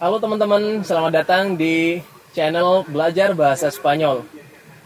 Halo 0.00 0.16
teman-teman, 0.16 0.80
selamat 0.80 1.12
datang 1.12 1.60
di 1.60 2.00
channel 2.32 2.88
Belajar 2.88 3.36
Bahasa 3.36 3.68
Spanyol. 3.68 4.24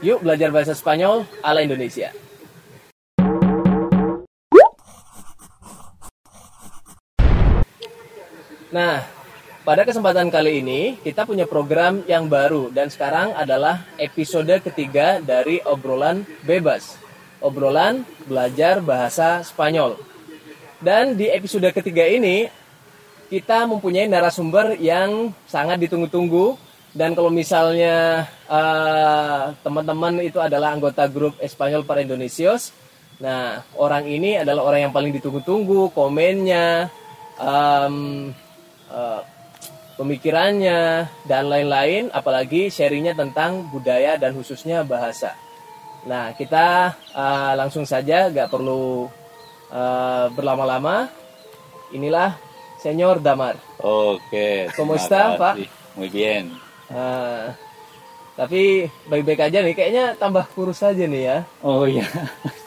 Yuk 0.02 0.26
belajar 0.26 0.50
bahasa 0.50 0.74
Spanyol 0.74 1.22
ala 1.38 1.62
Indonesia. 1.62 2.10
Nah, 8.74 9.06
pada 9.62 9.86
kesempatan 9.86 10.34
kali 10.34 10.58
ini 10.58 10.98
kita 10.98 11.22
punya 11.22 11.46
program 11.46 12.02
yang 12.10 12.26
baru 12.26 12.74
dan 12.74 12.90
sekarang 12.90 13.38
adalah 13.38 13.86
episode 14.02 14.50
ketiga 14.66 15.22
dari 15.22 15.62
obrolan 15.62 16.26
bebas. 16.42 16.98
Obrolan 17.38 18.02
belajar 18.26 18.82
bahasa 18.82 19.46
Spanyol. 19.46 19.94
Dan 20.82 21.14
di 21.14 21.30
episode 21.30 21.70
ketiga 21.70 22.02
ini 22.02 22.50
kita 23.28 23.64
mempunyai 23.68 24.08
narasumber 24.08 24.76
yang 24.80 25.32
sangat 25.48 25.80
ditunggu-tunggu 25.82 26.56
dan 26.94 27.10
kalau 27.18 27.26
misalnya 27.26 28.30
uh, 28.46 29.50
teman-teman 29.66 30.22
itu 30.22 30.38
adalah 30.38 30.70
anggota 30.78 31.10
grup 31.10 31.34
Espanyol 31.42 31.82
para 31.82 31.98
Indonesios, 31.98 32.70
nah 33.18 33.66
orang 33.74 34.06
ini 34.06 34.38
adalah 34.38 34.62
orang 34.62 34.86
yang 34.86 34.94
paling 34.94 35.10
ditunggu-tunggu, 35.10 35.90
komennya, 35.90 36.86
um, 37.42 38.30
uh, 38.94 39.26
pemikirannya 39.98 41.10
dan 41.26 41.50
lain-lain, 41.50 42.14
apalagi 42.14 42.70
sharingnya 42.70 43.18
tentang 43.18 43.66
budaya 43.74 44.14
dan 44.14 44.30
khususnya 44.30 44.86
bahasa. 44.86 45.34
Nah 46.06 46.30
kita 46.38 46.94
uh, 47.10 47.52
langsung 47.58 47.82
saja, 47.82 48.30
gak 48.30 48.54
perlu 48.54 49.10
uh, 49.74 50.30
berlama-lama. 50.30 51.10
Inilah 51.90 52.38
Señor 52.84 53.24
Damar. 53.24 53.56
Oke. 53.80 54.68
¿Cómo 54.76 54.92
está, 54.92 55.40
Pak? 55.40 55.56
Muy 55.96 56.12
bien. 56.12 56.52
Uh, 56.92 57.48
tapi 58.36 58.92
baik-baik 59.08 59.40
aja 59.40 59.64
nih, 59.64 59.72
kayaknya 59.72 60.04
tambah 60.20 60.44
kurus 60.52 60.84
aja 60.84 61.08
nih 61.08 61.22
ya. 61.32 61.38
Oh 61.64 61.88
iya. 61.88 62.04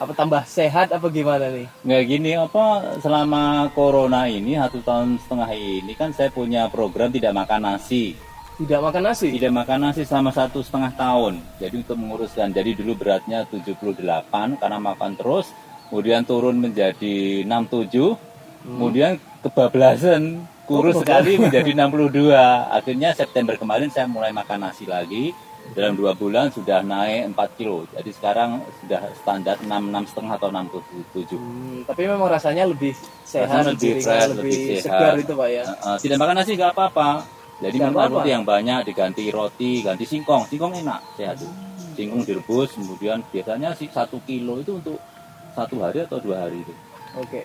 Apa 0.02 0.18
tambah 0.18 0.42
sehat 0.50 0.90
apa 0.90 1.06
gimana 1.14 1.54
nih? 1.54 1.70
Nggak 1.86 2.04
gini 2.10 2.34
apa 2.34 2.98
selama 2.98 3.70
corona 3.78 4.26
ini 4.26 4.58
satu 4.58 4.82
tahun 4.82 5.22
setengah 5.22 5.54
ini 5.54 5.94
kan 5.94 6.10
saya 6.18 6.34
punya 6.34 6.66
program 6.66 7.14
tidak 7.14 7.38
makan 7.38 7.70
nasi. 7.70 8.18
Tidak 8.58 8.82
makan 8.82 9.14
nasi? 9.14 9.30
Tidak 9.38 9.54
makan 9.54 9.80
nasi 9.86 10.02
selama 10.02 10.34
satu 10.34 10.66
setengah 10.66 10.98
tahun. 10.98 11.45
Jadi 11.62 11.86
untuk 11.86 11.94
menguruskan, 11.94 12.50
jadi 12.50 12.73
dulu 12.73 12.98
beratnya 12.98 13.45
78 13.45 14.02
karena 14.34 14.82
makan 14.82 15.14
terus, 15.14 15.54
kemudian 15.94 16.26
turun 16.26 16.58
menjadi 16.58 17.45
67, 17.45 18.18
Hmm. 18.18 18.27
Kemudian 18.68 19.16
kebablasan 19.40 20.44
kurus 20.68 21.00
oh, 21.00 21.02
sekali 21.02 21.40
menjadi 21.40 21.72
62. 21.72 22.36
Akhirnya 22.68 23.16
September 23.16 23.56
kemarin 23.56 23.88
saya 23.88 24.06
mulai 24.12 24.36
makan 24.36 24.68
nasi 24.68 24.84
lagi. 24.84 25.32
Dalam 25.68 26.00
dua 26.00 26.16
bulan 26.16 26.48
sudah 26.48 26.80
naik 26.80 27.36
4 27.36 27.60
kilo. 27.60 27.84
Jadi 27.92 28.16
sekarang 28.16 28.64
sudah 28.80 29.04
standar 29.20 29.60
66 29.60 30.16
setengah 30.16 30.34
atau 30.40 30.48
67. 30.48 31.36
Hmm, 31.36 31.84
tapi 31.84 32.08
memang 32.08 32.32
rasanya 32.32 32.64
lebih 32.72 32.95
sehat, 33.28 33.76
lebih 33.76 34.00
fresh, 34.00 34.32
lebih, 34.32 34.48
lebih 34.48 34.80
sehat. 34.80 34.84
segar 34.88 35.14
itu 35.20 35.34
pak 35.36 35.50
ya. 35.52 35.64
Uh, 35.68 35.76
uh, 35.92 35.95
tidak 36.00 36.18
makan 36.23 36.36
nasi 36.40 36.52
nggak 36.56 36.72
apa-apa. 36.72 37.10
Jadi 37.58 37.76
minum 37.84 38.00
roti 38.00 38.30
yang 38.32 38.45
banyak 38.48 38.80
diganti 38.88 39.23
roti, 39.28 39.72
ganti 39.84 40.06
singkong. 40.08 40.48
Singkong 40.48 40.72
enak, 40.88 41.04
sehat. 41.20 41.36
Hmm. 41.44 41.52
Singkong 42.00 42.23
direbus, 42.23 42.72
kemudian 42.72 43.20
biasanya 43.28 43.76
sih 43.76 43.92
satu 43.92 44.23
kilo 44.23 44.64
itu 44.64 44.80
untuk 44.80 45.04
satu 45.52 45.84
hari 45.84 46.08
atau 46.08 46.23
dua 46.23 46.48
hari 46.48 46.64
itu. 46.64 46.73
Oke. 47.20 47.44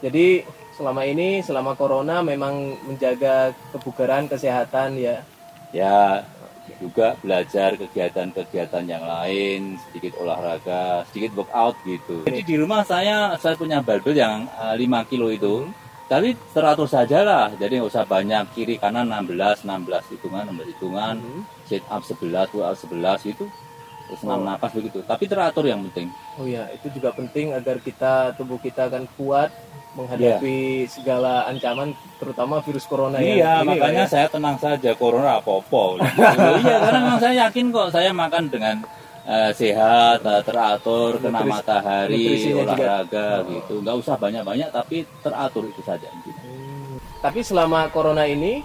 Jadi 0.00 0.42
selama 0.74 1.02
ini 1.06 1.42
selama 1.42 1.74
corona 1.74 2.22
memang 2.22 2.78
menjaga 2.86 3.54
kebugaran 3.74 4.30
kesehatan 4.30 4.98
ya. 4.98 5.22
Ya 5.70 6.26
juga 6.80 7.18
belajar 7.20 7.74
kegiatan-kegiatan 7.76 8.84
yang 8.86 9.04
lain, 9.04 9.76
sedikit 9.88 10.16
olahraga, 10.22 11.04
sedikit 11.10 11.36
workout 11.42 11.76
gitu. 11.82 12.24
Jadi 12.24 12.40
di 12.46 12.56
rumah 12.56 12.86
saya 12.86 13.34
saya 13.36 13.58
punya 13.58 13.84
barbel 13.84 14.16
yang 14.16 14.46
uh, 14.56 14.72
eh, 14.72 14.86
5 14.86 15.10
kilo 15.10 15.28
itu. 15.28 15.66
Hmm. 15.66 15.74
Tapi 16.10 16.34
teratur 16.50 16.90
saja 16.90 17.22
lah, 17.22 17.54
jadi 17.54 17.78
nggak 17.78 17.86
usah 17.86 18.02
banyak 18.02 18.50
kiri 18.50 18.82
kanan 18.82 19.14
16, 19.14 19.62
16 19.62 20.10
hitungan, 20.10 20.42
16 20.50 20.74
hitungan, 20.74 21.14
hmm. 21.22 21.42
sit 21.70 21.86
up 21.86 22.02
11, 22.02 22.50
pull 22.50 22.66
up 22.66 22.74
11 22.74 23.30
itu 23.30 23.46
senam 24.18 24.42
oh. 24.42 24.46
napas 24.50 24.74
begitu. 24.74 25.06
Tapi 25.06 25.30
teratur 25.30 25.70
yang 25.70 25.86
penting. 25.86 26.10
Oh 26.34 26.50
ya, 26.50 26.66
itu 26.74 26.90
juga 26.90 27.14
penting 27.14 27.54
agar 27.54 27.78
kita 27.78 28.34
tubuh 28.34 28.58
kita 28.58 28.90
akan 28.90 29.06
kuat 29.14 29.54
menghadapi 29.98 30.86
yeah. 30.86 30.90
segala 30.90 31.32
ancaman 31.50 31.90
terutama 32.22 32.62
virus 32.62 32.86
corona 32.86 33.18
ya. 33.18 33.26
iya, 33.26 33.52
ini 33.66 33.74
makanya 33.74 34.04
ya. 34.06 34.12
saya 34.12 34.26
tenang 34.30 34.54
saja 34.54 34.94
corona 34.94 35.42
apa-apa 35.42 35.82
iya 36.62 36.76
karena 36.78 36.98
memang 37.02 37.18
saya 37.18 37.34
yakin 37.48 37.64
kok 37.74 37.88
saya 37.90 38.10
makan 38.14 38.44
dengan 38.46 38.76
uh, 39.26 39.50
sehat 39.50 40.22
uh, 40.22 40.42
teratur 40.46 41.18
Nutris, 41.18 41.26
kena 41.26 41.42
matahari 41.42 42.26
olahraga 42.54 43.28
juga. 43.42 43.50
gitu 43.50 43.74
nggak 43.82 43.96
usah 43.98 44.14
banyak-banyak 44.14 44.68
tapi 44.70 44.96
teratur 45.26 45.64
itu 45.66 45.82
saja 45.82 46.06
hmm. 46.06 47.02
tapi 47.18 47.40
selama 47.42 47.90
corona 47.90 48.30
ini 48.30 48.62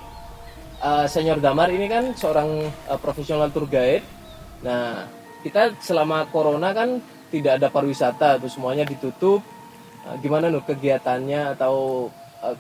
uh, 0.86 1.10
senior 1.10 1.42
Damar 1.42 1.74
ini 1.74 1.90
kan 1.90 2.14
seorang 2.14 2.70
uh, 2.86 3.00
profesional 3.02 3.50
tour 3.50 3.66
guide 3.66 4.06
nah 4.62 5.10
kita 5.42 5.74
selama 5.82 6.30
corona 6.30 6.70
kan 6.70 7.02
tidak 7.34 7.58
ada 7.58 7.68
pariwisata 7.74 8.38
tuh 8.38 8.50
semuanya 8.50 8.86
ditutup 8.86 9.42
Eh, 10.06 10.18
gimana 10.22 10.54
nuh 10.54 10.62
kegiatannya 10.62 11.58
atau 11.58 12.08
uh, 12.46 12.54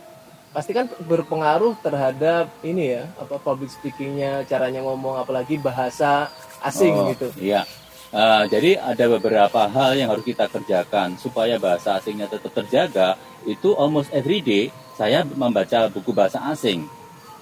pasti 0.49 0.73
kan 0.73 0.89
berpengaruh 1.05 1.77
terhadap 1.77 2.49
ini 2.65 2.97
ya 2.97 3.05
apa 3.21 3.37
public 3.37 3.69
speakingnya 3.69 4.41
caranya 4.49 4.81
ngomong 4.81 5.21
apalagi 5.21 5.61
bahasa 5.61 6.25
asing 6.65 6.95
oh, 6.97 7.13
gitu 7.13 7.29
iya 7.37 7.61
uh, 8.09 8.49
jadi 8.49 8.81
ada 8.81 9.05
beberapa 9.19 9.61
hal 9.69 9.93
yang 9.93 10.09
harus 10.09 10.25
kita 10.25 10.49
kerjakan 10.49 11.21
supaya 11.21 11.61
bahasa 11.61 12.01
asingnya 12.01 12.25
tetap 12.25 12.49
terjaga 12.49 13.13
itu 13.45 13.77
almost 13.77 14.09
every 14.09 14.41
day 14.41 14.73
saya 14.97 15.21
membaca 15.21 15.85
buku 15.93 16.17
bahasa 16.17 16.41
asing 16.49 16.89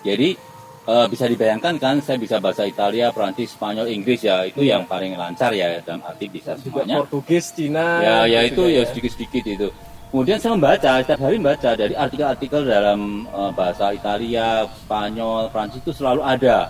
jadi 0.04 0.36
uh, 0.84 1.08
bisa 1.08 1.32
dibayangkan 1.32 1.80
kan 1.80 2.04
saya 2.04 2.20
bisa 2.20 2.44
bahasa 2.44 2.68
Italia, 2.68 3.08
Prancis, 3.16 3.56
Spanyol, 3.56 3.88
Inggris 3.88 4.20
ya 4.20 4.44
itu 4.44 4.68
yeah. 4.68 4.76
yang 4.76 4.84
paling 4.84 5.16
lancar 5.16 5.56
ya 5.56 5.80
dalam 5.80 6.04
arti 6.04 6.28
bisa 6.28 6.60
semuanya. 6.60 7.00
Portugis, 7.00 7.56
Cina. 7.56 8.04
Ya 8.04 8.18
ya 8.28 8.40
itu 8.44 8.68
ya 8.68 8.84
sedikit-sedikit 8.84 9.44
itu. 9.48 9.70
Kemudian 10.14 10.38
saya 10.38 10.54
membaca, 10.54 11.02
setiap 11.02 11.26
hari 11.26 11.42
membaca 11.42 11.74
dari 11.74 11.98
artikel-artikel 11.98 12.70
dalam 12.70 13.26
uh, 13.34 13.50
bahasa 13.50 13.90
Italia, 13.98 14.62
Spanyol, 14.86 15.50
Prancis 15.50 15.82
itu 15.82 15.90
selalu 15.90 16.22
ada. 16.22 16.70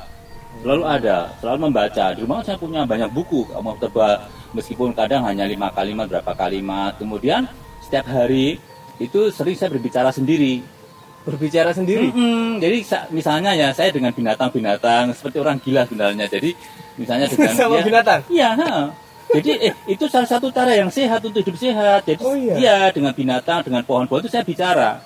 Selalu 0.63 0.83
ada, 0.87 1.27
selalu 1.43 1.67
membaca. 1.67 2.15
Di 2.15 2.23
rumah 2.23 2.39
saya 2.39 2.55
punya 2.55 2.87
banyak 2.87 3.11
buku, 3.11 3.43
mau 3.59 3.75
tebal 3.75 4.15
meskipun 4.55 4.95
kadang 4.95 5.27
hanya 5.27 5.43
lima 5.43 5.67
kalimat, 5.75 6.07
berapa 6.07 6.31
kalimat. 6.39 6.95
Kemudian 6.95 7.43
setiap 7.83 8.07
hari 8.07 8.63
itu 9.03 9.27
sering 9.27 9.59
saya 9.59 9.75
berbicara 9.75 10.07
sendiri. 10.15 10.63
Berbicara 11.27 11.75
sendiri? 11.75 12.15
Mm 12.15 12.15
-hmm. 12.15 12.47
Jadi 12.63 12.77
misalnya 13.11 13.51
ya 13.59 13.75
saya 13.75 13.91
dengan 13.91 14.15
binatang-binatang 14.15 15.11
seperti 15.19 15.43
orang 15.43 15.59
gila 15.59 15.83
sebenarnya. 15.83 16.31
Jadi 16.31 16.55
misalnya 16.95 17.27
dengan 17.35 17.59
sama 17.59 17.75
ya, 17.75 17.83
binatang. 17.83 18.21
Iya, 18.31 18.49
jadi 19.33 19.51
eh, 19.71 19.73
itu 19.89 20.05
salah 20.05 20.29
satu 20.29 20.53
cara 20.53 20.77
yang 20.77 20.94
sehat 20.94 21.25
untuk 21.25 21.41
hidup 21.41 21.57
sehat. 21.57 22.05
Jadi 22.05 22.21
oh, 22.21 22.38
iya. 22.38 22.55
ya 22.57 22.77
dengan 22.94 23.13
binatang, 23.17 23.66
dengan 23.66 23.81
pohon-pohon 23.81 24.21
itu 24.21 24.29
saya 24.29 24.45
bicara 24.45 25.01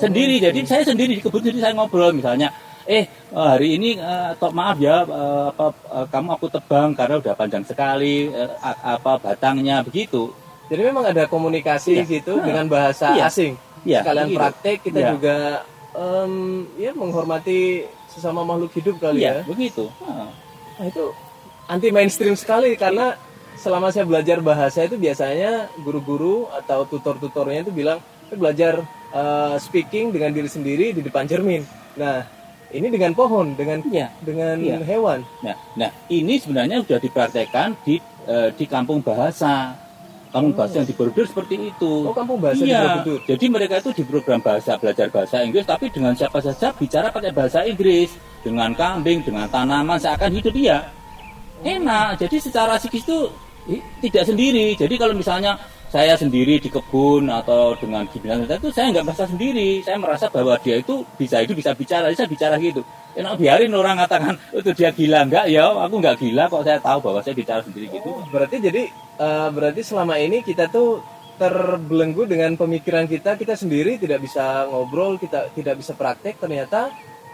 sendiri. 0.00 0.42
Oh, 0.42 0.50
jadi 0.50 0.58
saya 0.66 0.82
sendiri 0.82 1.18
di 1.18 1.22
kebun 1.22 1.42
jadi 1.42 1.58
saya 1.62 1.72
ngobrol 1.78 2.10
misalnya, 2.10 2.50
eh, 2.86 3.06
hari 3.30 3.78
ini 3.78 3.98
uh, 4.02 4.34
maaf 4.50 4.76
ya 4.82 5.06
uh, 5.06 5.54
apa 5.54 5.66
uh, 5.88 6.06
kamu 6.10 6.28
aku 6.34 6.46
tebang 6.50 6.90
karena 6.98 7.22
udah 7.22 7.34
panjang 7.38 7.62
sekali 7.62 8.28
uh, 8.34 8.50
apa 8.82 9.22
batangnya 9.22 9.86
begitu. 9.86 10.34
Jadi 10.66 10.82
memang 10.88 11.04
ada 11.04 11.28
komunikasi 11.28 12.00
ya. 12.00 12.08
gitu 12.08 12.40
nah, 12.40 12.44
dengan 12.48 12.66
bahasa 12.66 13.12
ya. 13.14 13.28
asing. 13.28 13.54
Ya, 13.82 14.00
Sekalian 14.00 14.30
begitu. 14.30 14.40
praktek 14.40 14.76
kita 14.86 15.00
ya. 15.02 15.08
juga 15.12 15.36
um, 15.92 16.64
ya 16.78 16.94
menghormati 16.94 17.84
sesama 18.08 18.46
makhluk 18.46 18.72
hidup 18.78 18.96
kali 19.02 19.26
ya. 19.26 19.42
ya. 19.42 19.44
Begitu. 19.44 19.90
Nah, 20.00 20.30
nah 20.80 20.84
itu 20.88 21.04
anti 21.68 21.88
mainstream 21.92 22.34
sekali 22.38 22.74
karena 22.78 23.18
selama 23.56 23.92
saya 23.94 24.04
belajar 24.08 24.38
bahasa 24.42 24.84
itu 24.84 24.96
biasanya 24.98 25.70
guru-guru 25.80 26.50
atau 26.52 26.84
tutor-tutornya 26.88 27.62
itu 27.66 27.72
bilang 27.72 27.98
belajar 28.32 28.80
uh, 29.12 29.56
speaking 29.60 30.10
dengan 30.10 30.32
diri 30.32 30.48
sendiri 30.48 30.96
di 30.96 31.00
depan 31.04 31.28
cermin. 31.28 31.62
Nah, 32.00 32.24
ini 32.72 32.88
dengan 32.88 33.12
pohon, 33.12 33.52
dengan 33.52 33.84
ya, 33.92 34.08
dengan 34.24 34.56
ya. 34.56 34.80
hewan. 34.80 35.20
Nah, 35.44 35.56
nah 35.76 35.90
ini 36.08 36.40
sebenarnya 36.40 36.80
sudah 36.84 36.98
dipraktekkan 36.98 37.76
di 37.84 38.00
uh, 38.26 38.48
di 38.52 38.64
kampung 38.64 39.04
bahasa. 39.04 39.76
Kampung 40.32 40.56
oh. 40.56 40.64
bahasa 40.64 40.80
yang 40.80 40.88
di 40.88 40.96
Borobudur 40.96 41.28
seperti 41.28 41.54
itu. 41.68 41.92
Oh, 42.08 42.16
kampung 42.16 42.40
bahasa 42.40 42.64
iya. 42.64 42.72
di 42.72 42.80
Borobudur. 42.80 43.20
Jadi 43.28 43.44
mereka 43.52 43.74
itu 43.84 43.90
di 43.92 44.02
program 44.08 44.40
bahasa 44.40 44.80
belajar 44.80 45.12
bahasa 45.12 45.44
Inggris 45.44 45.68
tapi 45.68 45.92
dengan 45.92 46.16
siapa 46.16 46.40
saja 46.40 46.72
bicara 46.72 47.12
pakai 47.12 47.36
bahasa 47.36 47.68
Inggris, 47.68 48.16
dengan 48.40 48.72
kambing, 48.72 49.20
dengan 49.20 49.44
tanaman 49.52 50.00
seakan 50.00 50.32
hidup 50.32 50.56
dia. 50.56 50.88
Enak. 51.62 52.18
Jadi 52.18 52.36
secara 52.42 52.76
psikis 52.76 53.06
itu 53.06 53.18
tidak 54.02 54.24
sendiri. 54.26 54.74
Jadi 54.74 54.94
kalau 54.98 55.14
misalnya 55.14 55.54
saya 55.92 56.16
sendiri 56.16 56.56
di 56.56 56.72
kebun 56.72 57.28
atau 57.28 57.76
dengan 57.76 58.08
gimana 58.08 58.48
itu 58.48 58.72
saya 58.72 58.88
nggak 58.90 59.04
merasa 59.04 59.24
sendiri. 59.28 59.84
Saya 59.84 60.00
merasa 60.00 60.26
bahwa 60.32 60.56
dia 60.64 60.80
itu 60.80 61.04
bisa 61.20 61.44
itu 61.44 61.52
bisa 61.52 61.76
bicara 61.76 62.08
saya 62.16 62.24
bicara 62.24 62.56
gitu. 62.56 62.80
Enak 63.12 63.36
biarin 63.36 63.76
orang 63.76 64.00
katakan 64.00 64.34
itu 64.56 64.72
dia 64.72 64.88
gila 64.88 65.28
enggak 65.28 65.44
ya 65.52 65.68
aku 65.68 66.00
nggak 66.00 66.16
gila 66.16 66.48
kok 66.48 66.64
saya 66.64 66.80
tahu 66.80 66.98
bahwa 67.04 67.20
saya 67.20 67.36
bicara 67.36 67.60
sendiri 67.60 67.92
gitu. 67.92 68.08
Oh, 68.08 68.24
berarti 68.32 68.56
jadi 68.56 68.82
eh, 69.20 69.48
berarti 69.52 69.80
selama 69.84 70.16
ini 70.16 70.40
kita 70.40 70.72
tuh 70.72 71.04
terbelenggu 71.36 72.24
dengan 72.24 72.56
pemikiran 72.56 73.04
kita. 73.04 73.36
Kita 73.36 73.52
sendiri 73.52 74.00
tidak 74.00 74.24
bisa 74.24 74.64
ngobrol 74.72 75.20
kita 75.20 75.52
tidak 75.52 75.76
bisa 75.76 75.92
praktek. 75.92 76.40
Ternyata 76.40 76.88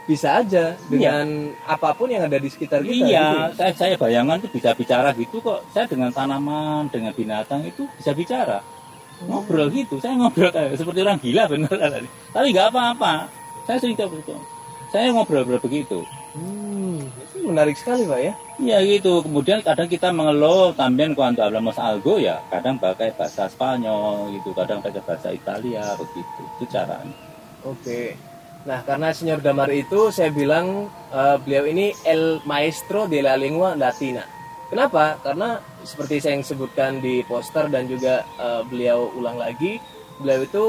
bisa 0.09 0.41
aja 0.41 0.73
dengan 0.89 1.53
apa 1.69 1.93
pun 1.93 2.09
yang 2.09 2.25
ada 2.25 2.41
di 2.41 2.49
sekitar 2.49 2.81
kita 2.81 2.89
gitu 2.89 3.13
iya 3.13 3.53
ya? 3.53 3.53
saya 3.53 3.73
saya 3.77 3.95
bayangan 4.01 4.41
tuh 4.41 4.49
bisa 4.49 4.73
bicara 4.73 5.13
gitu 5.13 5.45
kok 5.45 5.61
saya 5.69 5.85
dengan 5.85 6.09
tanaman 6.09 6.89
dengan 6.89 7.13
binatang 7.13 7.61
itu 7.69 7.85
bisa 8.01 8.17
bicara 8.17 8.65
ngobrol 9.29 9.69
gitu 9.69 10.01
saya 10.01 10.17
ngobrol 10.17 10.49
kayak 10.49 10.81
seperti 10.81 11.05
orang 11.05 11.21
gila 11.21 11.45
bener 11.45 11.77
tapi 12.33 12.47
nggak 12.57 12.73
apa-apa 12.73 13.29
saya 13.69 13.77
sering 13.77 14.01
coba 14.01 14.17
itu 14.17 14.33
saya 14.89 15.13
ngobrol 15.13 15.45
begitu 15.61 16.01
Hmm, 16.29 17.09
itu 17.09 17.37
menarik 17.41 17.75
sekali 17.75 18.05
pak 18.05 18.21
ya 18.21 18.35
Iya 18.59 18.83
gitu. 18.83 19.23
Kemudian 19.23 19.63
kadang 19.63 19.87
kita 19.87 20.11
mengeluh 20.11 20.75
también 20.75 21.15
cuando 21.15 21.47
hablamos 21.47 21.79
algo 21.79 22.19
ya 22.19 22.43
kadang 22.51 22.75
pakai 22.75 23.15
bahasa 23.15 23.47
Spanyol 23.47 24.35
gitu, 24.35 24.51
kadang 24.51 24.83
pakai 24.83 24.99
bahasa 25.07 25.31
Italia 25.31 25.95
begitu. 25.95 26.43
Itu 26.59 26.65
caranya. 26.67 27.15
Oke. 27.63 28.19
Nah, 28.69 28.85
karena 28.85 29.17
Senior 29.17 29.41
Damar 29.41 29.73
itu 29.73 30.13
saya 30.13 30.29
bilang 30.29 30.93
eh, 31.09 31.37
beliau 31.41 31.65
ini 31.65 31.97
el 32.05 32.45
maestro 32.45 33.09
de 33.09 33.25
la 33.25 33.41
lengua 33.41 33.73
latina. 33.73 34.29
Kenapa? 34.69 35.17
Karena 35.25 35.57
seperti 35.81 36.21
saya 36.21 36.37
yang 36.37 36.45
sebutkan 36.45 37.01
di 37.01 37.25
poster 37.25 37.73
dan 37.73 37.89
juga 37.89 38.29
eh, 38.37 38.61
beliau 38.69 39.09
ulang 39.17 39.41
lagi, 39.41 39.81
beliau 40.21 40.45
itu 40.45 40.65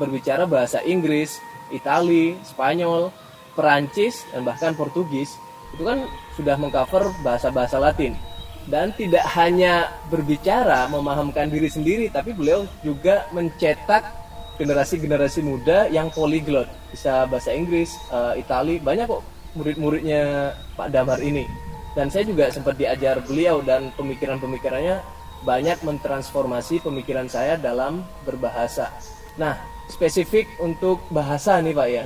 berbicara 0.00 0.48
bahasa 0.48 0.80
Inggris, 0.88 1.36
Itali, 1.68 2.32
Spanyol, 2.48 3.12
Perancis 3.52 4.24
dan 4.32 4.48
bahkan 4.48 4.72
Portugis. 4.72 5.36
Itu 5.76 5.84
kan 5.84 6.08
sudah 6.40 6.56
mengcover 6.56 7.12
bahasa-bahasa 7.20 7.76
Latin. 7.76 8.16
Dan 8.64 8.96
tidak 8.96 9.28
hanya 9.36 9.92
berbicara 10.08 10.88
memahamkan 10.88 11.52
diri 11.52 11.68
sendiri, 11.68 12.08
tapi 12.08 12.32
beliau 12.32 12.64
juga 12.80 13.28
mencetak 13.36 14.23
generasi-generasi 14.60 15.40
muda 15.42 15.90
yang 15.90 16.08
polyglot 16.14 16.70
bisa 16.90 17.26
bahasa 17.26 17.50
Inggris, 17.54 17.98
eh, 18.10 18.42
Itali 18.42 18.78
banyak 18.78 19.06
kok 19.06 19.22
murid-muridnya 19.54 20.54
Pak 20.74 20.90
Damar 20.90 21.22
ini 21.22 21.46
dan 21.94 22.10
saya 22.10 22.26
juga 22.26 22.50
sempat 22.50 22.74
diajar 22.74 23.22
beliau 23.22 23.62
dan 23.62 23.94
pemikiran-pemikirannya 23.94 24.98
banyak 25.46 25.78
mentransformasi 25.84 26.82
pemikiran 26.82 27.28
saya 27.30 27.54
dalam 27.54 28.02
berbahasa. 28.26 28.90
Nah 29.38 29.58
spesifik 29.86 30.48
untuk 30.58 31.04
bahasa 31.12 31.60
nih 31.60 31.76
Pak 31.76 31.88
ya, 31.92 32.04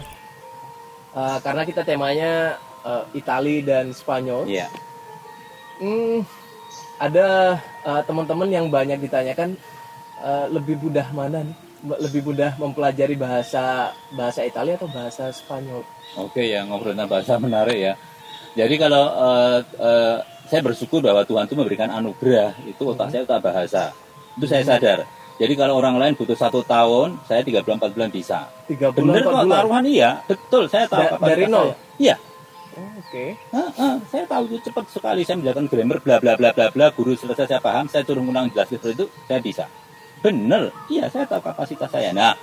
Eh, 1.19 1.39
karena 1.41 1.63
kita 1.65 1.83
temanya 1.83 2.55
eh, 2.85 3.19
Itali 3.19 3.65
dan 3.65 3.91
Spanyol. 3.91 4.47
Iya. 4.47 4.69
Hmm, 5.83 6.23
ada 7.01 7.59
eh, 7.87 8.03
teman-teman 8.07 8.49
yang 8.51 8.67
banyak 8.69 9.03
ditanyakan 9.03 9.57
eh, 10.21 10.47
lebih 10.53 10.79
mudah 10.79 11.09
mana 11.11 11.43
nih? 11.43 11.57
Lebih 11.79 12.27
mudah 12.27 12.59
mempelajari 12.59 13.15
bahasa 13.15 13.95
bahasa 14.11 14.43
Italia 14.43 14.75
atau 14.75 14.91
bahasa 14.91 15.31
Spanyol? 15.31 15.87
Oke 16.19 16.43
ya 16.43 16.67
ngobrol 16.67 16.91
tentang 16.93 17.07
bahasa 17.07 17.39
menarik 17.39 17.79
ya. 17.79 17.95
Jadi 18.57 18.75
kalau 18.77 19.05
eh, 19.07 19.59
eh, 19.79 20.17
saya 20.51 20.61
bersyukur 20.61 20.99
bahwa 20.99 21.23
Tuhan 21.23 21.47
itu 21.47 21.55
memberikan 21.55 21.87
anugerah 21.89 22.59
itu 22.67 22.83
otak 22.83 23.15
saya 23.15 23.23
otak 23.23 23.41
bahasa. 23.41 23.83
Itu 24.35 24.51
saya 24.51 24.67
sadar. 24.67 25.07
Jadi 25.39 25.55
kalau 25.55 25.79
orang 25.79 26.03
lain 26.03 26.19
butuh 26.19 26.35
satu 26.35 26.67
tahun, 26.67 27.15
saya 27.23 27.47
tiga 27.47 27.63
bulan 27.63 27.79
empat 27.79 27.93
bulan 27.95 28.11
bisa. 28.11 28.51
Tiga 28.67 28.91
bulan, 28.91 29.07
Bener 29.07 29.23
empat 29.23 29.31
kok 29.31 29.45
bulan. 29.47 29.59
taruhan 29.63 29.85
iya, 29.87 30.11
betul 30.27 30.63
saya 30.67 30.85
tahu 30.91 31.05
Da- 31.15 31.31
dari 31.31 31.45
nol? 31.47 31.71
saya. 31.71 31.75
Iya. 31.95 32.17
Oh, 32.75 32.91
Oke. 32.99 33.25
Ah, 33.55 33.95
saya 34.07 34.25
tahu 34.27 34.43
itu 34.49 34.59
cepat 34.67 34.85
sekali 34.91 35.23
saya 35.23 35.39
menjalankan 35.39 35.67
grammar 35.67 35.99
bla 35.99 36.17
bla 36.19 36.35
bla 36.35 36.51
bla 36.51 36.67
bla 36.71 36.87
guru 36.91 37.15
selesai 37.15 37.47
saya 37.47 37.63
paham 37.63 37.87
saya 37.87 38.03
turun 38.03 38.27
ulang 38.27 38.51
jelas 38.51 38.67
itu 38.69 38.91
saya 39.31 39.39
bisa 39.39 39.67
bener. 40.25 40.71
Iya 40.91 41.11
saya 41.11 41.25
tahu 41.27 41.43
kapasitas 41.43 41.91
saya. 41.91 42.11
Nah 42.13 42.35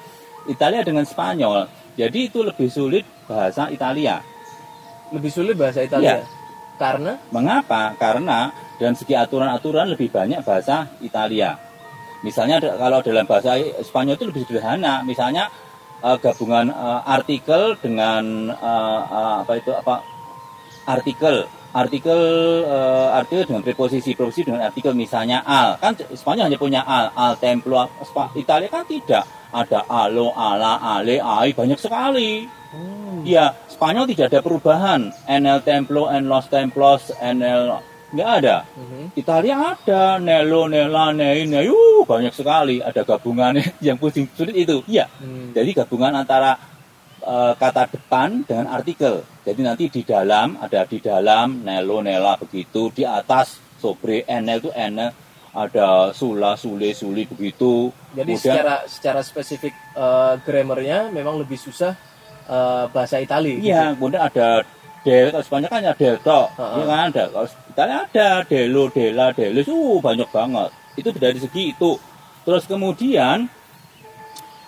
Italia 0.45 0.85
dengan 0.85 1.03
Spanyol. 1.03 1.67
Jadi 1.95 2.27
itu 2.27 2.43
lebih 2.43 2.67
sulit 2.67 3.05
bahasa 3.25 3.71
Italia. 3.71 4.19
Lebih 5.15 5.31
sulit 5.31 5.55
bahasa 5.55 5.81
Italia. 5.81 6.21
Iya. 6.21 6.27
Karena? 6.75 7.15
Mengapa? 7.31 7.95
Karena 7.95 8.51
dalam 8.75 8.95
segi 8.99 9.15
aturan-aturan 9.15 9.95
lebih 9.95 10.11
banyak 10.11 10.43
bahasa 10.43 10.91
Italia. 10.99 11.55
Misalnya 12.19 12.59
kalau 12.59 12.99
dalam 12.99 13.23
bahasa 13.23 13.55
Spanyol 13.79 14.19
itu 14.19 14.25
lebih 14.27 14.41
sederhana. 14.43 15.05
Misalnya 15.07 15.47
eh, 16.03 16.17
gabungan 16.19 16.67
eh, 16.67 17.01
artikel 17.07 17.79
dengan 17.79 18.51
eh, 18.51 19.01
eh, 19.07 19.35
apa 19.45 19.53
itu 19.55 19.71
apa 19.71 20.03
artikel 20.85 21.47
artikel 21.75 22.19
eh, 22.63 23.07
artikel 23.11 23.43
dengan 23.51 23.61
preposisi 23.61 24.15
preposisi 24.15 24.47
dengan 24.47 24.63
artikel 24.63 24.95
misalnya 24.95 25.43
al. 25.43 25.75
Kan 25.83 25.99
Spanyol 26.15 26.47
hanya 26.47 26.59
punya 26.59 26.81
al. 26.87 27.11
Al 27.11 27.35
templo 27.35 27.83
Italia 28.39 28.71
kan 28.71 28.87
tidak. 28.87 29.27
Ada 29.51 29.87
alo 29.87 30.31
ala 30.35 30.79
ale 30.79 31.19
ai 31.19 31.51
banyak 31.51 31.79
sekali. 31.79 32.47
Hmm, 32.71 33.23
ya 33.23 33.51
Spanyol 33.71 34.07
tidak 34.11 34.31
ada 34.31 34.39
perubahan. 34.39 35.11
En 35.27 35.43
el 35.43 35.59
templo 35.63 36.07
en 36.11 36.27
los 36.27 36.47
templos 36.47 37.11
en 37.19 37.39
el 37.43 37.75
nggak 38.15 38.29
ada. 38.43 38.63
Mhm. 38.75 39.03
Italia 39.15 39.55
ada. 39.75 40.19
Nelo 40.19 40.71
nela 40.71 41.11
nei 41.11 41.43
nei 41.47 41.67
uh, 41.67 42.03
banyak 42.07 42.31
sekali. 42.31 42.79
Ada 42.79 43.03
gabungannya 43.03 43.75
yang 43.85 43.99
pusing 43.99 44.27
sulit 44.35 44.55
itu. 44.55 44.79
Ya 44.87 45.07
Hmm. 45.19 45.51
jadi 45.55 45.71
gabungan 45.83 46.15
antara 46.15 46.55
eh, 47.25 47.53
kata 47.57 47.89
depan 47.89 48.45
dengan 48.45 48.69
artikel. 48.69 49.25
Jadi 49.41 49.61
nanti 49.61 49.85
di 49.89 50.01
dalam 50.01 50.57
ada 50.61 50.85
di 50.85 50.97
dalam 51.01 51.65
nelo 51.65 52.01
nela 52.01 52.37
begitu, 52.37 52.93
di 52.93 53.01
atas 53.05 53.57
sobre 53.81 54.25
enel 54.25 54.61
itu 54.61 54.71
enel 54.73 55.11
ada 55.55 56.11
sula 56.11 56.59
sule 56.59 56.91
suli 56.91 57.23
begitu. 57.25 57.87
Jadi 58.11 58.35
Kemudian- 58.35 58.41
secara 58.43 58.75
secara 58.85 59.21
spesifik 59.23 59.73
eh, 59.95 60.33
grammarnya 60.43 61.09
memang 61.09 61.41
lebih 61.41 61.57
susah 61.57 61.93
eh, 62.45 62.83
bahasa 62.93 63.17
Itali. 63.17 63.57
gitu. 63.61 63.73
Iya, 63.73 63.93
kemudian 63.97 64.21
ada 64.21 64.47
del 65.05 65.29
kalau 65.29 65.45
Spanyol 65.45 65.69
kan 65.69 65.79
ada 65.85 65.93
del 65.93 66.17
tok, 66.19 66.47
Heeh. 66.57 66.75
ya 66.81 66.83
kan 66.89 66.99
ada. 67.13 67.23
Kalau 67.29 67.47
Italia 67.69 67.97
ada 68.09 68.27
delo, 68.49 68.83
dela, 68.89 69.25
delis, 69.31 69.67
uh 69.69 69.97
banyak 70.01 70.29
banget. 70.33 70.69
Itu 70.97 71.09
dari 71.13 71.37
segi 71.37 71.63
itu. 71.77 71.91
Terus 72.45 72.65
kemudian 72.65 73.45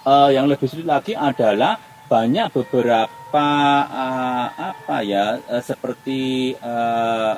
eh, 0.06 0.30
yang 0.32 0.46
lebih 0.48 0.70
sulit 0.70 0.86
lagi 0.88 1.18
adalah 1.18 1.76
banyak 2.08 2.48
beberapa 2.52 3.48
eh, 3.86 4.48
apa 4.56 4.98
ya 5.02 5.38
eh, 5.44 5.62
seperti 5.62 6.22
eh, 6.54 7.34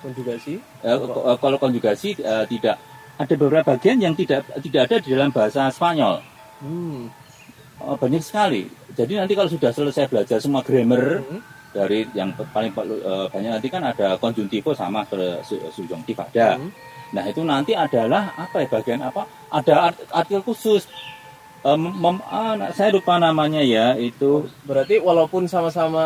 Konjugasi. 0.00 0.56
ko- 0.80 1.24
eh, 1.28 1.36
kalau 1.36 1.56
konjugasi 1.56 2.16
eh, 2.16 2.44
tidak 2.48 2.76
ada 3.20 3.34
beberapa 3.36 3.76
bagian 3.76 4.00
yang 4.00 4.14
tidak 4.16 4.48
tidak 4.58 4.88
ada 4.88 4.96
di 4.96 5.08
dalam 5.12 5.28
bahasa 5.28 5.68
Spanyol. 5.68 6.24
Hmm. 6.64 7.12
Oh, 7.80 7.96
banyak 7.96 8.20
sekali. 8.20 8.64
Jadi 8.92 9.16
nanti 9.16 9.32
kalau 9.32 9.48
sudah 9.48 9.72
selesai 9.72 10.08
belajar 10.08 10.36
semua 10.36 10.60
grammar 10.60 11.20
Mhm. 11.20 11.38
dari 11.70 12.08
yang 12.12 12.32
paling 12.32 12.72
eh, 12.72 13.26
banyak 13.28 13.50
nanti 13.54 13.68
kan 13.68 13.84
ada 13.84 14.16
konjuntivo 14.16 14.72
sama 14.72 15.04
subjuntif 15.70 16.16
ada. 16.18 16.56
Mhm. 16.56 16.70
Nah 17.10 17.24
itu 17.26 17.42
nanti 17.42 17.72
adalah 17.74 18.32
apa 18.34 18.62
ya 18.62 18.68
bagian 18.70 19.00
apa? 19.02 19.22
Ada 19.50 19.74
art- 19.92 20.04
artikel 20.10 20.42
khusus. 20.42 20.88
Eh, 21.60 21.76
mem- 21.76 22.24
ah, 22.24 22.56
nah, 22.56 22.72
saya 22.72 22.88
lupa 22.88 23.20
namanya 23.20 23.60
ya 23.60 23.92
itu. 23.92 24.48
Berarti 24.64 24.96
walaupun 24.96 25.44
sama-sama 25.44 26.04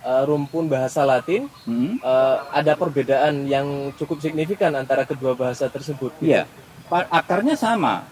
eh, 0.00 0.22
rumpun 0.24 0.64
bahasa 0.64 1.04
Latin, 1.04 1.44
Hmm, 1.68 2.00
eh, 2.00 2.36
ada 2.50 2.72
perbedaan 2.72 3.44
yang 3.44 3.92
cukup 3.94 4.24
signifikan 4.24 4.72
antara 4.72 5.04
kedua 5.04 5.36
bahasa 5.36 5.68
tersebut. 5.68 6.08
Iya. 6.24 6.48
Pa- 6.84 7.04
Akarnya 7.10 7.52
sama. 7.52 8.08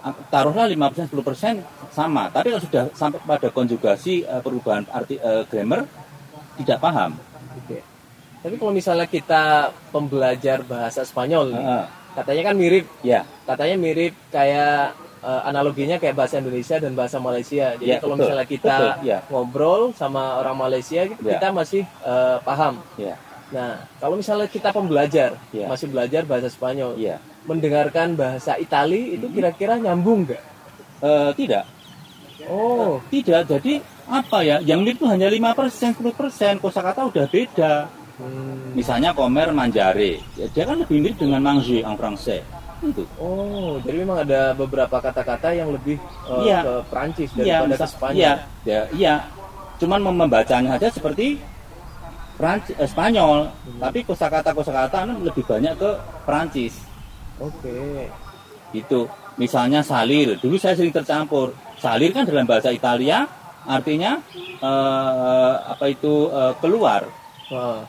Ak- 0.00 0.32
Taruhlah 0.32 0.64
5-10% 0.64 1.60
sama. 1.90 2.28
Tapi 2.28 2.52
kalau 2.52 2.62
sudah 2.62 2.84
sampai 2.92 3.20
pada 3.20 3.48
konjugasi 3.48 4.24
eh, 4.24 4.40
perubahan 4.40 4.88
arti 4.88 5.20
eh, 5.20 5.44
grammar 5.44 5.84
tidak 6.56 6.80
paham. 6.80 7.20
Oke. 7.54 7.84
Tapi 8.40 8.54
kalau 8.56 8.72
misalnya 8.72 9.04
kita 9.04 9.42
pembelajar 9.92 10.64
bahasa 10.64 11.04
Spanyol, 11.04 11.52
nih, 11.52 11.60
Heeh. 11.60 11.84
katanya 12.16 12.42
kan 12.48 12.56
mirip, 12.56 12.84
ya. 13.04 13.20
katanya 13.44 13.76
mirip 13.76 14.16
kayak 14.32 14.96
eh, 15.20 15.42
analoginya 15.44 15.96
kayak 15.96 16.16
bahasa 16.16 16.40
Indonesia 16.40 16.76
dan 16.76 16.92
bahasa 16.92 17.16
Malaysia. 17.20 17.76
Jadi 17.76 17.86
Ya, 17.86 18.00
kalau 18.00 18.16
betul. 18.16 18.24
misalnya 18.26 18.46
kita 18.48 18.76
Betul, 18.76 19.06
ya. 19.06 19.18
ngobrol 19.28 19.82
sama 19.92 20.40
orang 20.40 20.56
Malaysia, 20.56 21.00
gitu, 21.04 21.20
Ya. 21.22 21.36
kita 21.36 21.48
masih 21.52 21.82
eh, 21.84 22.36
paham. 22.40 22.74
Ya. 22.96 23.14
Nah, 23.50 23.82
kalau 23.98 24.14
misalnya 24.14 24.46
kita 24.46 24.70
pembelajar, 24.70 25.34
Ya. 25.50 25.66
masih 25.66 25.90
belajar 25.90 26.22
bahasa 26.22 26.46
Spanyol, 26.48 26.94
Iya. 26.96 27.18
mendengarkan 27.44 28.14
bahasa 28.14 28.54
Itali 28.56 29.18
itu 29.18 29.26
kira-kira 29.28 29.74
nyambung 29.76 30.24
nggak? 30.24 30.42
Eh, 31.00 31.30
tidak. 31.34 31.64
Oh, 32.48 33.00
Tidak, 33.12 33.44
jadi 33.46 33.84
apa 34.08 34.40
ya? 34.40 34.64
Yang 34.64 34.96
itu 34.96 35.04
hanya 35.04 35.28
5%, 35.28 35.92
10%, 35.92 36.56
kosakata 36.56 37.04
udah 37.04 37.28
beda. 37.28 37.84
hmm, 38.16 38.72
Misalnya 38.72 39.12
komer 39.12 39.52
manjare, 39.52 40.20
ya, 40.36 40.46
dia 40.48 40.64
kan 40.64 40.80
lebih 40.80 41.00
mirip 41.04 41.16
dengan 41.16 41.40
manger 41.40 41.84
en 41.84 41.96
français. 41.96 42.40
Itu. 42.80 43.04
Oh, 43.16 43.76
jadi 43.80 43.96
memang 44.00 44.24
ada 44.24 44.52
beberapa 44.52 44.96
kata-kata 44.98 45.52
yang 45.52 45.68
lebih 45.68 46.00
eh, 46.00 46.40
Iya. 46.42 46.58
ke 46.60 46.74
Prancis 46.88 47.28
Iya, 47.30 47.60
daripada 47.60 47.64
ke 47.66 47.76
misal- 47.76 47.92
Spanyol. 47.92 48.16
Iya, 48.16 48.32
ya, 48.64 48.80
iya. 48.90 49.14
Cuman 49.76 50.00
mem- 50.00 50.18
membacanya 50.18 50.70
aja 50.74 50.88
seperti 50.88 51.40
Prancis, 52.34 52.72
eh, 52.74 52.88
Spanyol, 52.88 53.52
tapi 53.76 54.00
kosakata 54.00 54.50
kosakata 54.50 55.04
lebih 55.06 55.44
banyak 55.44 55.76
ke 55.76 55.90
Prancis. 56.24 56.74
Oke. 57.36 58.08
Itu. 58.72 59.08
Misalnya 59.36 59.80
salir. 59.80 60.36
Dulu 60.36 60.56
saya 60.56 60.72
sering 60.72 60.92
tercampur. 60.92 61.52
Salir 61.76 62.12
kan 62.12 62.24
dalam 62.24 62.44
bahasa 62.44 62.68
Italia 62.70 63.24
artinya 63.62 64.20
eh, 64.56 65.52
apa 65.66 65.84
itu 65.86 66.28
eh, 66.28 66.52
keluar. 66.58 67.04
Eh, 67.50 67.80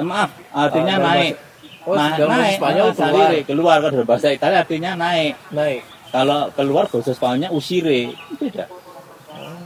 maaf, 0.00 0.30
artinya 0.50 0.94
dalam 0.96 1.06
naik. 1.08 1.34
bahasa- 1.34 1.46
Oh, 1.88 1.96
bahasa 1.96 2.24
naik. 2.28 2.56
Spanyol 2.56 2.86
Eh, 2.86 2.94
keluar. 2.94 3.30
keluar. 3.42 3.76
Kalau 3.78 3.92
dalam 3.94 4.06
bahasa 4.06 4.28
Italia 4.28 4.58
artinya 4.60 4.90
naik. 4.94 5.32
Naik. 5.50 5.80
Kalau 6.08 6.40
keluar 6.52 6.84
bahasa 6.84 7.12
Spanyolnya 7.12 7.48
usire. 7.50 8.12
Beda. 8.34 8.64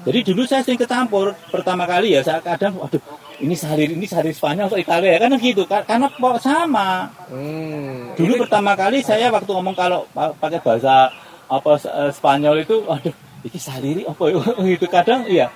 Jadi 0.02 0.18
dulu 0.24 0.42
saya 0.42 0.62
sering 0.62 0.76
ketampur 0.76 1.30
pertama 1.46 1.86
kali 1.86 2.10
ya 2.12 2.20
saya 2.20 2.42
kadang 2.42 2.74
waduh 2.74 2.98
ini 3.38 3.54
salir 3.54 3.86
ini 3.86 4.02
salir 4.02 4.34
Spanyol 4.34 4.66
atau 4.66 4.74
Italia 4.76 5.14
kan 5.16 5.30
gitu 5.38 5.62
Ka- 5.62 5.86
karena 5.86 6.10
sama. 6.38 7.06
Hmm. 7.30 8.10
Dulu 8.12 8.34
Ini- 8.34 8.42
pertama 8.42 8.74
kali 8.74 8.98
saya 8.98 9.30
waktu 9.30 9.46
ngomong 9.46 9.74
kalau 9.74 10.02
pa- 10.10 10.34
pakai 10.34 10.58
bahasa 10.58 11.06
apa 11.46 11.70
eh, 11.78 12.10
Spanyol 12.10 12.66
itu 12.66 12.82
waduh 12.82 13.14
ini 13.42 13.58
saliri 13.58 14.02
apa 14.02 14.22
ya? 14.26 14.42
gitu 14.74 14.86
kadang 14.86 15.22
iya 15.26 15.46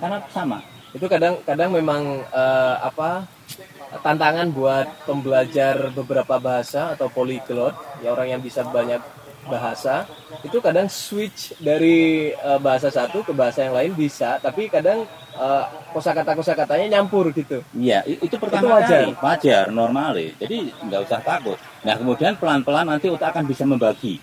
karena 0.00 0.16
sama. 0.32 0.64
itu 0.90 1.06
kadang-kadang 1.06 1.70
memang 1.70 2.02
eh, 2.24 2.74
apa 2.80 3.22
tantangan 3.98 4.54
buat 4.54 4.86
pembelajar 5.02 5.90
beberapa 5.90 6.38
bahasa 6.38 6.94
atau 6.94 7.10
polyglot 7.10 7.74
ya 8.00 8.14
orang 8.14 8.38
yang 8.38 8.40
bisa 8.40 8.62
banyak 8.62 9.02
bahasa 9.40 10.06
itu 10.46 10.62
kadang 10.62 10.86
switch 10.86 11.58
dari 11.58 12.30
eh, 12.30 12.58
bahasa 12.62 12.86
satu 12.86 13.26
ke 13.26 13.34
bahasa 13.34 13.66
yang 13.66 13.74
lain 13.74 13.92
bisa 13.98 14.38
tapi 14.38 14.70
kadang 14.70 15.02
eh, 15.34 15.64
kosakata 15.90 16.38
kosakatanya 16.38 16.86
nyampur 17.00 17.34
gitu 17.34 17.58
Iya, 17.74 18.06
itu 18.06 18.36
pertama 18.38 18.78
wajar. 18.78 19.10
kali, 19.10 19.12
wajar, 19.18 19.64
normal. 19.74 20.14
ya. 20.22 20.30
Jadi 20.38 20.70
nggak 20.86 21.00
usah 21.10 21.20
takut. 21.24 21.58
Nah 21.82 21.98
kemudian 21.98 22.38
pelan-pelan 22.38 22.86
nanti 22.86 23.10
otak 23.10 23.34
akan 23.34 23.44
bisa 23.48 23.66
membagi. 23.66 24.22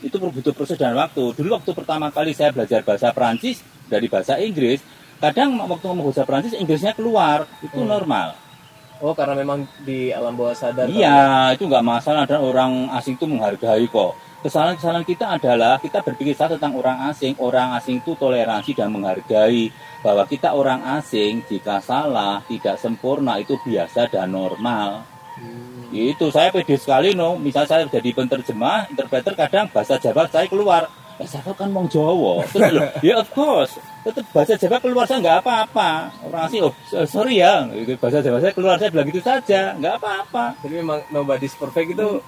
Itu 0.00 0.16
butuh 0.22 0.54
proses 0.54 0.78
dan 0.78 0.94
waktu. 0.94 1.34
Dulu 1.34 1.58
waktu 1.58 1.70
pertama 1.74 2.08
kali 2.14 2.30
saya 2.30 2.54
belajar 2.54 2.80
bahasa 2.86 3.10
Prancis 3.10 3.60
dari 3.90 4.06
bahasa 4.06 4.38
Inggris, 4.38 4.80
kadang 5.18 5.56
waktu 5.58 5.84
ngomong 5.86 6.12
bahasa 6.12 6.24
Prancis 6.24 6.54
Inggrisnya 6.54 6.92
keluar, 6.92 7.44
itu 7.60 7.80
Hmm. 7.80 7.88
normal. 7.88 8.36
oh 8.96 9.12
karena 9.12 9.36
memang 9.36 9.68
di 9.84 10.08
alam 10.08 10.32
bawah 10.32 10.56
sadar 10.56 10.88
Iya, 10.88 11.52
itu 11.52 11.68
nggak 11.68 11.84
masalah 11.84 12.24
dan 12.24 12.40
orang 12.40 12.88
asing 12.96 13.20
itu 13.20 13.28
menghargai 13.28 13.84
kok. 13.92 14.16
Kesalahan-kesalahan 14.40 15.04
kita 15.04 15.36
adalah 15.36 15.76
kita 15.76 16.00
berpikir 16.00 16.32
salah 16.32 16.56
tentang 16.56 16.80
orang 16.80 17.12
asing. 17.12 17.36
Orang 17.36 17.76
asing 17.76 18.00
itu 18.00 18.16
toleransi 18.16 18.72
dan 18.72 18.88
menghargai 18.88 19.68
bahwa 20.00 20.24
kita 20.24 20.56
orang 20.56 20.80
asing 20.96 21.44
jika 21.44 21.76
salah 21.84 22.40
tidak 22.48 22.80
sempurna 22.80 23.36
itu 23.36 23.60
biasa 23.60 24.08
dan 24.08 24.32
normal. 24.32 25.04
Hmm. 25.36 25.92
Itu 25.92 26.32
saya 26.32 26.48
pede 26.48 26.80
sekali 26.80 27.12
no. 27.12 27.36
Misal 27.36 27.68
saya 27.68 27.84
jadi 27.84 28.16
penerjemah, 28.16 28.88
interpreter 28.88 29.36
kadang 29.36 29.68
bahasa 29.68 30.00
Jawa 30.00 30.24
saya 30.30 30.48
keluar. 30.48 30.88
Ya 31.16 31.24
saya 31.26 31.52
kan 31.56 31.72
mau 31.72 31.88
Jawa. 31.88 32.44
Terus 32.52 32.76
ya 33.00 33.14
of 33.16 33.28
course. 33.32 33.80
Tetap 34.04 34.24
bahasa 34.30 34.52
Jawa 34.54 34.76
keluar 34.78 35.04
saya 35.04 35.18
nggak 35.24 35.38
apa-apa. 35.40 35.90
Orang 36.22 36.42
asing, 36.44 36.62
oh 36.62 36.72
sorry 37.08 37.40
ya, 37.40 37.64
bahasa 37.96 38.20
Jawa 38.20 38.38
saya 38.38 38.52
keluar 38.52 38.76
saya 38.76 38.92
bilang 38.92 39.08
gitu 39.08 39.20
saja, 39.20 39.72
nggak 39.74 39.94
apa-apa. 39.96 40.44
jadi 40.60 40.84
memang 40.84 41.00
nobody's 41.08 41.56
perfect 41.56 41.96
itu 41.96 42.20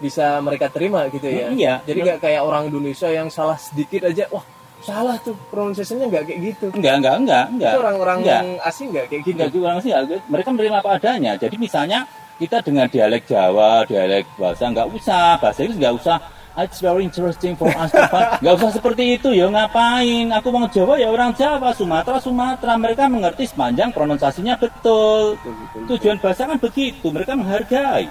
bisa 0.00 0.40
mereka 0.40 0.72
terima 0.72 1.04
gitu 1.12 1.28
ya 1.28 1.52
Hmm, 1.52 1.60
iya. 1.60 1.74
jadi 1.84 1.98
nggak 2.00 2.18
kayak 2.24 2.40
orang 2.40 2.72
Indonesia 2.72 3.04
yang 3.12 3.28
salah 3.28 3.60
sedikit 3.60 4.08
aja 4.08 4.24
wah 4.32 4.40
salah 4.80 5.20
tuh 5.20 5.36
pronunciation-nya 5.52 6.08
nggak 6.08 6.24
kayak 6.24 6.40
gitu 6.40 6.66
Enggak, 6.72 6.94
enggak, 7.04 7.14
enggak, 7.20 7.44
enggak. 7.52 7.68
itu 7.68 7.80
orang-orang 7.84 8.16
enggak. 8.24 8.42
asing 8.64 8.86
nggak 8.88 9.06
kayak 9.12 9.22
gitu 9.28 9.36
Enggak 9.36 9.50
juga 9.52 9.64
orang 9.68 9.80
sih, 9.84 9.92
mereka 10.24 10.48
menerima 10.56 10.76
apa 10.80 10.90
adanya. 10.96 11.32
Jadi 11.36 11.56
misalnya 11.60 11.98
kita 12.40 12.64
dengan 12.64 12.88
dialek 12.88 13.28
Jawa, 13.28 13.84
dialek 13.84 14.24
bahasa 14.40 14.64
enggak 14.72 14.88
usah, 14.88 15.36
bahasa 15.36 15.58
Inggris 15.60 15.76
enggak 15.76 15.94
usah. 16.00 16.16
"Ah, 16.52 16.64
It's 16.64 16.78
very 16.78 17.02
interesting 17.02 17.54
for 17.54 17.70
us 17.70 17.90
to 17.90 18.02
find." 18.08 18.38
Enggak 18.42 18.54
usah 18.58 18.70
seperti 18.74 19.16
itu 19.16 19.30
ya, 19.30 19.46
ngapain? 19.46 20.30
Aku 20.34 20.50
mau 20.50 20.66
Jawa 20.66 20.98
ya 20.98 21.08
orang 21.08 21.30
Jawa, 21.32 21.70
Sumatera, 21.72 22.18
Sumatera. 22.18 22.74
Mereka 22.74 23.06
mengerti 23.06 23.46
sepanjang 23.46 23.90
pronunciasinya 23.90 24.58
betul. 24.58 25.38
Betul, 25.38 25.54
betul. 25.54 25.82
Tujuan 25.94 26.16
bahasa 26.18 26.42
kan 26.44 26.58
begitu, 26.58 27.06
mereka 27.10 27.32
menghargai. 27.34 28.06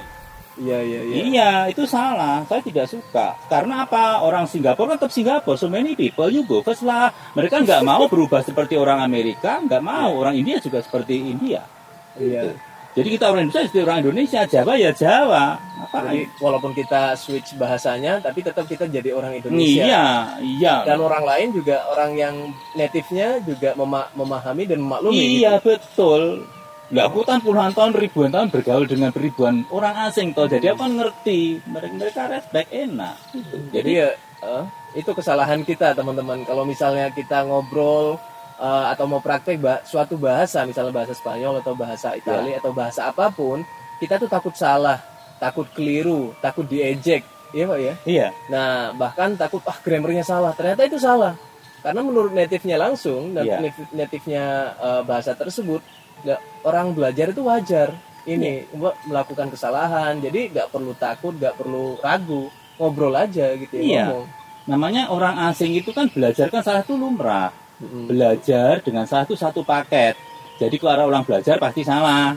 iya 0.60 0.76
iya 0.84 1.00
iya 1.08 1.16
Iya, 1.24 1.52
itu 1.72 1.88
salah. 1.88 2.44
Saya 2.44 2.60
tidak 2.60 2.92
suka. 2.92 3.32
Karena 3.48 3.88
apa? 3.88 4.20
Orang 4.20 4.44
Singapura 4.44 5.00
tetap 5.00 5.08
Singapura. 5.08 5.56
So 5.56 5.72
many 5.72 5.96
people, 5.96 6.28
you 6.28 6.44
go 6.44 6.60
first 6.60 6.84
lah. 6.84 7.16
Mereka 7.32 7.64
nggak 7.64 7.80
mau 7.80 8.12
berubah 8.12 8.44
seperti 8.44 8.76
orang 8.76 9.00
Amerika, 9.00 9.64
nggak 9.64 9.80
mau. 9.80 10.20
Orang 10.20 10.36
India 10.36 10.60
juga 10.60 10.84
seperti 10.84 11.16
India. 11.32 11.64
iya 12.20 12.52
Jadi 12.90 13.08
kita 13.16 13.26
orang 13.30 13.48
Indonesia 13.48 13.64
seperti 13.70 13.82
orang 13.86 14.00
Indonesia, 14.02 14.42
Jawa 14.46 14.74
ya 14.76 14.92
Jawa. 14.92 15.46
Apa? 15.80 16.12
jadi 16.12 16.28
walaupun 16.38 16.76
kita 16.76 17.16
switch 17.16 17.56
bahasanya 17.56 18.20
tapi 18.20 18.44
tetap 18.44 18.68
kita 18.68 18.86
jadi 18.86 19.16
orang 19.16 19.40
Indonesia 19.40 19.88
Iya, 19.88 20.06
iya. 20.44 20.76
dan 20.84 21.00
orang 21.00 21.24
lain 21.24 21.56
juga 21.56 21.82
orang 21.88 22.12
yang 22.14 22.36
native-nya 22.76 23.42
juga 23.42 23.74
mema- 23.74 24.12
memahami 24.14 24.68
dan 24.68 24.84
memaklumi 24.84 25.40
Iya 25.40 25.58
gitu. 25.58 25.74
betul. 25.74 26.22
Lah 26.90 27.06
aku 27.06 27.22
kan 27.22 27.38
puluhan 27.40 27.72
tahun, 27.72 27.94
ribuan 27.96 28.30
tahun 28.30 28.50
bergaul 28.50 28.86
dengan 28.86 29.14
ribuan 29.14 29.62
orang 29.70 30.10
asing 30.10 30.34
toh. 30.34 30.50
Jadi 30.50 30.74
aku 30.74 30.84
kan 30.84 30.94
ngerti. 30.98 31.62
Mereka 31.64 31.94
mereka 31.96 32.22
respect 32.28 32.70
enak. 32.70 33.16
Gitu. 33.32 33.56
jadi 33.72 33.92
ya 33.94 34.10
eh, 34.44 34.64
itu 34.98 35.12
kesalahan 35.14 35.62
kita 35.64 35.94
teman-teman 35.94 36.42
kalau 36.44 36.66
misalnya 36.66 37.14
kita 37.14 37.46
ngobrol 37.46 38.18
eh, 38.60 38.86
atau 38.92 39.06
mau 39.06 39.20
praktek 39.20 39.58
ba- 39.58 39.82
suatu 39.84 40.16
bahasa 40.16 40.64
misalnya 40.64 40.92
bahasa 40.94 41.14
Spanyol 41.14 41.60
atau 41.60 41.74
bahasa 41.74 42.12
Italia 42.14 42.60
atau 42.60 42.72
bahasa 42.72 43.08
apa 43.08 43.28
pun 43.30 43.64
kita 43.98 44.16
tuh 44.16 44.28
takut 44.28 44.54
salah 44.54 45.00
takut 45.38 45.66
keliru 45.70 46.36
takut 46.38 46.64
diejek 46.64 47.24
iya 47.50 47.64
pak 47.66 47.80
ya 47.80 47.94
Iya. 48.06 48.28
nah 48.48 48.70
bahkan 48.94 49.34
takut 49.34 49.64
ah 49.64 49.78
grammarnya 49.78 50.22
salah 50.22 50.52
ternyata 50.52 50.84
itu 50.84 51.00
salah 51.00 51.34
karena 51.80 52.04
menurut 52.04 52.30
native-nya 52.30 52.76
langsung 52.76 53.32
dan 53.32 53.44
Iya. 53.44 53.58
native- 53.62 53.92
native-nya 53.92 54.46
eh, 54.78 55.02
bahasa 55.02 55.32
tersebut 55.34 55.80
orang 56.62 56.92
belajar 56.92 57.32
itu 57.32 57.42
wajar 57.42 57.96
ini 58.26 58.68
Iya. 58.68 58.92
melakukan 59.06 59.48
kesalahan 59.48 60.20
jadi 60.20 60.52
nggak 60.52 60.68
perlu 60.70 60.92
takut 60.94 61.32
nggak 61.34 61.56
perlu 61.56 61.96
ragu 61.98 62.52
ngobrol 62.76 63.12
aja 63.14 63.56
gitu 63.56 63.74
ya 63.74 63.84
Iya. 63.84 64.04
ngomong. 64.08 64.28
Namanya 64.66 65.10
orang 65.10 65.36
asing 65.50 65.74
itu 65.74 65.90
kan 65.90 66.06
belajar 66.08 66.48
kan 66.48 66.62
salah 66.62 66.80
itu 66.80 66.94
lumrah. 66.94 67.50
Mm-mm. 67.80 68.06
Belajar 68.08 68.84
dengan 68.84 69.08
satu 69.08 69.34
satu 69.34 69.64
paket. 69.64 70.16
Jadi 70.60 70.76
kalau 70.76 71.08
orang 71.08 71.24
belajar 71.24 71.56
pasti 71.56 71.82
salah. 71.82 72.36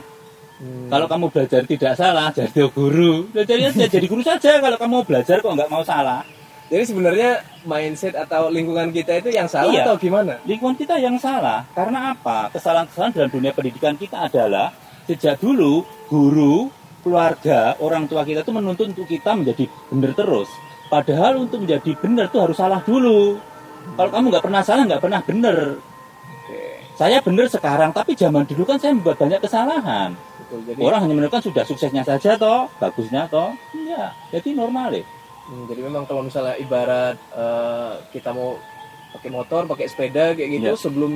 Hmm. 0.53 0.87
Kalau 0.87 1.09
kamu 1.11 1.25
belajar 1.27 1.61
tidak 1.67 1.93
salah, 1.99 2.31
jadi 2.37 2.71
guru. 2.71 3.27
Jadi 3.35 3.51
ya 3.67 3.87
jadi 3.91 4.05
guru 4.07 4.23
saja 4.23 4.57
kalau 4.57 4.77
kamu 4.79 4.97
belajar 5.03 5.37
kok 5.39 5.51
nggak 5.51 5.67
mau 5.67 5.83
salah. 5.83 6.23
jadi 6.71 6.89
sebenarnya 6.89 7.31
mindset 7.69 8.15
atau 8.17 8.49
lingkungan 8.49 8.89
kita 8.89 9.21
itu 9.21 9.29
yang 9.29 9.45
salah 9.45 9.69
Iya. 9.69 9.83
atau 9.85 9.93
gimana 9.99 10.39
Lingkungan 10.41 10.73
kita 10.73 10.95
yang 10.97 11.19
salah. 11.21 11.67
Karena 11.75 12.15
apa? 12.15 12.49
Kesalahan-kesalahan 12.49 13.13
dalam 13.13 13.29
dunia 13.29 13.51
pendidikan 13.53 13.93
kita 13.93 14.25
adalah 14.25 14.73
sejak 15.05 15.37
dulu 15.37 15.83
guru, 16.09 16.71
keluarga, 17.03 17.75
orang 17.77 18.07
tua 18.07 18.23
kita 18.23 18.41
itu 18.41 18.49
menuntut 18.49 18.89
untuk 18.89 19.05
kita 19.05 19.35
menjadi 19.35 19.67
benar 19.91 20.11
terus. 20.15 20.49
Padahal 20.89 21.45
untuk 21.45 21.61
menjadi 21.61 21.93
benar 21.99 22.31
itu 22.31 22.39
harus 22.41 22.57
salah 22.57 22.81
dulu. 22.81 23.37
Kalau 23.93 24.09
kamu 24.09 24.25
nggak 24.33 24.45
pernah 24.45 24.61
salah, 24.65 24.83
nggak 24.87 25.01
pernah 25.03 25.19
benar. 25.23 25.57
Saya 26.93 27.17
benar 27.25 27.49
sekarang, 27.49 27.89
tapi 27.89 28.13
zaman 28.13 28.45
dulu 28.45 28.69
kan 28.69 28.77
saya 28.77 28.93
membuat 28.93 29.17
banyak 29.17 29.41
kesalahan. 29.41 30.13
Betul, 30.13 30.59
jadi 30.69 30.79
Orang 30.85 30.99
hanya 31.01 31.13
menentukan 31.17 31.41
sudah 31.41 31.63
suksesnya 31.65 32.05
saja 32.05 32.37
toh, 32.37 32.69
bagusnya 32.77 33.25
toh. 33.33 33.49
Iya, 33.73 34.13
jadi 34.29 34.53
normal 34.53 35.01
ya. 35.01 35.03
Hmm, 35.49 35.65
jadi 35.65 35.81
memang 35.89 36.05
kalau 36.05 36.21
misalnya 36.21 36.53
ibarat 36.61 37.17
eh, 37.33 37.93
kita 38.13 38.29
mau 38.31 38.61
pakai 39.17 39.29
motor, 39.33 39.65
pakai 39.65 39.89
sepeda 39.89 40.37
kayak 40.37 40.49
gitu, 40.61 40.69
Iya. 40.69 40.77
sebelum 40.77 41.11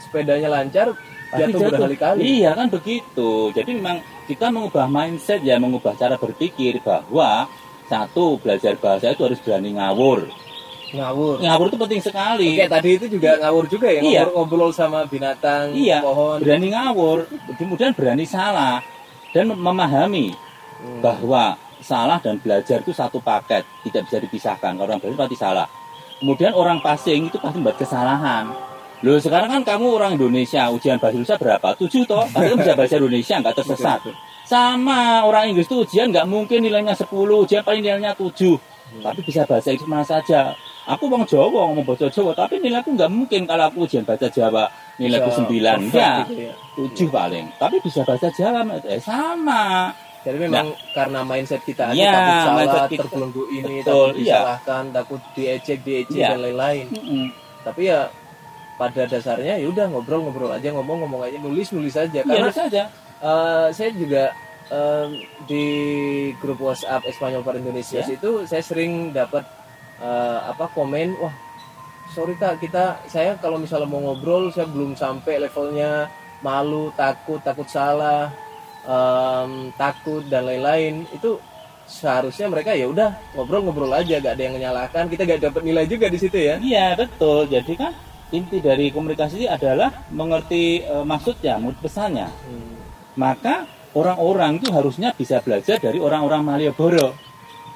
sepedanya 0.00 0.48
lancar 0.48 0.96
Pasti 1.28 1.52
jatuh 1.52 1.60
berkali-kali. 1.68 2.20
Iya 2.24 2.50
kan 2.56 2.66
begitu. 2.72 3.52
Jadi 3.52 3.70
memang 3.76 4.00
kita 4.24 4.48
mengubah 4.48 4.88
mindset 4.88 5.44
ya, 5.44 5.60
mengubah 5.60 5.92
cara 5.92 6.16
berpikir 6.16 6.80
bahwa 6.80 7.44
satu 7.92 8.40
belajar 8.40 8.80
bahasa 8.80 9.12
itu 9.12 9.28
harus 9.28 9.40
berani 9.44 9.76
ngawur. 9.76 10.24
Ngawur. 10.88 11.36
Ngawur 11.44 11.66
itu 11.68 11.78
penting 11.78 12.00
sekali. 12.00 12.50
Kayak 12.56 12.72
tadi 12.80 12.90
itu 12.96 13.06
juga 13.12 13.30
ngawur 13.44 13.64
juga 13.68 13.88
ya, 13.92 14.00
Iya. 14.00 14.22
ngobrol, 14.24 14.34
ngobrol 14.64 14.70
sama 14.72 15.04
binatang, 15.04 15.76
Iya. 15.76 16.00
pohon. 16.00 16.40
Berani 16.40 16.68
ngawur, 16.72 17.18
kemudian 17.60 17.92
berani 17.92 18.24
salah 18.24 18.80
dan 19.36 19.52
memahami 19.52 20.32
Hmm. 20.80 21.02
bahwa 21.04 21.58
salah 21.84 22.16
dan 22.22 22.40
belajar 22.40 22.80
itu 22.80 22.96
satu 22.96 23.20
paket, 23.20 23.66
tidak 23.84 24.08
bisa 24.08 24.18
dipisahkan. 24.22 24.72
Kalau 24.78 24.88
orang 24.88 24.98
belajar 25.02 25.28
pasti 25.28 25.36
salah. 25.36 25.66
Kemudian 26.18 26.50
orang 26.56 26.80
passing 26.82 27.28
itu 27.30 27.38
pasti 27.38 27.60
membuat 27.60 27.78
kesalahan. 27.78 28.50
Loh 29.06 29.14
sekarang 29.22 29.46
kan 29.54 29.62
kamu 29.62 29.86
orang 29.94 30.12
Indonesia, 30.18 30.66
ujian 30.74 30.98
bahasa 30.98 31.14
Indonesia 31.14 31.38
berapa? 31.38 31.68
Tujuh 31.78 32.02
toh, 32.02 32.26
tapi 32.26 32.50
kan 32.50 32.58
bisa 32.58 32.74
bahasa 32.74 32.98
Indonesia 32.98 33.34
nggak 33.38 33.54
tersesat. 33.62 34.00
Sama 34.42 35.22
orang 35.22 35.54
Inggris 35.54 35.70
tuh 35.70 35.86
ujian 35.86 36.10
nggak 36.10 36.26
mungkin 36.26 36.64
nilainya 36.66 36.98
10, 36.98 37.38
ujian 37.46 37.62
paling 37.62 37.78
nilainya 37.78 38.16
7. 38.18 38.58
Tapi 38.98 39.20
bisa 39.22 39.46
bahasa 39.46 39.70
Inggris 39.70 39.86
mana 39.86 40.02
saja. 40.02 40.56
Aku 40.88 41.04
bang 41.06 41.20
Jawa 41.22 41.68
ngomong 41.68 41.84
bahasa 41.84 42.08
Jawa, 42.08 42.32
tapi 42.32 42.58
nilaiku 42.58 42.96
nggak 42.96 43.12
mungkin 43.12 43.44
kalau 43.44 43.68
aku 43.68 43.84
ujian 43.84 44.08
bahasa 44.08 44.32
Jawa 44.32 44.72
nilaiku 44.96 45.28
Bisa 45.28 45.44
9 45.44 45.52
perfect 45.84 45.94
ya. 45.94 46.12
gitu 46.24 46.42
ya. 46.48 46.54
7 47.12 47.12
paling. 47.12 47.44
Tapi 47.54 47.76
bisa 47.84 48.00
bahasa 48.02 48.28
Jawa 48.32 48.60
eh 48.82 48.96
sama. 48.98 49.92
Jadi 50.18 50.36
memang 50.40 50.66
karena 50.90 51.20
mindset 51.22 51.62
kita 51.62 51.92
aja 51.92 51.94
Iya, 51.94 52.10
takut 52.10 52.34
salah, 52.34 52.56
mindset 52.58 52.84
kita. 52.88 53.02
terbelenggu 53.06 53.42
ini, 53.50 53.74
Betul, 53.80 53.86
takut 53.86 54.16
iya. 54.18 54.24
disalahkan, 54.34 54.82
takut 54.90 55.20
diejek, 55.32 55.78
diejek 55.84 56.18
Iya. 56.18 56.28
dan 56.32 56.40
lain-lain. 56.42 56.86
Mm-mm. 56.90 57.26
Tapi 57.62 57.80
ya 57.84 58.00
pada 58.74 59.02
dasarnya 59.04 59.54
ya 59.56 59.66
udah 59.66 59.86
ngobrol-ngobrol 59.88 60.50
aja, 60.50 60.68
ngomong-ngomong 60.70 61.20
aja, 61.22 61.36
nulis-nulis 61.36 61.94
aja. 61.94 62.10
Iya, 62.14 62.24
Karena 62.24 62.48
bisa 62.48 62.64
saja. 62.64 62.82
eh, 63.20 63.66
saya 63.70 63.90
juga 63.92 64.24
em, 64.68 65.08
di 65.44 65.64
grup 66.36 66.60
WhatsApp 66.60 67.04
Espanyol 67.04 67.40
para 67.40 67.56
Indonesia 67.56 67.98
Ya. 67.98 68.08
itu 68.08 68.44
saya 68.44 68.60
sering 68.60 69.12
dapat 69.12 69.44
eh, 70.02 70.38
apa 70.50 70.66
komen, 70.72 71.18
wah 71.18 71.34
sorry 72.12 72.34
kak 72.40 72.58
kita 72.58 73.04
saya 73.06 73.36
kalau 73.36 73.60
misalnya 73.60 73.86
mau 73.86 74.00
ngobrol 74.00 74.48
saya 74.50 74.66
belum 74.66 74.96
sampai 74.96 75.44
levelnya 75.44 76.08
malu, 76.40 76.90
takut, 76.94 77.42
takut 77.42 77.66
salah, 77.68 78.32
em, 78.86 79.74
takut 79.74 80.22
dan 80.30 80.46
lain-lain 80.46 81.04
itu 81.12 81.36
seharusnya 81.88 82.52
mereka 82.52 82.76
ya 82.76 82.84
udah 82.84 83.16
ngobrol-ngobrol 83.32 83.88
aja 83.96 84.20
gak 84.20 84.36
ada 84.36 84.42
yang 84.44 84.54
menyalahkan 84.60 85.08
kita 85.08 85.24
gak 85.24 85.40
dapat 85.40 85.62
nilai 85.64 85.88
juga 85.88 86.12
di 86.12 86.20
situ 86.20 86.36
ya 86.36 86.60
Iya 86.60 86.94
betul. 87.00 87.48
Jadi 87.48 87.72
kan 87.74 87.92
inti 88.28 88.60
dari 88.60 88.92
komunikasi 88.92 89.48
adalah 89.48 90.04
mengerti 90.12 90.84
eh, 90.84 91.04
maksudnya, 91.04 91.56
mood 91.56 91.76
pesannya. 91.80 92.28
Hmm. 92.28 92.76
Maka 93.18 93.64
orang-orang 93.96 94.60
itu 94.60 94.68
harusnya 94.70 95.16
bisa 95.16 95.40
belajar 95.40 95.80
dari 95.80 95.98
orang-orang 95.98 96.44
Malioboro, 96.44 97.16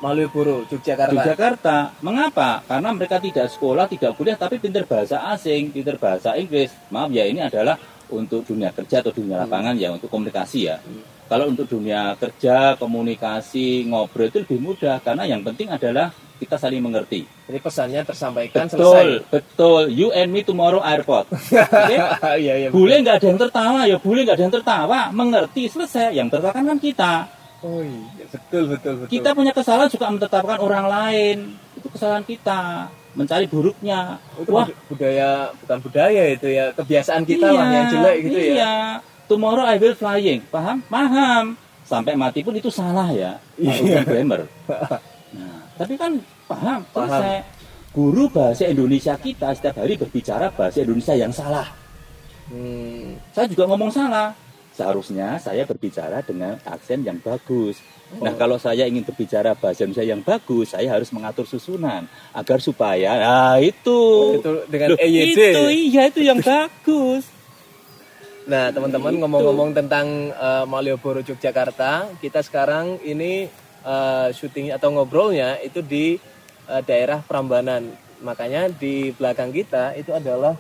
Malioboro 0.03 0.67
Yogyakarta 0.67 1.15
Yogyakarta. 1.15 1.77
Mengapa? 2.03 2.67
Karena 2.67 2.91
mereka 2.91 3.23
tidak 3.23 3.47
sekolah, 3.55 3.87
tidak 3.87 4.19
kuliah, 4.19 4.35
tapi 4.35 4.59
pintar 4.59 4.83
bahasa 4.83 5.23
asing, 5.31 5.71
pintar 5.71 5.95
bahasa 5.95 6.35
Inggris. 6.35 6.75
Maaf 6.91 7.15
ya, 7.15 7.23
ini 7.23 7.39
adalah 7.39 7.79
untuk 8.11 8.43
dunia 8.43 8.75
kerja 8.75 8.99
atau 8.99 9.15
dunia 9.15 9.47
lapangan 9.47 9.79
ya, 9.79 9.95
untuk 9.95 10.11
komunikasi 10.11 10.67
ya. 10.67 10.83
Hmm. 10.83 11.07
Kalau 11.31 11.49
untuk 11.49 11.65
dunia 11.71 12.19
kerja, 12.19 12.77
komunikasi, 12.77 13.89
ngobrol 13.89 14.29
itu 14.29 14.43
lebih 14.45 14.59
mudah 14.61 15.01
karena 15.01 15.25
yang 15.25 15.41
penting 15.41 15.71
adalah 15.71 16.13
kita 16.43 16.59
saling 16.59 16.83
mengerti. 16.83 17.23
jadi 17.47 17.63
pesannya 17.63 18.03
tersampaikan 18.03 18.67
Betul, 18.67 18.83
selesai 18.83 19.07
betul. 19.31 19.83
You 19.95 20.11
and 20.11 20.35
me 20.35 20.43
tomorrow 20.43 20.83
airport. 20.83 21.31
Oke? 21.31 21.97
iya 22.43 22.55
iya 22.67 22.69
Boleh 22.75 22.99
nggak 22.99 23.23
ada 23.23 23.27
yang 23.31 23.39
tertawa 23.39 23.81
ya, 23.87 23.97
boleh 24.03 24.21
nggak 24.27 24.37
ada 24.37 24.45
yang 24.51 24.55
tertawa. 24.59 25.01
Mengerti 25.15 25.71
selesai. 25.71 26.19
Yang 26.19 26.29
tertawa 26.37 26.59
kan 26.59 26.79
kita. 26.83 27.15
Oh 27.63 27.81
iya 27.81 28.25
betul 28.27 28.63
betul 28.71 28.93
betul 29.01 29.11
Kita 29.11 29.31
punya 29.33 29.53
kesalahan 29.53 29.89
juga 29.89 30.07
menetapkan 30.11 30.59
orang 30.59 30.87
lain. 30.87 31.37
Itu 31.79 31.87
kesalahan 31.89 32.23
kita. 32.23 32.91
Mencari 33.13 33.45
buruknya. 33.45 34.17
itu 34.41 34.49
Wah, 34.49 34.65
bud- 34.65 34.77
budaya 34.89 35.53
bukan 35.61 35.79
budaya 35.85 36.23
itu 36.33 36.49
ya 36.49 36.73
kebiasaan 36.73 37.23
kita 37.29 37.45
lah 37.45 37.61
iya, 37.63 37.75
yang 37.77 37.87
jelek 37.93 38.17
gitu 38.25 38.39
ya 38.39 38.49
iya. 38.51 38.75
Tomorrow 39.29 39.65
I 39.65 39.77
will 39.77 39.95
flying. 39.95 40.41
Paham? 40.49 40.81
Paham. 40.89 41.45
Sampai 41.85 42.17
mati 42.17 42.41
pun 42.41 42.53
itu 42.53 42.69
salah 42.69 43.09
ya. 43.13 43.37
Iya. 43.57 44.03
grammar. 44.03 44.45
Nah, 45.33 45.65
tapi 45.81 45.97
kan 45.97 46.13
paham, 46.45 46.85
Paham. 46.93 47.09
selesai. 47.09 47.41
Guru 47.89 48.29
bahasa 48.29 48.69
Indonesia 48.69 49.17
kita 49.17 49.57
setiap 49.57 49.81
hari 49.81 49.97
berbicara 49.97 50.53
bahasa 50.53 50.85
Indonesia 50.85 51.17
yang 51.17 51.33
salah. 51.33 51.73
Hmm, 52.53 53.17
Saya 53.33 53.49
juga 53.49 53.65
ngomong 53.65 53.89
salah. 53.89 54.37
Seharusnya 54.73 55.37
saya 55.37 55.69
berbicara 55.69 56.25
dengan 56.25 56.57
aksen 56.65 57.05
yang 57.05 57.21
bagus. 57.21 57.77
Nah, 58.21 58.33
Oh. 58.33 58.37
kalau 58.41 58.57
saya 58.57 58.89
ingin 58.89 59.05
berbicara 59.05 59.53
bahasa 59.57 59.85
Indonesia 59.85 60.05
yang 60.05 60.21
bagus, 60.25 60.73
saya 60.73 60.89
harus 60.89 61.13
mengatur 61.13 61.45
susunan 61.45 62.05
agar 62.33 62.59
supaya 62.61 63.17
nah 63.17 63.57
itu 63.57 64.01
itu 64.37 64.53
dengan 64.69 64.89
Loh, 64.93 64.99
EYD 65.01 65.29
itu 65.33 65.63
iya 65.93 66.03
itu 66.09 66.21
yang 66.21 66.41
bagus. 66.41 67.25
Nah, 68.43 68.75
teman-teman 68.75 69.17
ngomong-ngomong 69.23 69.71
tentang 69.77 70.33
eh, 70.33 70.65
Malioboro 70.69 71.21
Yogyakarta, 71.25 72.17
kita 72.21 72.41
sekarang 72.45 73.01
ini 73.05 73.47
eh, 73.85 74.29
syuting 74.33 74.73
atau 74.73 74.89
ngobrolnya 74.93 75.61
itu 75.61 75.81
di 75.81 76.17
eh, 76.69 76.83
daerah 76.85 77.21
Prambanan. 77.25 77.93
Makanya 78.21 78.71
di 78.73 79.11
belakang 79.15 79.53
kita 79.53 79.97
itu 79.97 80.13
adalah 80.13 80.57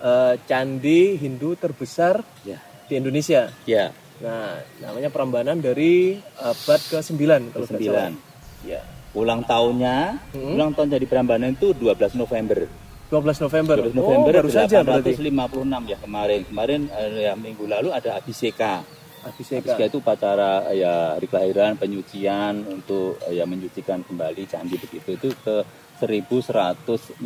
eh, 0.00 0.34
candi 0.48 1.16
Hindu 1.16 1.56
terbesar 1.56 2.24
Ya. 2.44 2.69
Di 2.90 2.98
Indonesia. 2.98 3.54
Ya, 3.64 3.94
Nah, 4.20 4.60
namanya 4.84 5.08
Prambanan 5.08 5.56
dari 5.64 6.20
abad 6.36 6.80
ke-9 6.92 7.16
kalau 7.56 7.64
tidak 7.64 7.80
salah. 7.80 8.12
ke-9. 8.12 8.68
Ya. 8.68 8.80
Ulang 9.16 9.42
tahunnya, 9.48 10.20
Hmm. 10.36 10.60
ulang 10.60 10.70
tahun 10.76 10.92
dari 10.92 11.08
Prambanan 11.08 11.56
itu 11.56 11.72
12 11.72 12.12
November. 12.12 12.68
12 13.08 13.40
November. 13.40 13.76
12 13.80 13.96
November 13.96 14.30
oh, 14.30 14.36
baru 14.44 14.50
saja 14.52 14.84
berarti. 14.84 15.16
856 15.16 15.88
ya 15.88 15.96
kemarin. 15.98 16.40
Kemarin 16.46 16.80
eh, 16.92 17.26
ya, 17.26 17.32
minggu 17.34 17.64
lalu 17.64 17.90
ada 17.90 18.20
Abiseka. 18.20 18.84
Abiseka. 19.24 19.72
Abiseka 19.72 19.84
itu 19.88 19.98
upacara 19.98 20.68
eh, 20.70 20.84
ya 20.84 21.16
hari 21.16 21.26
kelahiran, 21.26 21.80
penyucian 21.80 22.60
untuk 22.68 23.18
eh, 23.26 23.40
ya 23.40 23.48
menyucikan 23.48 24.04
kembali 24.04 24.44
candi 24.46 24.76
begitu 24.76 25.16
itu 25.16 25.28
ke 25.42 25.64
1165. 25.98 27.24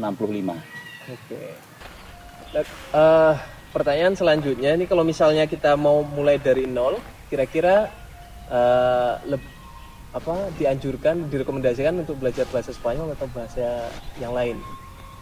Oke. 1.11 1.43
Nah, 2.55 2.65
eh, 2.95 3.35
pertanyaan 3.75 4.15
selanjutnya 4.15 4.79
ini 4.79 4.87
kalau 4.87 5.03
misalnya 5.03 5.51
kita 5.51 5.75
mau 5.75 6.07
mulai 6.07 6.39
dari 6.39 6.71
nol, 6.71 7.03
kira-kira 7.27 7.91
leb- 9.27 9.53
apa 10.15 10.47
dianjurkan, 10.55 11.27
direkomendasikan 11.27 11.99
untuk 11.99 12.23
belajar 12.23 12.47
bahasa 12.55 12.71
Spanyol 12.71 13.19
atau 13.19 13.27
bahasa 13.35 13.91
yang 14.23 14.31
lain? 14.31 14.55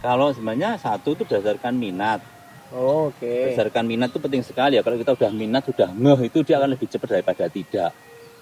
Kalau 0.05 0.29
sebenarnya 0.29 0.77
satu 0.77 1.17
itu 1.17 1.25
berdasarkan 1.25 1.73
minat. 1.73 2.21
Oh, 2.69 3.09
Oke. 3.09 3.49
Berdasarkan 3.49 3.89
minat 3.89 4.13
itu 4.13 4.19
penting 4.21 4.43
sekali 4.45 4.77
ya. 4.77 4.85
Kalau 4.85 5.01
kita 5.01 5.17
udah 5.17 5.31
minat, 5.33 5.65
sudah 5.65 5.89
ngeh 5.89 6.29
itu 6.29 6.45
dia 6.45 6.61
akan 6.61 6.77
lebih 6.77 6.85
cepat 6.91 7.09
daripada 7.17 7.49
tidak. 7.49 7.89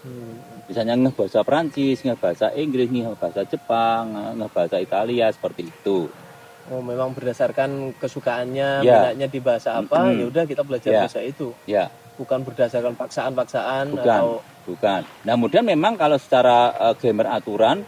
Hmm. 0.02 0.40
Misalnya 0.66 0.98
ngeh 0.98 1.14
bahasa 1.14 1.46
Prancis, 1.46 2.02
ngeh 2.02 2.18
bahasa 2.18 2.50
Inggris, 2.58 2.90
ngeh 2.90 3.16
bahasa 3.16 3.46
Jepang, 3.46 4.12
ngeh 4.12 4.50
bahasa 4.52 4.82
Italia 4.82 5.30
seperti 5.32 5.70
itu. 5.70 6.10
Oh, 6.70 6.82
memang 6.86 7.10
berdasarkan 7.18 7.98
kesukaannya, 7.98 8.86
Ya. 8.86 8.94
minatnya 9.02 9.28
di 9.28 9.40
bahasa 9.42 9.82
apa, 9.82 10.14
Mm-mm. 10.14 10.22
ya 10.22 10.26
udah 10.30 10.44
kita 10.46 10.62
belajar 10.62 10.92
Ya. 10.94 11.02
bahasa 11.04 11.20
itu. 11.26 11.48
Ya, 11.66 11.90
Bukan 12.22 12.46
berdasarkan 12.46 12.94
paksaan-paksaan 12.94 13.90
bukan, 13.90 14.06
atau 14.06 14.28
bukan. 14.70 15.02
Nah, 15.26 15.34
kemudian 15.34 15.66
memang 15.66 15.98
kalau 15.98 16.22
secara 16.22 16.70
eh, 16.70 16.94
grammar 17.02 17.28
aturan 17.34 17.82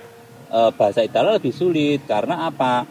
eh, 0.49 0.71
bahasa 0.73 1.05
Italia 1.05 1.37
lebih 1.37 1.53
sulit 1.53 2.01
karena 2.09 2.49
apa? 2.49 2.81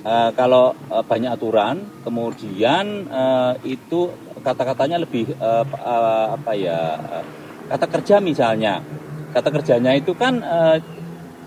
Eh, 0.00 0.30
kalau 0.32 0.72
eh, 0.72 1.04
banyak 1.04 1.30
aturan, 1.36 1.76
kemudian 2.00 2.84
eh, 3.04 3.52
itu 3.68 4.08
kata-katanya 4.40 4.96
lebih 5.04 5.36
pa- 5.36 5.82
eh, 5.84 6.26
apa 6.40 6.52
ya? 6.56 6.80
eh, 6.96 7.24
kata 7.68 7.84
kerja 7.84 8.16
misalnya, 8.24 8.80
kata 9.28 9.52
kerjanya 9.52 9.92
itu 9.92 10.16
kan 10.16 10.40
eh, 10.40 10.76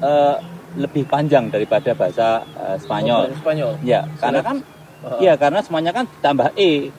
eh, 0.06 0.38
lebih 0.78 1.04
panjang 1.08 1.52
daripada 1.52 1.92
bahasa 1.96 2.44
eh, 2.58 2.78
Spanyol. 2.80 3.32
Oh, 3.32 3.40
Spanyol. 3.40 3.72
Ya, 3.84 4.08
karena 4.20 4.42
kan 4.44 4.58
Oh, 5.02 5.18
ya 5.18 5.34
karena 5.34 5.66
semuanya 5.66 5.90
kan 5.98 6.06
tambah 6.22 6.54
e. 6.54 6.94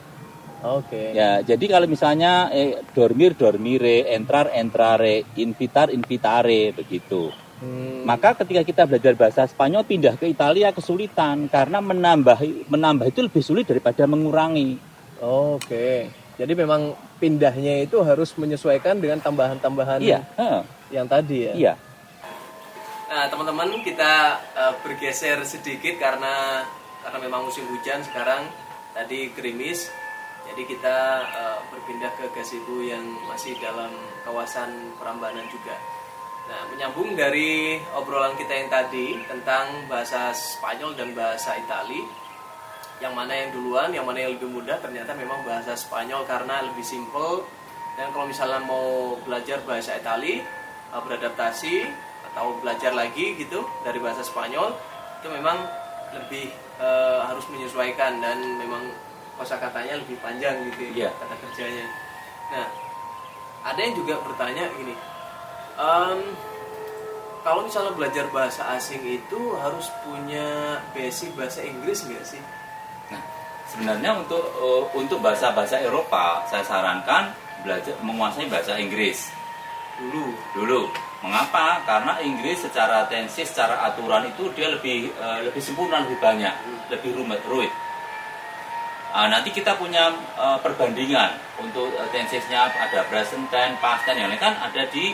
Oke. 0.63 1.15
Ya, 1.15 1.39
jadi 1.39 1.71
kalau 1.71 1.87
misalnya 1.87 2.51
eh, 2.51 2.83
dormir 2.91 3.31
dormire, 3.31 4.11
entrar 4.11 4.51
entrare, 4.51 5.23
invitar 5.39 5.87
invitare 5.87 6.75
begitu. 6.75 7.31
Hmm. 7.63 8.03
Maka 8.03 8.35
ketika 8.43 8.59
kita 8.67 8.83
belajar 8.83 9.15
bahasa 9.15 9.47
Spanyol 9.47 9.87
pindah 9.87 10.19
ke 10.19 10.27
Italia 10.27 10.75
kesulitan 10.75 11.47
karena 11.47 11.79
menambah 11.79 12.67
menambah 12.67 13.07
itu 13.07 13.23
lebih 13.23 13.39
sulit 13.39 13.71
daripada 13.71 14.03
mengurangi. 14.03 14.75
Oke. 15.23 16.11
Jadi 16.35 16.53
memang 16.59 16.91
pindahnya 17.23 17.87
itu 17.87 18.03
harus 18.03 18.35
menyesuaikan 18.35 18.99
dengan 18.99 19.23
tambahan-tambahan 19.23 20.03
Iya, 20.03 20.27
yang 20.91 21.07
tadi 21.07 21.47
ya. 21.47 21.53
iya. 21.55 21.73
Nah, 23.13 23.29
teman-teman 23.29 23.77
kita 23.85 24.41
eh, 24.57 24.73
bergeser 24.81 25.37
sedikit 25.45 26.01
karena 26.01 26.65
karena 27.05 27.19
memang 27.21 27.45
musim 27.45 27.61
hujan 27.69 28.01
sekarang 28.01 28.49
tadi 28.89 29.29
gerimis. 29.37 29.85
Jadi 30.49 30.65
kita 30.65 30.97
eh, 31.21 31.57
berpindah 31.69 32.09
ke 32.17 32.33
gazebo 32.33 32.81
yang 32.81 33.05
masih 33.29 33.53
dalam 33.61 33.93
kawasan 34.25 34.97
Prambanan 34.97 35.45
juga. 35.53 35.77
Nah, 36.49 36.73
menyambung 36.73 37.13
dari 37.13 37.77
obrolan 37.93 38.33
kita 38.33 38.49
yang 38.49 38.73
tadi 38.73 39.21
tentang 39.29 39.85
bahasa 39.85 40.33
Spanyol 40.33 40.97
dan 40.97 41.13
bahasa 41.13 41.53
Itali, 41.53 42.01
yang 42.97 43.13
mana 43.13 43.37
yang 43.37 43.53
duluan, 43.53 43.93
yang 43.93 44.09
mana 44.09 44.25
yang 44.25 44.33
lebih 44.41 44.49
mudah, 44.49 44.81
ternyata 44.81 45.13
memang 45.13 45.45
bahasa 45.45 45.77
Spanyol 45.77 46.25
karena 46.25 46.65
lebih 46.65 46.81
simple. 46.81 47.45
Dan 47.93 48.09
kalau 48.09 48.25
misalnya 48.25 48.57
mau 48.65 49.13
belajar 49.21 49.61
bahasa 49.69 50.01
Itali, 50.01 50.41
beradaptasi 50.89 52.09
atau 52.33 52.57
belajar 52.59 52.91
lagi 52.91 53.37
gitu 53.37 53.61
dari 53.85 54.01
bahasa 54.01 54.25
Spanyol, 54.25 54.73
itu 55.21 55.27
memang 55.29 55.57
lebih 56.17 56.49
eh, 56.81 57.19
harus 57.23 57.45
menyesuaikan 57.53 58.17
dan 58.19 58.37
memang 58.57 58.81
kosakatanya 59.37 60.01
lebih 60.01 60.17
panjang 60.21 60.57
gitu 60.69 60.93
ya, 60.93 61.05
Iya. 61.05 61.09
kata 61.13 61.35
kerjanya. 61.41 61.85
Nah, 62.53 62.67
ada 63.63 63.79
yang 63.79 63.95
juga 63.95 64.19
bertanya 64.21 64.67
gini 64.75 64.93
em, 65.73 66.19
kalau 67.41 67.65
misalnya 67.65 67.95
belajar 67.95 68.27
bahasa 68.29 68.61
asing 68.75 69.01
itu 69.01 69.41
harus 69.57 69.87
punya 70.03 70.77
basic 70.91 71.31
bahasa 71.33 71.63
Inggris 71.63 72.03
nggak 72.03 72.25
sih 72.27 72.43
Nah, 73.09 73.21
sebenarnya 73.65 74.19
untuk 74.19 74.43
eh, 74.43 74.83
untuk 74.93 75.17
bahasa-bahasa 75.17 75.79
Eropa 75.79 76.43
saya 76.45 76.61
sarankan 76.61 77.31
belajar 77.63 77.95
menguasai 78.03 78.51
bahasa 78.51 78.75
Inggris 78.77 79.31
dulu 79.97 80.29
dulu. 80.53 80.81
Mengapa? 81.23 81.79
Karena 81.87 82.19
Inggris 82.19 82.59
secara 82.59 83.07
tensi, 83.07 83.47
secara 83.47 83.79
aturan 83.87 84.27
itu 84.27 84.51
dia 84.51 84.67
lebih 84.67 85.07
eh, 85.07 85.39
lebih 85.47 85.63
sempurna, 85.63 86.03
lebih 86.03 86.19
banyak, 86.19 86.51
lebih 86.91 87.15
rumit, 87.15 87.39
rumit. 87.47 87.71
Ah, 89.13 89.29
nanti 89.29 89.55
kita 89.55 89.79
punya 89.79 90.11
eh, 90.35 90.57
perbandingan 90.59 91.37
untuk 91.61 91.85
uh, 91.95 92.09
tensesnya 92.09 92.65
ada 92.65 93.05
present 93.07 93.45
tense, 93.53 93.77
past 93.77 94.09
tense 94.09 94.17
yang 94.19 94.27
lain 94.27 94.41
kan 94.41 94.57
ada 94.57 94.83
di 94.89 95.13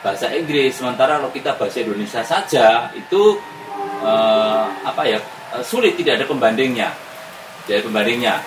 bahasa 0.00 0.32
Inggris. 0.32 0.80
Sementara 0.80 1.20
kalau 1.20 1.34
kita 1.34 1.58
bahasa 1.58 1.84
Indonesia 1.84 2.22
saja 2.24 2.88
itu 2.96 3.36
eh, 4.00 4.64
apa 4.86 5.02
ya 5.04 5.18
sulit 5.60 5.98
tidak 5.98 6.22
ada 6.22 6.26
pembandingnya, 6.30 6.88
tidak 7.68 7.90
pembandingnya. 7.90 8.40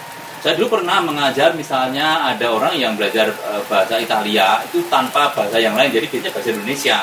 Saya 0.44 0.60
dulu 0.60 0.76
pernah 0.76 1.00
mengajar 1.00 1.56
misalnya 1.56 2.28
ada 2.28 2.52
orang 2.52 2.76
yang 2.76 3.00
belajar 3.00 3.32
eh, 3.32 3.62
bahasa 3.72 3.96
Italia 3.96 4.60
itu 4.68 4.84
tanpa 4.92 5.32
bahasa 5.32 5.56
yang 5.56 5.72
lain, 5.74 5.88
jadi 5.90 6.04
biasanya 6.06 6.32
bahasa 6.36 6.50
Indonesia. 6.52 6.98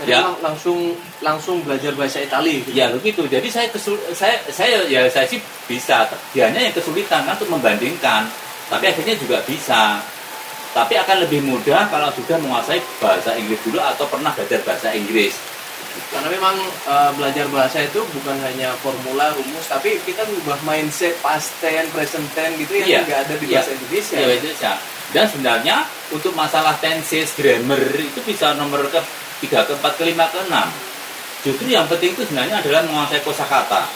jadi 0.00 0.16
Ya. 0.16 0.24
lang- 0.24 0.40
langsung 0.40 0.96
langsung 1.20 1.60
belajar 1.60 1.92
bahasa 1.92 2.24
Itali 2.24 2.64
gitu. 2.64 2.72
Ya 2.72 2.88
begitu. 2.88 3.28
Jadi 3.28 3.52
saya 3.52 3.68
kesul 3.68 4.00
saya 4.16 4.40
saya 4.48 4.80
ya 4.88 5.04
saya 5.12 5.28
sih 5.28 5.36
bisa. 5.68 6.08
Dianya 6.32 6.56
yang 6.56 6.72
kesulitan 6.72 7.28
kan 7.28 7.36
untuk 7.36 7.52
membandingkan. 7.52 8.24
Tapi 8.72 8.88
akhirnya 8.88 9.12
juga 9.20 9.44
bisa. 9.44 10.00
Tapi 10.72 10.96
akan 10.96 11.28
lebih 11.28 11.44
mudah 11.44 11.84
kalau 11.92 12.08
sudah 12.16 12.40
menguasai 12.40 12.80
bahasa 12.96 13.36
Inggris 13.36 13.60
dulu 13.60 13.76
atau 13.76 14.08
pernah 14.08 14.32
belajar 14.32 14.64
bahasa 14.64 14.88
Inggris. 14.96 15.36
Karena 16.10 16.28
memang 16.28 16.56
eh, 16.84 17.10
belajar 17.14 17.46
bahasa 17.48 17.78
itu 17.80 18.02
bukan 18.10 18.36
hanya 18.40 18.74
formula 18.76 19.30
rumus 19.30 19.64
tapi 19.64 19.94
kita 20.00 20.26
mengubah 20.26 20.58
mindset 20.60 21.14
past 21.20 21.54
tense 21.58 21.86
present 21.88 22.26
tense 22.32 22.58
gitu 22.58 22.72
yang 22.76 22.88
Iya. 22.88 23.00
nggak 23.04 23.20
ada 23.24 23.34
di 23.36 23.46
Iya. 23.46 23.54
bahasa 23.56 23.70
Indonesia 23.72 24.14
Ya, 24.14 24.20
bahasa 24.20 24.38
Indonesia. 24.40 24.72
Dan 25.10 25.24
sebenarnya 25.26 25.76
untuk 26.08 26.32
masalah 26.32 26.78
tenses, 26.78 27.34
grammar 27.34 27.78
itu 27.92 28.22
bisa 28.22 28.54
nomor 28.54 28.86
ke 28.86 29.02
3, 29.40 29.64
ke 29.64 29.74
4, 29.74 29.94
ke 29.96 30.04
5, 30.04 30.26
ke 30.28 30.38
6. 30.44 30.70
Justru 31.40 31.66
yang 31.66 31.86
penting 31.86 32.12
itu 32.12 32.22
sebenarnya 32.22 32.58
adalah 32.58 32.82
menguasai 32.84 33.18
kosakata. 33.20 33.86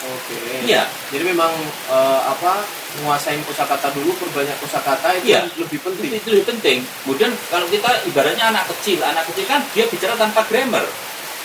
oke 0.00 0.64
Iya. 0.64 0.88
jadi 1.12 1.24
memang 1.26 1.52
eh, 1.86 2.20
apa 2.24 2.64
menguasain 2.96 3.36
kosakata 3.44 3.92
dulu 3.92 4.16
perbanyak 4.16 4.56
kosakata 4.58 5.12
itu 5.14 5.28
Iya. 5.28 5.44
lebih 5.54 5.76
penting 5.78 6.08
Itu, 6.08 6.16
itu 6.16 6.28
lebih 6.32 6.46
penting. 6.48 6.78
Kemudian 7.04 7.30
kalau 7.46 7.68
kita 7.68 7.90
ibaratnya 8.04 8.48
anak 8.48 8.64
kecil, 8.72 8.96
anak 9.00 9.28
kecil 9.28 9.44
kan 9.44 9.60
dia 9.70 9.84
bicara 9.84 10.16
tanpa 10.16 10.40
grammar. 10.42 10.88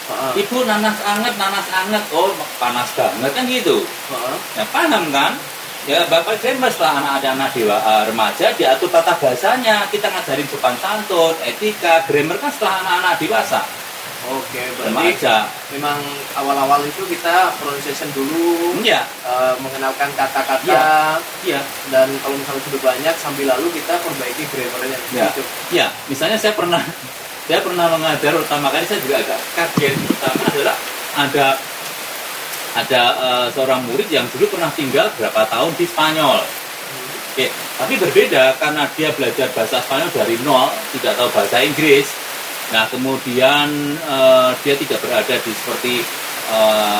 Heeh, 0.05 0.31
Ibu 0.45 0.57
nanas 0.63 0.97
anget, 1.01 1.33
nanas 1.33 1.67
anget, 1.67 2.03
oh 2.13 2.29
panas 2.61 2.89
banget 2.93 3.31
kan 3.33 3.43
gitu. 3.45 3.81
Ya 4.53 4.63
paham 4.69 5.09
kan? 5.09 5.33
Ya 5.85 6.01
bapak 6.05 6.41
grammar 6.41 6.69
setelah 6.69 6.97
anak 6.97 7.13
ada 7.21 7.27
anak 7.33 7.49
dewa 7.53 7.77
eh, 7.77 8.03
remaja 8.09 8.53
diatur 8.53 8.89
tata 8.89 9.17
bahasanya. 9.17 9.85
Kita 9.89 10.09
ngajarin 10.09 10.45
sopan 10.45 10.73
santun, 10.77 11.33
etika, 11.41 12.05
grammar 12.05 12.37
kan 12.37 12.49
setelah 12.49 12.81
anak-anak 12.81 13.13
dewasa, 13.17 13.61
oke 14.25 14.61
berarti 14.77 14.89
remaja. 14.89 15.35
memang 15.69 16.01
awal-awal 16.33 16.81
itu 16.81 17.05
kita 17.05 17.53
pronunciation 17.57 18.09
dulu 18.13 18.73
Iya, 18.81 19.05
eh, 19.25 19.53
mengenalkan 19.61 20.09
kata-kata 20.13 20.65
Iya. 20.65 20.81
iya. 21.45 21.61
dan 21.93 22.09
kalau 22.21 22.33
misalnya 22.33 22.61
sudah 22.65 22.81
banyak 22.81 23.15
sambil 23.21 23.45
lalu 23.45 23.69
kita 23.73 23.93
perbaiki 24.01 24.43
grammarnya 24.49 24.97
Ya. 25.13 25.29
gitu 25.29 25.41
Ya, 25.69 25.85
misalnya 26.09 26.37
saya 26.37 26.57
pernah 26.57 26.81
saya 27.45 27.59
pernah 27.61 27.85
mengajar 27.93 28.31
pertama 28.33 28.73
kali 28.73 28.85
saya 28.89 28.99
juga 29.05 29.21
agak 29.21 29.39
kaget. 29.53 29.95
Pertama 30.09 30.41
adalah 30.49 30.75
ada 31.15 31.47
ada 32.75 33.01
eh, 33.15 33.47
seorang 33.55 33.81
murid 33.87 34.09
yang 34.11 34.25
dulu 34.35 34.51
pernah 34.51 34.67
tinggal 34.73 35.07
berapa 35.15 35.47
tahun 35.47 35.71
di 35.79 35.85
Spanyol. 35.87 36.41
Oke, 37.35 37.51
tapi 37.51 37.93
berbeda 37.99 38.55
karena 38.59 38.87
dia 38.95 39.11
belajar 39.15 39.47
bahasa 39.51 39.79
Spanyol 39.83 40.09
dari 40.11 40.35
nol, 40.43 40.71
tidak 40.95 41.13
tahu 41.19 41.29
bahasa 41.31 41.63
Inggris. 41.63 42.07
Nah, 42.73 42.89
kemudian 42.89 43.69
eh, 43.95 44.49
dia 44.65 44.75
tidak 44.75 44.99
berada 45.05 45.35
di 45.39 45.51
seperti 45.53 46.01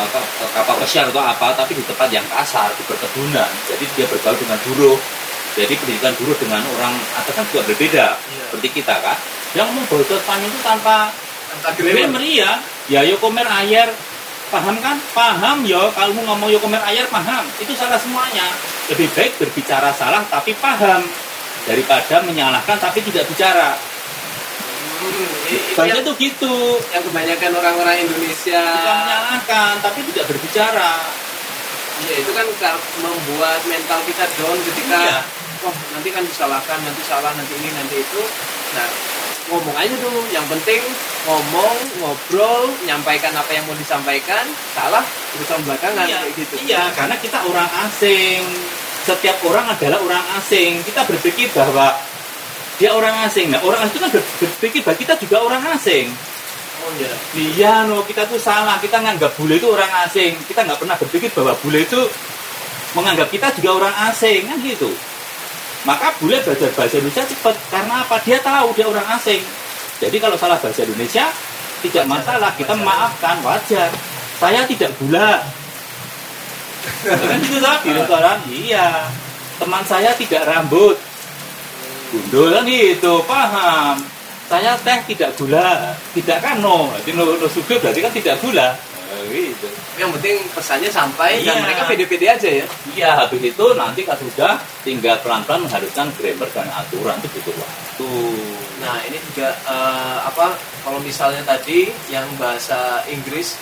ka- 0.09 0.49
kapal 0.57 0.73
pesiar 0.81 1.05
atau 1.05 1.21
apa, 1.21 1.53
tapi 1.53 1.77
di 1.77 1.83
tempat 1.85 2.09
yang 2.09 2.25
kasar, 2.33 2.69
di 2.73 2.83
perkebunan. 2.85 3.45
Jadi 3.69 3.85
dia 3.93 4.05
bergaul 4.09 4.37
dengan 4.37 4.57
buruh. 4.65 4.97
Jadi 5.55 5.71
pendidikan 5.79 6.11
buruh 6.19 6.35
dengan 6.35 6.59
orang 6.75 6.91
atas 7.15 7.31
kan 7.31 7.45
juga 7.47 7.63
berbeda, 7.69 8.05
Iya. 8.19 8.43
seperti 8.51 8.67
kita 8.81 8.95
kan. 8.99 9.15
Yang 9.55 9.67
bahasa 9.87 10.15
Spanyol 10.19 10.47
itu 10.47 10.59
tanpa 10.61 10.97
grammar 11.73 12.21
iya. 12.21 12.51
Ya 12.85 13.01
yo 13.01 13.15
komer 13.17 13.47
ayer, 13.47 13.89
paham 14.47 14.75
kan? 14.77 14.99
Paham 15.11 15.63
yo. 15.63 15.89
Kalau 15.89 16.11
mau 16.13 16.35
ngomong 16.35 16.51
yo 16.51 16.59
komer 16.59 16.83
ayer 16.83 17.07
paham. 17.07 17.47
Itu 17.57 17.71
salah 17.73 17.97
semuanya. 17.97 18.45
Lebih 18.87 19.07
baik 19.11 19.39
berbicara 19.39 19.89
salah 19.91 20.21
tapi 20.25 20.53
paham 20.55 21.01
daripada 21.63 22.21
menyalahkan 22.21 22.77
tapi 22.77 22.99
tidak 23.01 23.25
bicara. 23.25 23.73
Hmm, 24.95 25.11
i- 25.49 25.55
itu 25.55 25.75
Bahasa 25.75 25.87
yang, 25.87 25.99
itu 26.01 26.11
gitu. 26.19 26.55
yang 26.89 27.03
kebanyakan 27.03 27.51
orang-orang 27.53 27.95
Indonesia 28.01 28.63
Bukan 28.63 28.95
menyalahkan 29.01 29.73
tapi 29.79 29.99
tidak 30.09 30.25
berbicara. 30.27 30.93
ya 31.95 32.15
itu 32.19 32.27
kan 32.29 32.43
ka- 32.59 32.81
membuat 32.99 33.63
mental 33.65 34.03
kita 34.03 34.27
down 34.35 34.59
ketika 34.61 34.99
Iya. 34.99 35.19
wah 35.63 35.71
nanti 35.95 36.11
kan 36.11 36.21
disalahkan 36.21 36.75
nanti 36.83 37.01
salah 37.01 37.31
nanti 37.31 37.55
ini 37.55 37.71
nanti 37.71 37.95
itu 37.97 38.19
nah 38.75 38.87
ngomong 39.45 39.75
aja 39.77 39.93
dulu 40.01 40.25
yang 40.33 40.45
penting 40.49 40.81
ngomong 41.29 41.75
ngobrol 42.01 42.65
nyampaikan 42.81 43.29
apa 43.37 43.51
yang 43.53 43.61
mau 43.69 43.77
disampaikan 43.77 44.41
salah 44.73 45.05
urusan 45.37 45.61
belakangan 45.61 46.05
iya, 46.09 46.17
kayak 46.25 46.33
gitu 46.33 46.53
iya, 46.65 46.83
karena 46.97 47.15
kita 47.21 47.45
orang 47.45 47.69
asing. 47.85 48.41
Setiap 49.05 49.37
orang 49.45 49.69
adalah 49.69 50.01
orang 50.01 50.25
asing. 50.41 50.81
Kita 50.81 51.05
berpikir 51.05 51.53
bahwa 51.53 51.93
dia 52.81 52.89
orang 52.89 53.29
asing. 53.29 53.53
Nah, 53.53 53.61
orang 53.61 53.85
asing 53.85 53.93
itu 53.93 54.01
kan 54.01 54.11
ber- 54.17 54.29
berpikir 54.41 54.81
bahwa 54.81 54.97
kita 54.97 55.13
juga 55.21 55.37
orang 55.45 55.63
asing. 55.77 56.09
oh 56.81 56.91
iya 56.97 57.13
Iya, 57.37 57.73
no, 57.85 58.01
kita 58.01 58.25
tuh 58.25 58.41
salah. 58.41 58.81
Kita 58.81 58.97
nganggap 59.05 59.37
bule 59.37 59.61
itu 59.61 59.69
orang 59.69 60.09
asing. 60.09 60.33
Kita 60.49 60.65
nggak 60.65 60.81
pernah 60.81 60.97
berpikir 60.97 61.29
bahwa 61.37 61.53
bule 61.61 61.85
itu 61.85 62.01
menganggap 62.97 63.29
kita 63.29 63.53
juga 63.61 63.69
orang 63.77 63.95
asing, 64.09 64.49
kan 64.49 64.57
gitu. 64.65 64.89
Maka 65.85 66.17
bule 66.17 66.41
belajar 66.41 66.69
bahasa 66.73 66.97
Indonesia 66.97 67.23
cepat. 67.29 67.55
Karena 67.69 68.01
apa? 68.01 68.17
Dia 68.25 68.41
tahu 68.41 68.73
dia 68.73 68.85
orang 68.89 69.05
asing. 69.15 69.41
Jadi 70.01 70.17
kalau 70.17 70.35
salah 70.35 70.57
bahasa 70.57 70.81
Indonesia, 70.81 71.29
tidak 71.85 72.05
masalah. 72.09 72.51
Kita 72.57 72.73
memaafkan, 72.73 73.39
wajar. 73.45 73.89
Saya 74.41 74.65
tidak 74.65 74.91
gula. 74.97 75.45
kan 77.05 77.41
gitu 77.41 77.57
kan 77.61 77.81
di 77.81 77.91
restoran, 77.93 78.37
iya. 78.49 79.09
Teman 79.61 79.83
saya 79.85 80.11
tidak 80.17 80.43
rambut. 80.49 80.97
Gundul 82.09 82.49
kan 82.53 82.65
gitu, 82.65 83.13
paham. 83.25 83.95
Saya 84.45 84.77
teh 84.77 84.99
tidak 85.09 85.33
gula, 85.37 85.97
tidak 86.13 86.37
kan 86.41 86.61
no. 86.61 86.93
Jadi 87.01 87.17
no, 87.17 87.25
no 87.37 87.47
sugar 87.49 87.81
berarti 87.81 87.99
kan 88.01 88.13
tidak 88.13 88.35
gula. 88.41 88.77
Gitu. 89.25 89.67
yang 89.95 90.11
penting 90.11 90.35
pesannya 90.51 90.89
sampai 90.89 91.39
dan 91.41 91.55
Iya. 91.55 91.63
mereka 91.63 91.81
pede-pede 91.85 92.27
aja 92.27 92.49
ya 92.49 92.65
Iya, 92.91 93.09
habis 93.21 93.41
itu 93.41 93.65
nanti 93.73 94.01
kan 94.03 94.15
sudah 94.15 94.57
tinggal 94.81 95.15
pelan-pelan 95.23 95.63
mengharuskan 95.63 96.11
grammar 96.15 96.49
dan 96.51 96.67
aturan 96.69 97.15
itu 97.19 97.27
butuh 97.39 97.55
waktu. 97.57 98.11
Nah 98.79 98.97
ini 99.03 99.17
juga 99.31 99.55
eh, 99.55 100.17
apa 100.23 100.53
kalau 100.81 100.99
misalnya 100.99 101.41
tadi 101.41 101.87
yang 102.07 102.27
bahasa 102.35 103.01
Inggris 103.07 103.55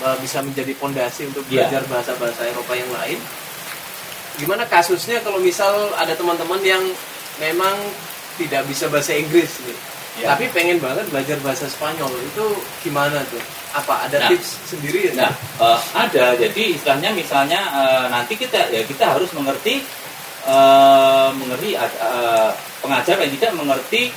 eh, 0.00 0.16
bisa 0.18 0.42
menjadi 0.42 0.72
fondasi 0.74 1.26
untuk 1.26 1.46
Iya. 1.46 1.66
belajar 1.70 1.82
bahasa-bahasa 1.86 2.42
Eropa 2.46 2.72
yang 2.72 2.90
lain. 2.90 3.18
Gimana 4.36 4.66
kasusnya 4.66 5.24
kalau 5.24 5.40
misal 5.40 5.72
ada 5.96 6.12
teman-teman 6.12 6.60
yang 6.60 6.82
memang 7.38 7.72
tidak 8.36 8.68
bisa 8.68 8.84
bahasa 8.86 9.16
Inggris 9.16 9.48
nih, 9.64 9.78
Iya. 10.20 10.26
tapi 10.30 10.52
pengen 10.52 10.76
banget 10.76 11.08
belajar 11.08 11.40
bahasa 11.40 11.64
Spanyol 11.66 12.12
itu 12.12 12.44
gimana 12.82 13.24
tuh? 13.32 13.40
Apa 13.76 14.08
ada 14.08 14.16
Nah. 14.24 14.30
tips 14.32 14.50
sendiri 14.72 15.12
ya? 15.12 15.28
Nah, 15.28 15.32
eh, 15.60 15.78
ada. 15.92 16.24
Jadi 16.32 16.80
istilahnya 16.80 17.12
misalnya 17.12 17.60
eh, 17.60 18.04
nanti 18.08 18.32
kita 18.40 18.72
ya 18.72 18.80
kita 18.88 19.12
harus 19.12 19.28
mengerti 19.36 19.84
eh, 20.48 21.28
mengerti 21.36 21.76
eh, 21.76 22.50
pengajar 22.80 23.20
yang 23.20 23.32
tidak 23.36 23.52
mengerti 23.52 24.08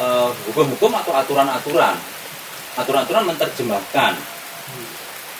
eh, 0.00 0.28
hukum-hukum 0.48 0.88
atau 0.96 1.12
aturan-aturan. 1.12 1.96
Aturan-aturan 2.80 3.28
menerjemahkan. 3.28 4.16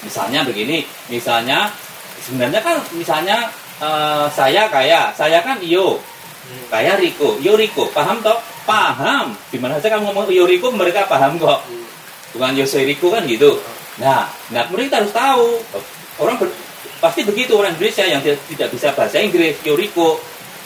Misalnya 0.02 0.42
begini, 0.44 0.84
misalnya 1.08 1.72
sebenarnya 2.20 2.60
kan 2.60 2.76
misalnya 2.92 3.48
eh, 3.80 4.26
saya 4.28 4.68
kaya, 4.68 5.08
saya 5.16 5.40
kan 5.40 5.56
iyo, 5.64 5.96
kaya 6.68 7.00
Riko, 7.00 7.40
yo 7.40 7.56
Riko, 7.56 7.88
paham 7.96 8.20
toh? 8.20 8.36
Paham. 8.68 9.32
Di 9.48 9.56
mana 9.56 9.80
saja 9.80 9.96
kamu 9.96 10.12
ngomong 10.12 10.28
yo 10.28 10.44
Riko 10.44 10.68
mereka 10.74 11.08
paham 11.08 11.40
kok. 11.40 11.64
Bukan 12.32 12.56
Yose 12.56 12.80
Rico 12.82 13.12
kan 13.12 13.24
gitu. 13.24 13.60
Nah, 14.00 14.24
nah 14.48 14.62
kemudian 14.64 14.88
kita 14.88 14.98
harus 15.04 15.12
tahu 15.12 15.46
orang 16.18 16.36
ber- 16.40 16.56
pasti 16.98 17.22
begitu 17.22 17.52
orang 17.54 17.76
Indonesia 17.76 18.04
yang 18.04 18.24
tidak, 18.24 18.40
tidak 18.48 18.68
bisa 18.72 18.88
bahasa 18.96 19.20
Inggris, 19.20 19.58
Yoriko. 19.62 20.16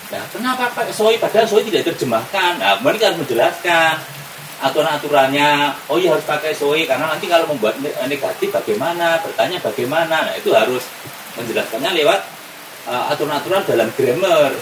Nah, 0.07 0.23
kenapa 0.31 0.71
pakai 0.71 0.95
soi? 0.95 1.19
Padahal 1.19 1.51
soi 1.51 1.67
tidak 1.67 1.91
terjemahkan. 1.91 2.63
Nah, 2.63 2.79
kemudian 2.79 2.95
kita 2.95 3.07
harus 3.11 3.21
menjelaskan 3.27 3.95
aturan-aturannya. 4.57 5.51
Oh 5.91 5.99
iya 5.99 6.15
harus 6.15 6.25
pakai 6.25 6.55
soi 6.55 6.87
karena 6.87 7.11
nanti 7.11 7.27
kalau 7.27 7.51
membuat 7.51 7.77
ne- 7.83 7.93
negatif 8.07 8.49
bagaimana, 8.49 9.19
bertanya 9.21 9.59
bagaimana. 9.59 10.17
Nah, 10.31 10.35
itu 10.39 10.55
harus 10.55 10.87
menjelaskannya 11.35 11.93
lewat 11.93 12.21
uh, 12.87 13.11
aturan-aturan 13.13 13.63
dalam 13.67 13.89
grammar. 13.93 14.53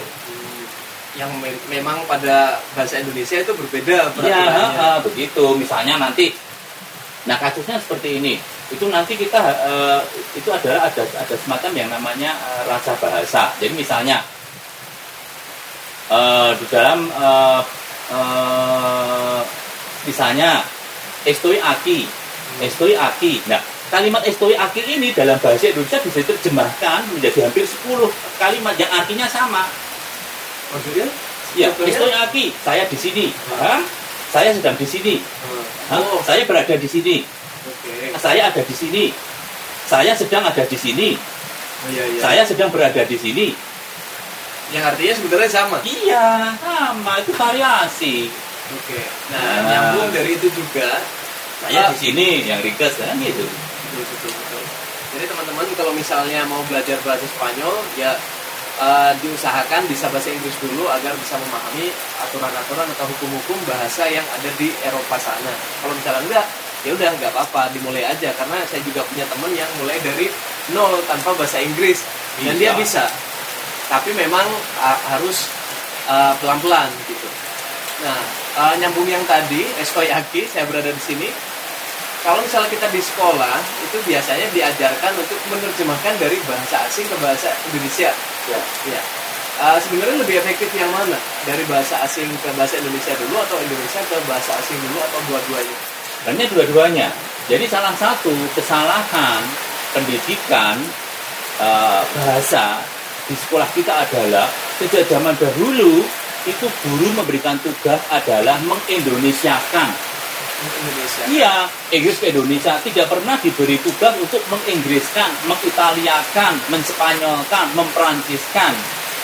yang 1.15 1.31
me- 1.39 1.63
memang 1.71 2.03
pada 2.11 2.59
bahasa 2.75 2.99
Indonesia 2.99 3.39
itu 3.39 3.55
berbeda 3.55 4.03
Iya, 4.03 4.11
peraturannya. 4.11 4.67
uh, 4.75 4.99
begitu. 4.99 5.45
Misalnya 5.55 5.95
nanti, 5.95 6.35
nah 7.25 7.37
kasusnya 7.41 7.81
seperti 7.81 8.21
ini. 8.21 8.37
Itu 8.69 8.89
nanti 8.89 9.17
kita 9.17 9.41
uh, 9.41 10.01
itu 10.33 10.49
adalah 10.49 10.89
ada 10.89 11.01
ada 11.01 11.35
semacam 11.37 11.71
yang 11.73 11.89
namanya 11.89 12.37
uh, 12.37 12.63
rasa 12.69 12.93
bahasa. 13.01 13.53
Jadi 13.57 13.73
misalnya 13.73 14.21
uh, 16.09 16.53
di 16.53 16.65
dalam 16.69 17.09
uh, 17.13 17.61
uh, 18.13 19.41
misalnya 20.05 20.61
estoi 21.25 21.57
aki, 21.57 22.05
estoi 22.61 22.93
aki. 22.93 23.41
Nah 23.49 23.61
kalimat 23.89 24.21
estoi 24.25 24.53
aki 24.53 24.81
ini 24.85 25.09
dalam 25.13 25.37
bahasa 25.41 25.69
Indonesia 25.69 26.01
bisa 26.01 26.21
diterjemahkan 26.21 27.09
menjadi 27.13 27.49
hampir 27.49 27.65
10 27.65 28.09
kalimat 28.37 28.77
yang 28.77 28.91
artinya 28.93 29.25
sama. 29.29 29.65
Maksudnya? 30.73 31.09
Ya, 31.55 31.71
estoi 31.71 32.11
aki, 32.11 32.51
saya 32.65 32.83
di 32.85 32.97
sini. 32.99 33.25
Hah? 33.55 34.04
Saya 34.35 34.51
sedang 34.51 34.75
di 34.75 34.83
sini. 34.83 35.15
Hah? 35.87 35.95
Oh, 36.03 36.19
Saya 36.19 36.43
berada 36.43 36.75
di 36.75 36.89
sini. 36.91 37.23
oke. 37.63 38.19
Saya 38.19 38.51
ada 38.51 38.59
di 38.59 38.75
sini. 38.75 39.15
Saya 39.87 40.11
sedang 40.11 40.43
ada 40.43 40.59
di 40.59 40.75
sini. 40.75 41.15
Oh, 41.15 41.87
iya, 41.87 42.03
iya. 42.03 42.19
Saya 42.19 42.41
sedang 42.43 42.67
berada 42.67 42.99
di 43.07 43.15
sini. 43.15 43.55
Yang 44.75 44.83
artinya 44.91 45.13
sebenarnya 45.15 45.47
sama. 45.47 45.77
Iya, 45.87 46.51
sama 46.59 47.11
itu 47.23 47.31
variasi. 47.31 48.15
Oke. 48.75 48.99
Nah, 49.31 49.39
Nah. 49.39 49.57
nyambung 49.71 50.09
dari 50.11 50.35
itu 50.35 50.51
juga. 50.51 50.99
Saya 51.63 51.87
Ah. 51.87 51.89
di 51.95 51.97
sini 52.01 52.43
yang 52.43 52.59
ringkas 52.59 52.99
kan 52.99 53.15
gitu. 53.15 53.45
Betul, 53.45 54.03
betul, 54.03 54.31
betul. 54.35 54.63
Jadi 55.15 55.25
teman-teman 55.31 55.65
kalau 55.79 55.93
misalnya 55.95 56.43
mau 56.43 56.59
belajar 56.67 56.99
bahasa 57.07 57.23
Spanyol, 57.23 57.77
ya 57.95 58.19
eh, 58.81 59.11
diusahakan 59.23 59.87
bisa 59.87 60.11
bahasa 60.11 60.31
Inggris 60.31 60.55
dulu 60.59 60.87
agar 60.91 61.15
bisa 61.19 61.35
memahami 61.39 61.91
aturan-aturan 62.27 62.87
atau 62.95 63.05
hukum-hukum 63.07 63.59
bahasa 63.69 64.07
yang 64.07 64.25
ada 64.35 64.49
di 64.59 64.71
Eropa 64.83 65.15
sana. 65.19 65.53
Kalau 65.79 65.93
misalnya 65.95 66.21
enggak, 66.27 66.45
ya 66.85 66.91
udah 66.93 67.09
nggak 67.17 67.31
apa-apa, 67.33 67.73
dimulai 67.73 68.05
aja. 68.05 68.29
Karena 68.37 68.61
saya 68.67 68.81
juga 68.85 69.01
punya 69.09 69.25
teman 69.25 69.51
yang 69.55 69.69
mulai 69.81 69.97
dari 70.03 70.29
nol 70.71 71.01
tanpa 71.09 71.33
bahasa 71.33 71.61
Inggris 71.61 72.05
dan 72.41 72.55
Bisa. 72.55 72.61
dia 72.61 72.71
bisa. 72.75 73.03
Tapi 73.89 74.11
memang 74.17 74.45
ah, 74.81 74.97
harus 75.17 75.49
ah, 76.09 76.33
pelan-pelan 76.41 76.89
gitu. 77.09 77.27
Nah, 78.05 78.19
ah, 78.59 78.73
nyambung 78.75 79.07
yang 79.07 79.23
tadi, 79.23 79.63
estoy 79.79 80.11
aquí, 80.11 80.45
saya 80.51 80.67
berada 80.67 80.91
di 80.91 80.99
sini. 81.01 81.29
Kalau 82.25 82.41
misalnya 82.41 82.73
kita 82.73 82.89
di 82.89 82.97
sekolah, 82.97 83.61
itu 83.85 84.01
biasanya 84.01 84.49
diajarkan 84.49 85.13
untuk 85.13 85.37
menerjemahkan 85.45 86.17
dari 86.17 86.41
bahasa 86.49 86.81
asing 86.89 87.05
ke 87.05 87.13
bahasa 87.21 87.53
Indonesia. 87.69 88.09
Ya. 88.49 88.59
Ya. 88.89 89.01
Ah, 89.61 89.77
sebenarnya 89.77 90.25
lebih 90.25 90.41
efektif 90.41 90.73
yang 90.73 90.89
mana? 90.89 91.21
Dari 91.45 91.61
bahasa 91.69 92.01
asing 92.01 92.25
ke 92.41 92.49
bahasa 92.57 92.81
Indonesia 92.81 93.13
dulu 93.21 93.37
atau 93.45 93.61
Indonesia 93.61 94.01
ke 94.09 94.17
bahasa 94.25 94.57
asing 94.57 94.73
dulu 94.89 94.97
atau 95.05 95.19
dua-duanya? 95.29 95.77
Sebenarnya 96.25 96.47
dua-duanya. 96.49 97.07
Jadi 97.45 97.65
salah 97.69 97.93
satu 97.93 98.33
kesalahan 98.57 99.45
pendidikan 99.93 100.81
eh, 101.61 102.01
bahasa 102.09 102.81
di 103.29 103.37
sekolah 103.37 103.69
kita 103.77 103.93
adalah 104.01 104.49
sejak 104.81 105.05
zaman 105.05 105.37
dahulu 105.37 106.01
itu 106.45 106.65
guru 106.81 107.07
memberikan 107.13 107.57
tugas 107.61 108.01
adalah 108.09 108.57
mengindonesiakan. 108.65 110.14
Indonesia. 110.67 111.23
Iya, 111.29 111.53
Inggris 111.93 112.17
ke 112.17 112.25
Indonesia 112.33 112.73
tidak 112.81 113.07
pernah 113.09 113.35
diberi 113.39 113.77
tugas 113.81 114.13
untuk 114.17 114.41
menginggriskan, 114.49 115.29
mengitaliakan, 115.45 116.53
menspanyolkan, 116.69 117.65
memperanciskan. 117.77 118.73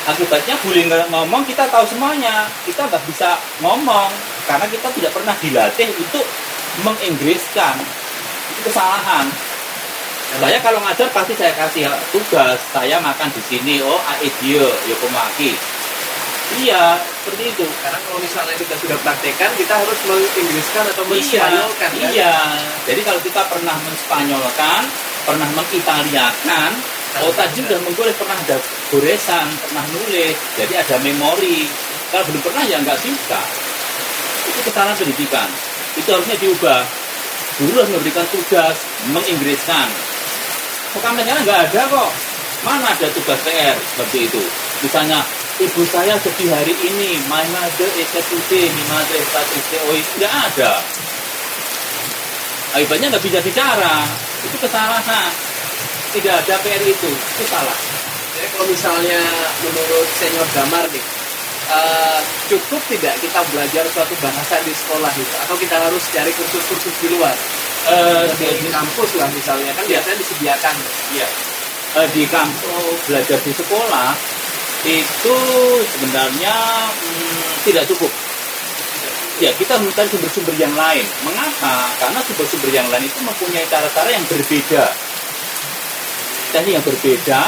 Akibatnya 0.02 0.58
boleh 0.66 0.86
ngomong 1.14 1.46
kita 1.46 1.70
tahu 1.70 1.86
semuanya, 1.86 2.50
kita 2.66 2.90
nggak 2.90 3.04
bisa 3.06 3.38
ngomong 3.62 4.10
karena 4.50 4.66
kita 4.66 4.90
tidak 4.98 5.12
pernah 5.14 5.36
dilatih 5.38 5.90
untuk 5.94 6.26
menginggriskan. 6.82 7.78
Itu 8.58 8.62
kesalahan. 8.66 9.30
Saya 10.32 10.58
kalau 10.64 10.80
ngajar 10.80 11.12
pasti 11.12 11.36
saya 11.36 11.52
kasih 11.54 11.92
tugas, 12.10 12.56
saya 12.72 12.98
makan 13.04 13.30
di 13.36 13.42
sini, 13.46 13.76
oh 13.84 14.00
aedio, 14.16 14.64
yokomaki. 14.88 15.54
Iya, 16.64 16.96
seperti 17.22 17.54
itu. 17.54 17.66
Karena 17.86 18.00
kalau 18.02 18.18
misalnya 18.18 18.56
kita 18.58 18.74
sudah 18.82 18.98
praktekkan, 19.06 19.54
kita 19.54 19.74
harus 19.78 20.00
menginggriskan 20.10 20.84
atau 20.90 21.04
menspanyolkan. 21.06 21.90
Iya, 21.94 22.02
kan? 22.02 22.12
iya. 22.18 22.36
Jadi 22.90 23.02
kalau 23.06 23.20
kita 23.22 23.42
pernah 23.46 23.78
menspanyolkan, 23.86 24.82
pernah 25.30 25.50
mengitaliakan, 25.54 26.72
otak 27.22 27.50
juga 27.54 27.78
menggoles 27.86 28.18
pernah 28.18 28.34
ada 28.34 28.58
goresan, 28.90 29.48
pernah 29.62 29.84
nulis, 29.94 30.36
jadi 30.58 30.74
ada 30.82 30.98
memori. 31.06 31.70
Kalau 32.10 32.26
belum 32.28 32.42
pernah 32.42 32.64
ya 32.66 32.82
nggak 32.82 33.00
bisa. 33.06 33.40
Itu 34.50 34.60
kesalahan 34.66 34.98
pendidikan. 34.98 35.48
Itu 35.94 36.10
harusnya 36.10 36.36
diubah. 36.42 36.82
Guru 37.62 37.78
harus 37.78 37.92
memberikan 37.94 38.26
tugas 38.34 38.76
menginggriskan. 39.14 39.88
Sekarang 40.98 41.22
nggak 41.22 41.60
ada 41.70 41.82
kok. 41.88 42.12
Mana 42.62 42.94
ada 42.94 43.08
tugas 43.14 43.40
PR 43.42 43.74
seperti 43.74 44.30
itu? 44.30 44.42
Misalnya, 44.86 45.26
ibu 45.62 45.82
saya 45.86 46.18
sedih 46.18 46.50
hari 46.50 46.74
ini, 46.74 47.22
my 47.30 47.46
mother 47.54 47.90
is 48.02 48.10
today, 48.10 48.66
my 48.66 48.84
mother 48.98 49.18
is 49.22 49.30
today. 49.30 49.82
Oh, 49.86 49.94
nggak 50.18 50.34
ada. 50.34 50.72
Akibatnya 52.74 53.14
nggak 53.14 53.24
bisa 53.24 53.40
bicara. 53.46 54.02
Itu 54.42 54.58
kesalahan. 54.58 55.32
Tidak 56.18 56.34
ada 56.34 56.56
PR 56.66 56.82
itu. 56.82 57.12
Itu 57.14 57.44
salah. 57.46 57.78
Jadi 58.34 58.48
kalau 58.58 58.66
misalnya 58.66 59.22
menurut 59.62 60.08
senior 60.18 60.48
Damar 60.56 60.86
nih, 60.90 61.04
eh, 61.70 62.20
cukup 62.50 62.82
tidak 62.90 63.16
kita 63.22 63.40
belajar 63.54 63.86
suatu 63.94 64.16
bahasa 64.18 64.56
di 64.66 64.74
sekolah 64.74 65.14
itu, 65.14 65.36
atau 65.46 65.56
kita 65.62 65.76
harus 65.78 66.04
cari 66.10 66.32
kursus-kursus 66.34 66.96
di 67.06 67.08
luar? 67.14 67.36
Eh, 67.82 68.26
di 68.38 68.70
kampus 68.70 69.18
lah 69.18 69.30
misalnya 69.30 69.74
kan 69.78 69.86
biasanya 69.86 70.18
disediakan. 70.18 70.76
ya, 71.14 71.28
eh, 72.02 72.08
di 72.16 72.24
kampus 72.26 72.98
belajar 73.06 73.38
di 73.46 73.52
sekolah 73.54 74.41
itu 74.86 75.38
sebenarnya 75.86 76.56
hmm, 76.90 77.42
tidak 77.70 77.86
cukup. 77.94 78.10
Ya, 79.42 79.50
kita 79.58 79.74
mencari 79.82 80.06
sumber-sumber 80.06 80.54
yang 80.58 80.74
lain. 80.78 81.06
Mengapa? 81.26 81.90
Karena 81.98 82.22
sumber-sumber 82.22 82.70
yang 82.70 82.86
lain 82.94 83.10
itu 83.10 83.20
mempunyai 83.26 83.66
cara-cara 83.70 84.10
yang 84.14 84.26
berbeda. 84.30 84.86
Teknik 86.54 86.74
yang 86.78 86.86
berbeda 86.86 87.42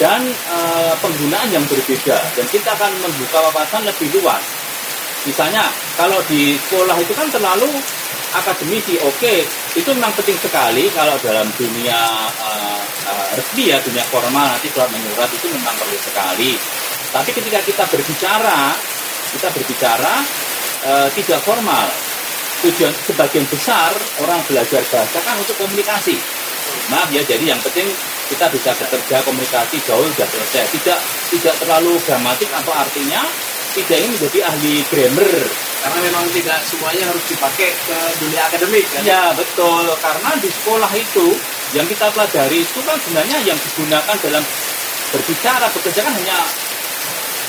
dan 0.00 0.20
eh, 0.24 0.94
penggunaan 1.04 1.48
yang 1.52 1.64
berbeda. 1.68 2.16
Dan 2.32 2.46
kita 2.48 2.72
akan 2.72 2.92
membuka 3.00 3.44
wawasan 3.50 3.84
lebih 3.84 4.08
luas. 4.20 4.40
Misalnya, 5.28 5.68
kalau 5.96 6.20
di 6.28 6.56
sekolah 6.68 6.96
itu 7.00 7.12
kan 7.16 7.28
terlalu 7.32 7.68
akademisi, 8.36 9.00
oke, 9.04 9.34
itu 9.76 9.88
memang 9.92 10.12
penting 10.16 10.36
sekali 10.40 10.88
kalau 10.92 11.16
dalam 11.20 11.48
dunia 11.60 12.00
eh, 12.28 12.73
eh, 13.04 13.28
resmi 13.36 13.70
ya, 13.70 13.78
dunia 13.84 14.04
formal 14.08 14.46
nanti 14.56 14.68
surat 14.72 14.88
menyurat 14.90 15.30
itu 15.30 15.46
memang 15.52 15.76
perlu 15.76 15.98
sekali. 16.00 16.56
Tapi 17.14 17.30
ketika 17.30 17.60
kita 17.62 17.84
berbicara, 17.86 18.74
kita 19.36 19.48
berbicara 19.52 20.14
eh, 20.88 21.08
tidak 21.14 21.40
formal. 21.44 21.86
Tujuan 22.64 22.96
sebagian 23.04 23.44
besar 23.52 23.92
orang 24.24 24.40
belajar 24.48 24.80
bahasa 24.88 25.18
kan 25.20 25.36
untuk 25.36 25.52
komunikasi. 25.60 26.16
Maaf 26.88 27.12
ya, 27.12 27.20
jadi 27.20 27.52
yang 27.52 27.60
penting 27.60 27.84
kita 28.24 28.48
bisa 28.48 28.72
bekerja 28.72 29.20
komunikasi 29.20 29.76
jauh 29.84 30.08
sudah 30.16 30.28
selesai. 30.28 30.64
Tidak 30.72 30.98
tidak 31.36 31.54
terlalu 31.60 32.00
gramatik 32.08 32.48
atau 32.48 32.72
artinya 32.72 33.20
tidak 33.74 33.98
ingin 33.98 34.12
menjadi 34.14 34.38
ahli 34.46 34.74
grammar. 34.86 35.30
Karena 35.84 35.98
memang 36.00 36.24
tidak 36.32 36.58
semuanya 36.64 37.04
harus 37.10 37.24
dipakai 37.28 37.68
ke 37.74 37.98
dunia 38.22 38.40
akademik 38.48 38.86
kan. 38.88 39.02
Ya 39.02 39.22
betul, 39.34 39.84
karena 40.00 40.30
di 40.38 40.48
sekolah 40.48 40.90
itu 40.96 41.26
yang 41.74 41.86
kita 41.90 42.06
pelajari 42.14 42.62
itu 42.62 42.80
kan 42.86 42.96
sebenarnya 43.02 43.38
yang 43.42 43.58
digunakan 43.58 44.16
dalam 44.22 44.44
berbicara 45.12 45.66
bekerja 45.74 46.00
kan 46.06 46.14
hanya 46.14 46.38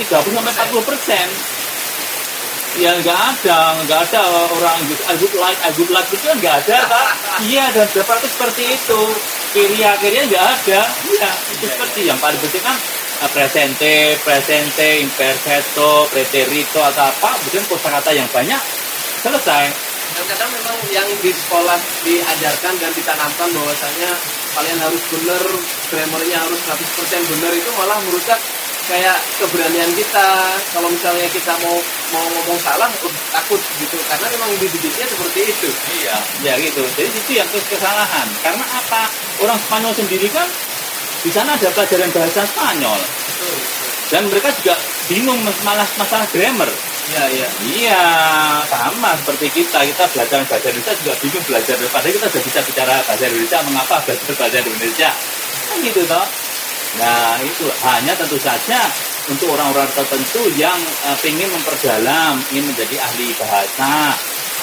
30 0.01 0.35
sampai 0.35 0.53
40 0.73 0.89
persen. 0.89 1.27
Ya 2.75 2.91
nggak 2.99 3.15
ada, 3.15 3.79
nggak 3.87 3.99
ada 4.11 4.19
orang 4.51 4.77
gitu, 4.91 5.01
I 5.07 5.15
like, 5.15 5.59
I 5.63 5.71
would 5.79 5.91
like 5.95 6.09
itu 6.11 6.25
kan 6.27 6.35
nggak 6.43 6.55
ada 6.67 6.77
kan? 6.91 7.07
Iya 7.47 7.71
dan 7.71 7.87
berapa 7.87 8.19
itu 8.19 8.27
seperti 8.35 8.63
itu. 8.67 9.01
Kiria 9.55 9.95
kiria 10.03 10.27
nggak 10.27 10.43
ada. 10.43 10.81
Iya 11.07 11.29
itu 11.55 11.65
seperti 11.71 12.01
yang 12.03 12.19
paling 12.19 12.35
penting 12.35 12.65
kan 12.67 12.75
presente, 13.31 14.19
presente, 14.21 15.01
imperfecto, 15.01 16.07
preterito 16.11 16.79
atau 16.83 17.07
apa, 17.07 17.31
kemudian 17.39 17.65
kosakata 17.71 18.11
yang 18.11 18.27
banyak 18.29 18.61
selesai. 19.23 19.65
Dan 20.15 20.23
kadang 20.31 20.51
memang 20.53 20.77
yang 20.95 21.07
di 21.19 21.31
sekolah 21.33 21.75
diajarkan 22.07 22.73
dan 22.79 22.91
ditanamkan 22.95 23.49
bahwasanya 23.51 24.11
kalian 24.55 24.79
harus 24.79 25.01
benar, 25.11 25.43
grammarnya 25.91 26.37
harus 26.39 26.59
100% 26.63 27.31
benar 27.35 27.51
itu 27.51 27.69
malah 27.75 27.99
merusak 28.07 28.39
kayak 28.85 29.17
keberanian 29.41 29.89
kita 29.97 30.27
kalau 30.69 30.85
misalnya 30.93 31.25
kita 31.33 31.57
mau 31.65 31.73
mau 32.13 32.21
ngomong 32.37 32.59
salah 32.61 32.85
uh, 32.85 33.13
takut 33.33 33.57
gitu 33.81 33.97
karena 34.05 34.29
memang 34.37 34.49
dididiknya 34.61 35.09
seperti 35.09 35.39
itu 35.49 35.69
Iya, 36.05 36.15
ya 36.45 36.53
gitu. 36.61 36.85
Jadi 36.93 37.09
itu 37.09 37.31
yang 37.33 37.49
kes- 37.49 37.65
kesalahan. 37.65 38.27
Karena 38.45 38.61
apa? 38.61 39.09
Orang 39.41 39.57
Spanyol 39.57 39.93
sendiri 39.97 40.29
kan 40.29 40.45
di 41.25 41.31
sana 41.33 41.57
ada 41.57 41.69
pelajaran 41.73 42.09
bahasa 42.13 42.45
Spanyol 42.45 43.01
dan 44.07 44.29
mereka 44.29 44.53
juga 44.61 44.77
bingung 45.09 45.41
mas- 45.41 45.61
malah 45.65 45.87
masalah 45.97 46.29
grammar. 46.29 46.69
iya 47.09 47.25
iya 47.29 47.47
Iya, 47.65 48.03
sama 48.69 49.17
seperti 49.17 49.49
kita. 49.53 49.81
Kita 49.81 50.05
belajar 50.09 50.41
bahasa 50.45 50.69
Indonesia 50.69 50.93
juga 51.01 51.13
bingung 51.21 51.45
belajar. 51.45 51.75
Padahal 51.89 52.13
kita 52.13 52.27
sudah 52.29 52.43
bisa 52.45 52.59
bicara 52.65 52.93
bahasa 53.01 53.23
Indonesia. 53.25 53.57
Mengapa 53.65 53.95
belajar 54.05 54.33
bahasa 54.37 54.57
Indonesia? 54.61 55.09
Kan 55.69 55.77
gitu 55.81 56.01
toh. 56.05 56.25
Nah 57.01 57.35
itu 57.41 57.65
hanya 57.81 58.13
tentu 58.13 58.37
saja 58.37 58.79
untuk 59.25 59.53
orang-orang 59.53 59.89
tertentu 59.93 60.41
yang 60.53 60.77
eh, 61.09 61.17
ingin 61.25 61.49
memperdalam, 61.49 62.37
ingin 62.53 62.65
menjadi 62.69 62.95
ahli 63.01 63.33
bahasa, 63.37 64.13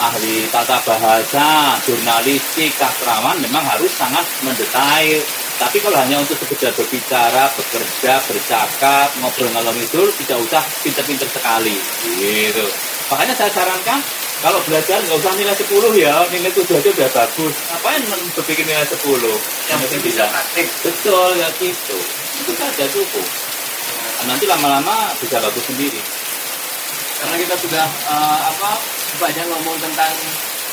ahli 0.01 0.47
tata 0.51 0.79
bahasa, 0.87 1.77
jurnalistik, 1.83 2.71
sastrawan 2.79 3.39
memang 3.43 3.63
harus 3.67 3.91
sangat 3.95 4.23
mendetail. 4.43 5.19
Tapi 5.63 5.79
kalau 5.79 5.95
hanya 5.95 6.19
untuk 6.19 6.35
sekedar 6.43 6.75
berbicara, 6.75 7.47
bekerja, 7.55 8.19
bercakap, 8.27 9.15
ngobrol 9.23 9.47
ngalor 9.55 9.71
ngidul, 9.79 10.11
tidak 10.19 10.43
usah 10.43 10.63
pinter-pinter 10.83 11.31
sekali. 11.31 11.79
Gitu. 12.19 12.67
Makanya 13.07 13.31
saya 13.39 13.47
sarankan 13.55 14.03
kalau 14.43 14.59
belajar 14.67 14.99
nggak 15.07 15.23
usah 15.23 15.33
nilai 15.39 15.55
10 15.55 15.71
ya, 15.95 16.19
nilai 16.35 16.51
7 16.51 16.67
aja 16.67 16.89
udah 16.91 17.11
bagus. 17.15 17.55
Ngapain 17.55 18.03
berpikir 18.35 18.67
nilai 18.67 18.83
10? 18.83 18.99
yang 19.71 19.79
penting 19.87 20.03
bisa 20.03 20.27
praktik 20.27 20.67
Betul 20.83 21.31
ya 21.39 21.47
gitu. 21.63 21.97
Itu 22.43 22.53
saja 22.59 22.85
cukup. 22.91 23.27
Nanti 24.27 24.45
lama-lama 24.51 25.15
bisa 25.23 25.39
bagus 25.39 25.63
sendiri. 25.63 26.03
karena 27.23 27.39
kita 27.39 27.55
sudah 27.55 27.87
eh, 27.87 28.41
apa 28.51 28.71
banyak 29.23 29.47
ngomong 29.47 29.79
tentang 29.79 30.11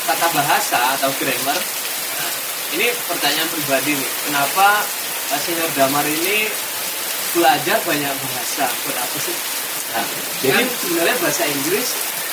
tata 0.02 0.28
bahasa 0.34 0.98
atau 0.98 1.14
grammar 1.14 1.54
nah, 1.54 1.89
ini 2.76 2.86
pertanyaan 3.06 3.48
pribadi 3.50 3.92
nih. 3.98 4.10
Kenapa 4.28 4.82
eh, 5.34 5.40
Senior 5.42 5.70
Damar 5.74 6.06
ini 6.06 6.46
belajar 7.34 7.78
banyak 7.82 8.14
bahasa? 8.14 8.66
Buat 8.86 8.96
apa 8.98 9.16
sih? 9.18 9.36
Nah, 9.90 10.06
jadi 10.42 10.62
jadi 10.62 10.62
sebenarnya 10.70 11.16
bahasa 11.18 11.44
Inggris 11.50 11.88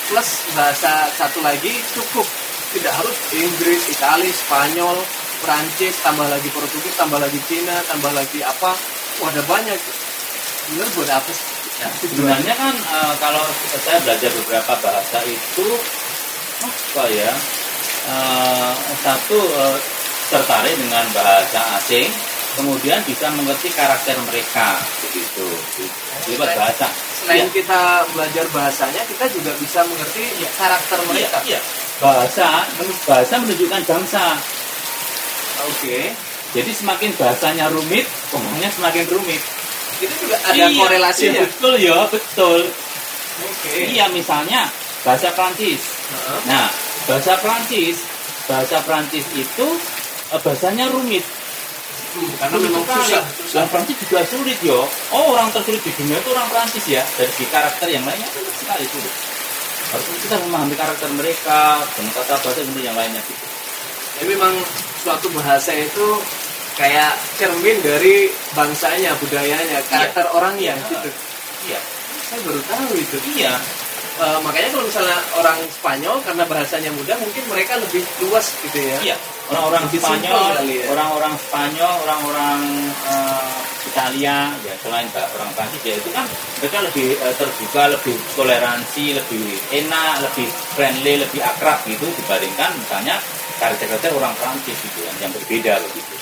plus 0.08 0.28
bahasa 0.54 0.92
satu 1.18 1.42
lagi 1.42 1.74
cukup. 1.94 2.26
Tidak 2.68 2.92
harus 2.92 3.16
Inggris, 3.32 3.80
Itali, 3.96 4.28
Spanyol, 4.28 5.00
Prancis, 5.40 6.04
tambah 6.04 6.28
lagi 6.28 6.52
Portugis, 6.52 6.92
tambah 7.00 7.16
lagi 7.16 7.40
Cina, 7.48 7.80
tambah 7.88 8.12
lagi 8.12 8.44
apa. 8.44 8.76
Wah 9.18 9.28
ada 9.32 9.42
banyak. 9.48 9.78
Sebenarnya 10.68 10.92
buat 10.92 11.10
apa 11.10 11.30
sih? 11.32 11.46
Ya, 11.78 11.88
sebenarnya 12.02 12.54
kan 12.58 12.74
eh, 12.74 13.14
kalau 13.22 13.44
saya 13.86 13.98
belajar 14.04 14.30
beberapa 14.44 14.72
bahasa 14.82 15.18
itu 15.24 15.66
apa 16.58 17.04
ya? 17.08 17.32
eh, 18.08 18.72
satu 19.04 19.38
eh, 19.38 19.78
tertarik 20.28 20.74
dengan 20.74 21.04
bahasa 21.10 21.60
asing, 21.76 22.08
kemudian 22.54 23.00
bisa 23.02 23.28
mengerti 23.30 23.68
karakter 23.70 24.16
mereka 24.22 24.76
begitu. 25.02 25.46
Lewat 26.28 26.52
bahasa. 26.54 26.86
selain 27.18 27.44
Iya. 27.44 27.54
kita 27.54 27.80
belajar 28.10 28.44
bahasanya 28.48 29.02
kita 29.04 29.26
juga 29.28 29.50
bisa 29.58 29.80
mengerti 29.82 30.22
karakter 30.54 30.98
mereka 31.04 31.38
Iya, 31.42 31.56
iya. 31.56 31.60
Bahasa, 31.98 32.62
bahasa 33.04 33.34
menunjukkan 33.38 33.82
bangsa. 33.84 34.38
oke 35.60 35.98
Jadi 36.48 36.70
semakin 36.72 37.10
bahasanya 37.14 37.68
rumit, 37.68 38.06
ngomongnya 38.30 38.70
semakin 38.70 39.04
rumit. 39.10 39.42
itu 39.98 40.14
juga 40.22 40.38
ada 40.40 40.54
Iya, 40.54 40.66
korelasinya 40.72 41.32
iya, 41.34 41.42
betul 41.44 41.74
ya, 41.76 41.98
betul. 42.06 42.60
oke 43.42 43.72
Iya, 43.74 44.06
misalnya 44.08 44.70
bahasa 45.02 45.28
Prancis. 45.32 45.82
Heeh. 46.06 46.38
Nah, 46.46 46.70
bahasa 47.04 47.34
Prancis, 47.36 48.06
bahasa 48.46 48.78
Prancis 48.80 49.26
itu 49.34 49.66
bahasanya 50.36 50.84
rumit. 50.92 51.24
Hmm, 52.08 52.30
karena 52.40 52.56
memang 52.58 52.82
sekali. 52.84 53.00
susah 53.04 53.22
Dan 53.22 53.44
susah 53.48 53.64
Prancis 53.68 53.96
juga 54.00 54.20
sulit 54.24 54.58
yo. 54.60 54.80
Oh, 55.12 55.32
orang 55.32 55.48
tersulit 55.52 55.80
di 55.80 55.92
dunia 55.92 56.16
itu 56.16 56.28
orang 56.32 56.48
Prancis 56.48 56.84
ya. 56.84 57.02
Dari 57.16 57.30
segi 57.32 57.46
karakter 57.48 57.88
yang 57.88 58.04
lainnya 58.04 58.28
sulit 58.32 58.52
sekali 58.56 58.84
sulit. 58.88 59.12
Harus 59.88 60.04
kita 60.20 60.36
memahami 60.44 60.74
karakter 60.76 61.08
mereka, 61.16 61.80
dan 61.80 62.04
kata 62.12 62.34
bahasa 62.36 62.60
dan 62.60 62.76
yang 62.76 62.96
lainnya 62.96 63.20
gitu. 63.24 63.44
Jadi 64.18 64.26
memang 64.36 64.52
suatu 65.00 65.30
bahasa 65.32 65.72
itu 65.72 66.06
kayak 66.76 67.16
cermin 67.40 67.78
dari 67.80 68.28
bangsanya, 68.52 69.16
budayanya, 69.16 69.80
karakter 69.88 70.28
orangnya 70.30 70.74
Iya. 70.76 70.88
gitu. 70.92 71.10
Iya, 71.68 71.80
Saya 72.28 72.40
baru 72.44 72.60
tahu 72.68 72.92
itu. 72.94 73.16
iya. 73.34 73.56
Eh, 74.18 74.38
makanya 74.42 74.68
kalau 74.74 74.82
misalnya 74.82 75.14
orang 75.38 75.58
Spanyol 75.70 76.18
karena 76.26 76.42
bahasanya 76.50 76.90
mudah 76.90 77.14
mungkin 77.22 77.44
mereka 77.46 77.78
lebih 77.78 78.02
luas 78.26 78.50
gitu 78.66 78.78
ya. 78.82 79.14
Iya, 79.14 79.16
orang-orang 79.54 79.86
Spanyol, 79.94 80.58
ya. 80.66 80.90
orang-orang 80.90 81.34
Spanyol, 81.38 81.94
orang-orang 82.02 82.60
eh, 83.06 83.58
Italia, 83.86 84.50
ya 84.66 84.74
selain 84.82 85.06
orang 85.14 85.50
Prancis 85.54 85.82
ya 85.86 85.94
itu 85.94 86.10
kan 86.10 86.26
mereka 86.58 86.78
lebih 86.82 87.14
eh, 87.14 87.34
terbuka, 87.38 87.82
lebih 87.94 88.16
toleransi, 88.34 89.04
lebih 89.22 89.46
enak, 89.86 90.26
lebih 90.26 90.50
friendly, 90.74 91.22
lebih 91.22 91.38
akrab 91.38 91.78
gitu 91.86 92.10
dibandingkan 92.18 92.74
misalnya 92.74 93.22
karakter-karakter 93.62 94.10
orang 94.18 94.34
Prancis 94.34 94.74
gitu 94.82 94.98
kan 95.06 95.14
yang 95.22 95.30
berbeda 95.30 95.78
begitu. 95.78 96.14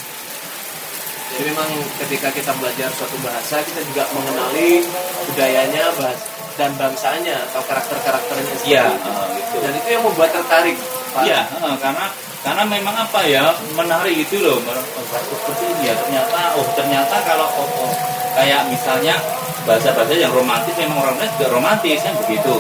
Jadi 1.33 1.43
memang 1.49 1.69
ketika 2.05 2.29
kita 2.29 2.53
belajar 2.61 2.93
suatu 2.93 3.17
bahasa 3.25 3.65
kita 3.65 3.81
juga 3.89 4.05
mengenali 4.13 4.85
budayanya, 5.33 5.97
bahas 5.97 6.36
dan 6.57 6.73
bangsanya 6.81 7.37
atau 7.53 7.61
karakter-karakternya 7.65 8.55
sendiri. 8.61 8.97
eh, 8.97 9.27
gitu. 9.41 9.57
Dan 9.61 9.73
itu 9.77 9.89
yang 9.93 10.03
membuat 10.05 10.31
tertarik. 10.33 10.77
Iya, 11.17 11.49
karena 11.81 12.07
karena 12.45 12.63
memang 12.69 12.95
apa 12.95 13.25
ya 13.25 13.51
menarik 13.75 14.13
itu 14.23 14.39
loh 14.39 14.61
bahasa 14.63 15.19
seperti 15.25 15.65
ini 15.67 15.91
ya 15.91 15.95
ternyata 15.99 16.55
oh 16.55 16.67
ternyata 16.79 17.17
kalau 17.27 17.49
oh, 17.59 17.67
oh, 17.89 17.95
kayak 18.39 18.69
misalnya 18.71 19.19
bahasa-bahasa 19.67 20.15
yang 20.15 20.31
romantis 20.31 20.71
memang 20.79 21.03
orang 21.03 21.17
lain 21.19 21.31
juga 21.35 21.47
romantis 21.51 21.99
kan 22.07 22.15
begitu. 22.23 22.55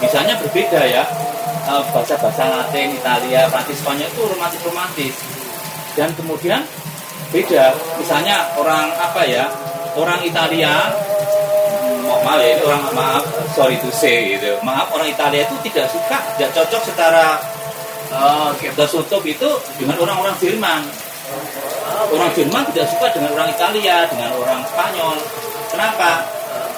Misalnya 0.00 0.40
berbeda 0.40 0.80
ya 0.88 1.04
eh, 1.68 1.82
bahasa-bahasa 1.92 2.42
Latin, 2.48 2.96
Italia, 2.96 3.44
Prancis, 3.50 3.82
Spanyol 3.82 4.08
itu 4.08 4.22
romantis-romantis 4.24 5.14
dan 5.98 6.08
kemudian 6.16 6.62
beda. 7.34 7.74
Misalnya 7.98 8.56
orang 8.56 8.88
apa 8.94 9.22
ya 9.26 9.50
orang 9.98 10.22
Italia 10.22 10.90
maaf 12.24 12.40
ya 12.40 12.56
orang 12.64 12.82
maaf 12.96 13.24
sorry 13.52 13.76
to 13.78 13.88
say 13.92 14.34
gitu. 14.34 14.56
Maaf 14.64 14.88
orang 14.90 15.08
Italia 15.12 15.44
itu 15.44 15.54
tidak 15.68 15.86
suka 15.92 16.18
tidak 16.34 16.50
cocok 16.56 16.82
secara 16.88 17.24
Oh, 18.14 18.52
Oke. 18.54 18.68
tertutup 18.76 19.22
itu 19.26 19.48
dengan 19.80 19.96
orang-orang 19.98 20.36
Jerman. 20.38 20.86
Orang 22.14 22.30
Jerman 22.36 22.62
tidak 22.70 22.86
suka 22.92 23.10
dengan 23.10 23.32
orang 23.34 23.48
Italia 23.50 24.06
dengan 24.06 24.30
orang 24.38 24.60
Spanyol. 24.68 25.18
Kenapa? 25.72 26.22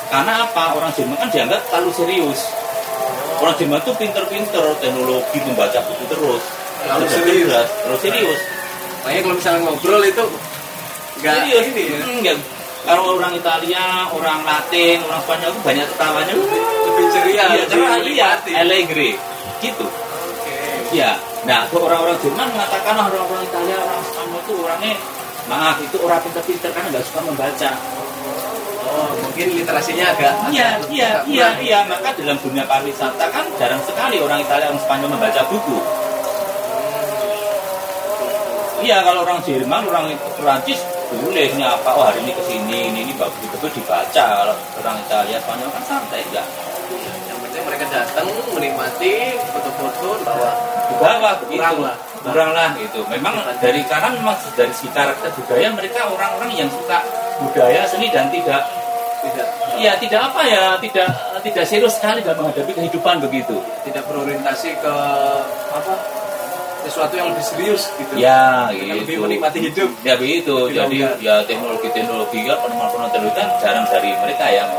Karena 0.08 0.46
apa? 0.46 0.64
Orang 0.78 0.90
Jerman 0.94 1.18
kan 1.18 1.28
dianggap 1.28 1.60
terlalu 1.68 1.90
serius. 1.92 2.40
Orang 3.42 3.52
Jerman 3.58 3.82
itu 3.84 3.92
pinter-pinter 4.00 4.64
teknologi 4.80 5.38
membaca 5.44 5.78
buku 5.84 6.04
terus. 6.08 6.42
Terlalu 6.86 7.04
serius. 7.10 7.68
terlalu 7.84 7.98
serius. 8.00 8.40
Makanya 9.02 9.20
kalau 9.20 9.36
misalnya 9.36 9.60
ngobrol 9.66 10.02
itu 10.06 10.24
nggak 11.20 11.34
serius 11.42 11.64
ini 11.74 11.82
ya. 12.22 12.34
Hmm, 12.86 12.94
kalau 12.94 13.18
orang 13.18 13.34
Italia 13.34 13.84
orang 14.08 14.40
Latin 14.40 15.02
orang 15.02 15.20
Spanyol 15.20 15.50
itu 15.50 15.60
banyak 15.60 15.86
ketawanya 15.90 16.32
Lebih 16.32 17.06
ceria, 17.10 17.44
lebih 17.48 17.66
karena 17.66 17.82
iya, 17.82 17.98
menikmati. 17.98 18.50
allegri 18.54 19.10
gitu 19.58 19.86
Oke. 19.86 20.54
Iya. 20.92 21.18
Nah, 21.42 21.66
kalau 21.66 21.86
orang-orang 21.86 22.14
Jerman 22.20 22.46
mengatakan 22.48 22.94
"Ah, 22.94 23.06
orang-orang 23.06 23.42
Italia, 23.44 23.76
orang 23.76 24.02
Spanyol 24.04 24.38
itu 24.40 24.52
orangnya 24.56 24.94
maaf 25.46 25.76
itu 25.78 25.96
orang 25.98 26.18
pinter-pinter 26.20 26.70
karena 26.70 26.88
nggak 26.88 27.04
suka 27.04 27.20
membaca. 27.22 27.70
Oh, 28.86 29.10
mungkin 29.16 29.46
literasinya 29.52 30.06
agak 30.08 30.32
Iya, 30.46 30.66
agak- 30.76 30.90
iya, 30.90 31.10
iya, 31.26 31.48
iya. 31.60 31.78
Maka 31.84 32.14
dalam 32.14 32.38
dunia 32.38 32.62
pariwisata 32.64 33.26
kan 33.26 33.46
jarang 33.56 33.82
sekali 33.82 34.18
orang 34.18 34.38
Italia, 34.40 34.70
orang 34.70 34.78
Spanyol 34.80 35.10
membaca 35.12 35.42
buku. 35.44 35.78
Iya, 38.78 38.96
kalau 39.02 39.20
orang 39.22 39.42
Jerman, 39.42 39.82
orang 39.84 40.04
Perancis 40.36 40.78
boleh 41.10 41.46
apa? 41.62 41.90
Oh 41.94 42.04
hari 42.04 42.20
ini 42.26 42.32
ke 42.34 42.42
sini, 42.46 42.78
ini 42.90 42.98
ini 43.06 43.12
bagus 43.14 43.46
betul 43.52 43.70
dibaca. 43.70 44.24
Kalau 44.26 44.56
orang 44.82 44.96
Italia, 45.06 45.38
Spanyol 45.38 45.70
kan 45.70 45.82
santai 45.86 46.22
enggak. 46.26 46.46
Yang 47.26 47.38
penting 47.42 47.62
mereka 47.66 47.84
datang 47.90 48.26
menikmati 48.54 49.14
foto-foto 49.50 50.08
bawah 50.96 51.32
begitu 51.44 51.60
Kurang 51.60 51.78
lah. 51.82 51.96
kurang 52.22 52.50
lah 52.54 52.70
gitu 52.78 53.00
memang 53.10 53.38
dari 53.62 53.82
karena 53.86 54.10
memang 54.14 54.36
dari 54.54 54.72
segi 54.74 54.90
karakter 54.90 55.30
budaya 55.34 55.68
mereka 55.74 56.10
orang-orang 56.10 56.50
yang 56.54 56.68
suka 56.70 56.98
budaya 57.42 57.86
seni 57.86 58.10
dan 58.10 58.30
tidak 58.30 58.62
tidak 59.26 59.48
ya 59.78 59.92
tidak 59.98 60.20
apa 60.30 60.40
ya 60.46 60.64
tidak 60.78 61.08
tidak 61.42 61.64
serius 61.66 61.94
sekali 61.98 62.22
dalam 62.22 62.46
menghadapi 62.46 62.72
kehidupan 62.74 63.18
begitu 63.22 63.58
tidak 63.82 64.02
berorientasi 64.06 64.74
ke 64.78 64.94
apa 65.74 65.94
sesuatu 66.86 67.18
yang 67.18 67.34
lebih 67.34 67.42
serius 67.42 67.90
gitu. 67.98 68.14
Ya, 68.14 68.70
gitu. 68.70 69.02
lebih 69.02 69.16
menikmati 69.26 69.58
hidup. 69.58 69.90
Ya 70.06 70.14
begitu. 70.14 70.70
Lebih 70.70 70.78
Jadi 70.78 70.96
longgar. 71.02 71.26
ya 71.26 71.36
teknologi-teknologi 71.44 72.38
kan 72.46 72.58
penemuan-penemuan 72.62 73.10
teknologi 73.10 73.36
kan 73.36 73.48
jarang 73.58 73.86
dari 73.90 74.10
mereka 74.14 74.46
yang 74.48 74.70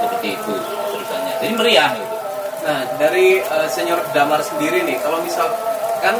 seperti 0.00 0.28
itu 0.38 0.52
terusannya. 0.54 1.34
Jadi 1.42 1.54
meriah 1.58 1.90
gitu. 1.98 2.16
Nah, 2.60 2.80
dari 3.00 3.40
eh, 3.40 3.68
senior 3.72 4.00
Damar 4.12 4.40
sendiri 4.44 4.84
nih, 4.84 5.00
kalau 5.00 5.18
misalkan 5.24 6.16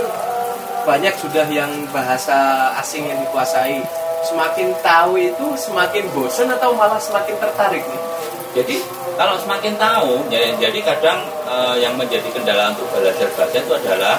banyak 0.88 1.14
sudah 1.20 1.46
yang 1.52 1.68
bahasa 1.92 2.70
asing 2.80 3.04
yang 3.06 3.20
dikuasai, 3.28 3.84
semakin 4.24 4.72
tahu 4.80 5.20
itu 5.20 5.46
semakin 5.56 6.04
bosan 6.16 6.48
atau 6.50 6.72
malah 6.72 6.98
semakin 7.00 7.36
tertarik 7.36 7.84
nih? 7.84 8.02
Jadi 8.50 8.76
kalau 9.14 9.36
semakin 9.36 9.76
tahu, 9.76 10.26
ya, 10.32 10.40
jadi 10.56 10.80
kadang 10.80 11.20
eh, 11.44 11.76
yang 11.84 11.94
menjadi 12.00 12.26
kendala 12.32 12.72
untuk 12.72 12.88
belajar 12.88 13.28
bahasa 13.36 13.60
itu 13.60 13.72
adalah 13.76 14.16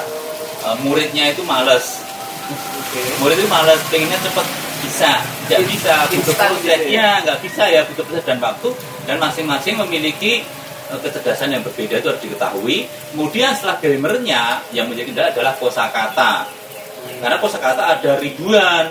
eh, 0.66 0.76
muridnya 0.86 1.34
itu 1.34 1.42
males. 1.44 2.02
Oke. 2.52 3.02
Murid 3.24 3.38
itu 3.40 3.50
males, 3.50 3.80
pengennya 3.88 4.20
cepat 4.20 4.48
bisa, 4.82 5.12
In- 5.54 5.68
bisa, 5.70 5.94
butuh 6.10 6.36
proses, 6.36 6.64
gitu 6.66 6.90
ya? 6.98 7.22
nggak 7.22 7.40
bisa 7.46 7.64
ya 7.70 7.86
butuh 7.86 8.04
proses 8.04 8.26
dan 8.26 8.42
waktu 8.42 8.70
dan 9.06 9.22
masing-masing 9.22 9.78
memiliki 9.78 10.42
eh, 10.92 11.00
kecerdasan 11.00 11.54
yang 11.54 11.64
berbeda 11.64 12.02
itu 12.02 12.08
harus 12.12 12.22
diketahui. 12.24 12.90
Kemudian 13.14 13.56
setelah 13.56 13.78
grammarnya 13.80 14.60
yang 14.76 14.90
menjadi 14.90 15.08
kendala 15.14 15.30
adalah 15.32 15.54
kosakata. 15.56 16.34
Karena 17.02 17.38
kosakata 17.42 17.82
ada 17.98 18.12
ribuan. 18.22 18.90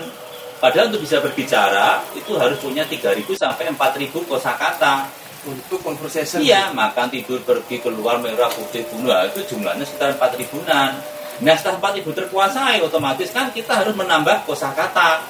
Padahal 0.61 0.93
untuk 0.93 1.01
bisa 1.01 1.17
berbicara 1.17 2.05
itu 2.13 2.37
harus 2.37 2.61
punya 2.61 2.85
3.000 2.85 3.25
sampai 3.33 3.73
4.000 3.73 4.13
kosakata. 4.29 5.09
Untuk 5.41 5.81
conversation. 5.81 6.37
Iya, 6.37 6.69
makan, 6.69 7.09
tidur, 7.09 7.41
pergi, 7.41 7.81
keluar, 7.81 8.21
merah, 8.21 8.45
putih, 8.53 8.85
bunuh 8.93 9.09
itu 9.25 9.41
jumlahnya 9.49 9.81
sekitar 9.81 10.13
4 10.21 10.37
ribuan. 10.37 10.93
Nah, 11.41 11.57
setelah 11.57 11.81
4 11.81 11.97
ribu 11.97 12.13
terkuasai, 12.13 12.85
otomatis 12.85 13.33
kan 13.33 13.49
kita 13.49 13.81
harus 13.81 13.97
menambah 13.97 14.45
kosakata. 14.45 15.25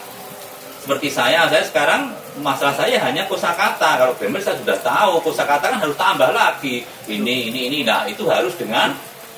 Seperti 0.84 1.08
saya, 1.08 1.48
saya 1.48 1.64
sekarang 1.64 2.12
masalah 2.44 2.76
saya 2.76 3.00
hanya 3.00 3.24
kosakata. 3.32 3.96
Kalau 3.96 4.14
grammar 4.20 4.44
saya 4.44 4.60
sudah 4.60 4.76
tahu, 4.84 5.24
kosakata 5.24 5.72
kan 5.72 5.80
harus 5.80 5.96
tambah 5.96 6.36
lagi. 6.36 6.84
Ini, 7.08 7.54
ini, 7.54 7.60
ini. 7.72 7.80
Nah, 7.88 8.04
itu 8.12 8.28
harus 8.28 8.52
dengan 8.60 8.92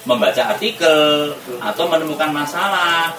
membaca 0.10 0.50
artikel 0.50 1.32
atau 1.62 1.84
menemukan 1.86 2.34
masalah. 2.34 3.14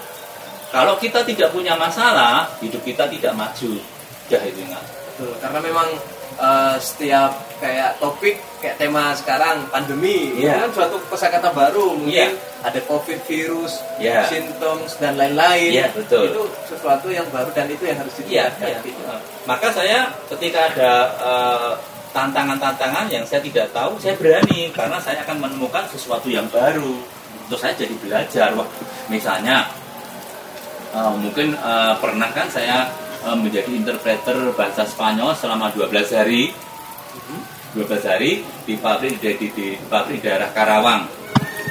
Kalau 0.75 0.99
kita 0.99 1.23
tidak 1.23 1.55
punya 1.55 1.79
masalah, 1.79 2.51
hidup 2.59 2.83
kita 2.83 3.07
tidak 3.07 3.33
maju. 3.39 3.79
Enggak. 4.27 4.83
Betul, 5.15 5.31
karena 5.39 5.63
memang 5.63 5.89
eh, 6.35 6.77
setiap 6.79 7.31
kayak 7.59 7.97
topik 7.97 8.37
kayak 8.61 8.77
tema 8.77 9.13
sekarang 9.17 9.65
pandemi 9.69 10.33
itu 10.35 10.45
Iya. 10.45 10.69
kan 10.69 10.71
suatu 10.73 10.97
kosakata 11.09 11.53
baru 11.53 11.97
mungkin 11.97 12.35
Iya. 12.37 12.65
ada 12.65 12.81
covid 12.85 13.21
virus, 13.25 13.81
Iya. 13.97 14.25
symptoms 14.29 14.97
dan 15.01 15.17
lain-lain. 15.17 15.73
Iya, 15.73 15.87
betul. 15.93 16.29
Itu 16.33 16.43
sesuatu 16.67 17.09
yang 17.09 17.25
baru 17.29 17.49
dan 17.53 17.69
itu 17.69 17.85
yang 17.85 18.01
harus 18.01 18.13
Iya, 18.25 18.49
ditingkatkan. 18.53 18.69
iya. 18.69 18.79
gitu. 18.85 19.03
Maka 19.49 19.67
saya 19.73 19.99
ketika 20.33 20.61
ada 20.73 20.91
eh, 21.21 21.73
tantangan-tantangan 22.15 23.07
yang 23.11 23.25
saya 23.27 23.41
tidak 23.43 23.67
tahu, 23.75 23.99
saya 23.99 24.15
berani 24.15 24.71
karena 24.71 24.97
saya 25.03 25.21
akan 25.27 25.37
menemukan 25.45 25.85
sesuatu 25.91 26.31
yang 26.31 26.47
baru. 26.49 27.01
Terus 27.51 27.61
saya 27.61 27.75
jadi 27.77 27.95
belajar. 28.01 28.49
Wah, 28.57 28.69
misalnya 29.09 29.67
eh, 30.95 31.13
mungkin 31.21 31.53
eh, 31.55 31.95
pernah 32.01 32.31
kan 32.33 32.47
saya 32.49 32.87
menjadi 33.33 33.73
interpreter 33.73 34.53
bahasa 34.53 34.85
Spanyol 34.85 35.33
selama 35.33 35.73
12 35.73 36.13
hari. 36.13 36.53
12 37.75 37.91
hari 38.07 38.47
di 38.69 38.79
pabrik 38.79 39.19
di, 39.19 39.35
di, 39.35 39.49
di 39.51 39.67
pabrik 39.91 40.23
daerah 40.23 40.47
Karawang 40.55 41.11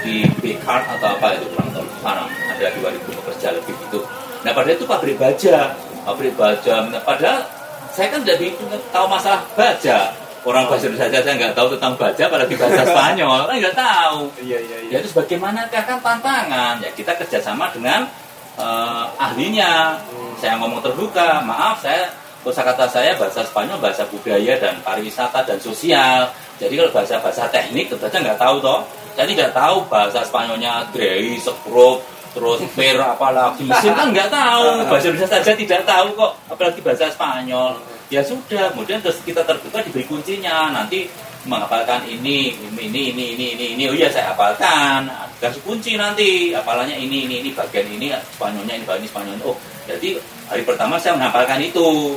di 0.03 0.27
Picard 0.43 0.83
atau 0.99 1.15
apa 1.15 1.39
itu 1.39 1.47
kurang 1.55 1.71
tahu 1.71 1.87
sekarang 2.01 2.27
ada 2.27 2.65
2000 2.75 3.19
pekerja 3.23 3.47
lebih 3.55 3.75
itu. 3.79 3.99
Nah 4.43 4.51
padahal 4.51 4.75
itu 4.75 4.85
pabrik 4.85 5.15
baja, 5.15 5.71
pabrik 6.03 6.35
baja. 6.35 6.83
Nah, 6.91 7.01
padahal 7.07 7.47
saya 7.95 8.11
kan 8.11 8.21
jadi 8.27 8.51
tahu 8.91 9.05
masalah 9.07 9.41
baja. 9.55 10.11
Orang 10.43 10.67
bahasa 10.67 10.91
Indonesia 10.91 11.23
saya 11.23 11.39
nggak 11.39 11.55
tahu 11.55 11.71
tentang 11.79 11.95
baja, 11.95 12.27
apalagi 12.27 12.59
bahasa 12.59 12.83
Spanyol 12.91 13.47
kan 13.47 13.55
nggak 13.63 13.77
tahu. 13.79 14.19
Iya, 14.43 14.59
iya, 14.59 14.77
iya. 14.83 14.91
Ya 14.91 14.97
terus 14.99 15.15
bagaimana 15.15 15.63
kan 15.71 16.03
tantangan? 16.03 16.83
Ya 16.83 16.91
kita 16.91 17.15
kerjasama 17.15 17.71
dengan 17.71 18.11
eh, 18.59 19.05
ahlinya. 19.17 19.97
Saya 20.41 20.59
ngomong 20.59 20.83
terbuka, 20.83 21.39
maaf 21.45 21.79
saya 21.79 22.11
kosakata 22.43 22.85
saya 22.91 23.15
bahasa 23.15 23.41
Spanyol, 23.47 23.79
bahasa 23.79 24.03
budaya 24.11 24.59
dan 24.59 24.75
pariwisata 24.83 25.47
dan 25.47 25.57
sosial. 25.57 26.27
Jadi 26.59 26.75
kalau 26.75 26.91
bahasa-bahasa 26.91 27.47
teknik 27.49 27.87
tentu 27.89 28.03
saja 28.03 28.19
nggak 28.19 28.37
tahu 28.37 28.59
toh. 28.59 28.83
Saya 29.15 29.25
tidak 29.29 29.49
tahu 29.55 29.77
bahasa 29.87 30.19
Spanyolnya 30.27 30.83
grey, 30.91 31.39
sekrup, 31.39 32.03
terus 32.35 32.59
per 32.75 32.97
apalagi 32.99 33.63
mesin 33.63 33.95
kan 33.95 34.11
nggak 34.11 34.29
tahu. 34.29 34.65
Bahasa 34.91 35.05
Indonesia 35.09 35.29
saja 35.29 35.51
tidak 35.53 35.81
tahu 35.85 36.07
kok, 36.17 36.31
apalagi 36.51 36.79
bahasa 36.83 37.07
Spanyol. 37.13 37.77
Ya 38.11 38.21
sudah, 38.21 38.73
kemudian 38.73 38.99
terus 39.01 39.21
kita 39.21 39.41
terbuka 39.45 39.81
diberi 39.85 40.05
kuncinya. 40.05 40.69
Nanti 40.69 41.07
menghafalkan 41.43 42.07
ini, 42.07 42.55
ini, 42.55 42.83
ini, 42.87 43.01
ini, 43.11 43.25
ini, 43.55 43.65
ini. 43.75 43.83
Oh 43.89 43.95
iya 43.95 44.07
saya 44.11 44.31
hafalkan. 44.31 45.07
Kasih 45.43 45.59
kunci 45.63 45.99
nanti. 45.99 46.55
Hafalannya 46.55 46.95
ini, 46.95 47.27
ini, 47.27 47.35
ini, 47.43 47.49
bagian 47.51 47.87
ini, 47.87 48.15
Spanyolnya 48.35 48.79
ini, 48.79 48.83
bagian 48.87 49.03
ini, 49.03 49.09
Spanyolnya. 49.11 49.43
Oh, 49.43 49.57
jadi 49.85 50.19
hari 50.47 50.63
pertama 50.63 50.95
saya 50.95 51.19
menghafalkan 51.19 51.59
itu. 51.59 52.15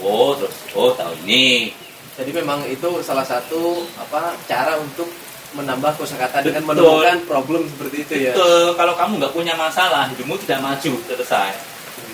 Oh, 0.00 0.32
terus, 0.38 0.54
oh 0.78 0.94
tahu 0.94 1.12
ini. 1.26 1.74
Jadi 2.14 2.30
memang 2.36 2.62
itu 2.68 3.00
salah 3.00 3.24
satu 3.24 3.86
apa 3.96 4.36
cara 4.44 4.76
untuk 4.76 5.08
menambah 5.56 5.98
kosakata 5.98 6.46
dengan 6.46 6.62
menemukan 6.62 7.18
problem 7.26 7.66
seperti 7.66 7.96
itu 8.06 8.14
ya. 8.30 8.32
Betul, 8.36 8.78
kalau 8.78 8.94
kamu 8.94 9.12
nggak 9.18 9.34
punya 9.34 9.54
masalah, 9.58 10.06
hidupmu 10.14 10.38
tidak 10.46 10.62
maju, 10.62 10.92
selesai. 11.10 11.50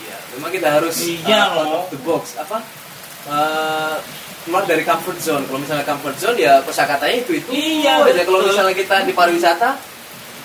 Iya, 0.06 0.16
memang 0.38 0.50
kita 0.54 0.68
harus 0.80 0.94
Iya, 1.04 1.52
uh, 1.52 1.64
loh. 1.68 1.84
the 1.92 1.98
box 2.00 2.32
apa 2.40 2.64
uh, 3.28 3.96
keluar 4.46 4.62
dari 4.64 4.86
comfort 4.86 5.18
zone. 5.18 5.44
Kalau 5.50 5.58
misalnya 5.58 5.82
comfort 5.82 6.16
zone 6.16 6.38
ya 6.38 6.62
kosakatanya 6.62 7.16
itu 7.26 7.32
itu 7.42 7.50
Iya, 7.50 8.06
aja. 8.06 8.22
Kalau 8.22 8.46
misalnya 8.46 8.74
kita 8.78 8.96
di 9.02 9.12
pariwisata 9.12 9.68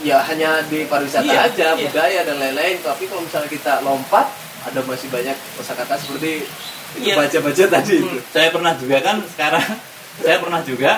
ya 0.02 0.18
hanya 0.26 0.66
di 0.66 0.89
pariwisata 0.89 1.30
Iya, 1.30 1.39
aja, 1.47 1.68
iya. 1.78 1.86
budaya 1.86 2.20
dan 2.26 2.36
lain-lain. 2.41 2.82
Tapi 2.82 3.06
kalau 3.06 3.22
misalnya 3.22 3.49
kita 3.54 3.74
lompat 3.86 4.26
ada 4.66 4.80
masih 4.86 5.08
banyak 5.14 5.38
kosakata 5.56 5.95
seperti 6.02 6.41
itu 6.97 7.08
Iya. 7.08 7.16
baca-baca 7.16 7.64
tadi 7.80 8.04
itu. 8.04 8.10
Hmm, 8.10 8.20
saya 8.36 8.49
pernah 8.52 8.74
juga 8.76 8.97
kan 8.99 9.18
sekarang 9.24 9.64
saya 10.26 10.38
pernah 10.43 10.62
juga 10.66 10.91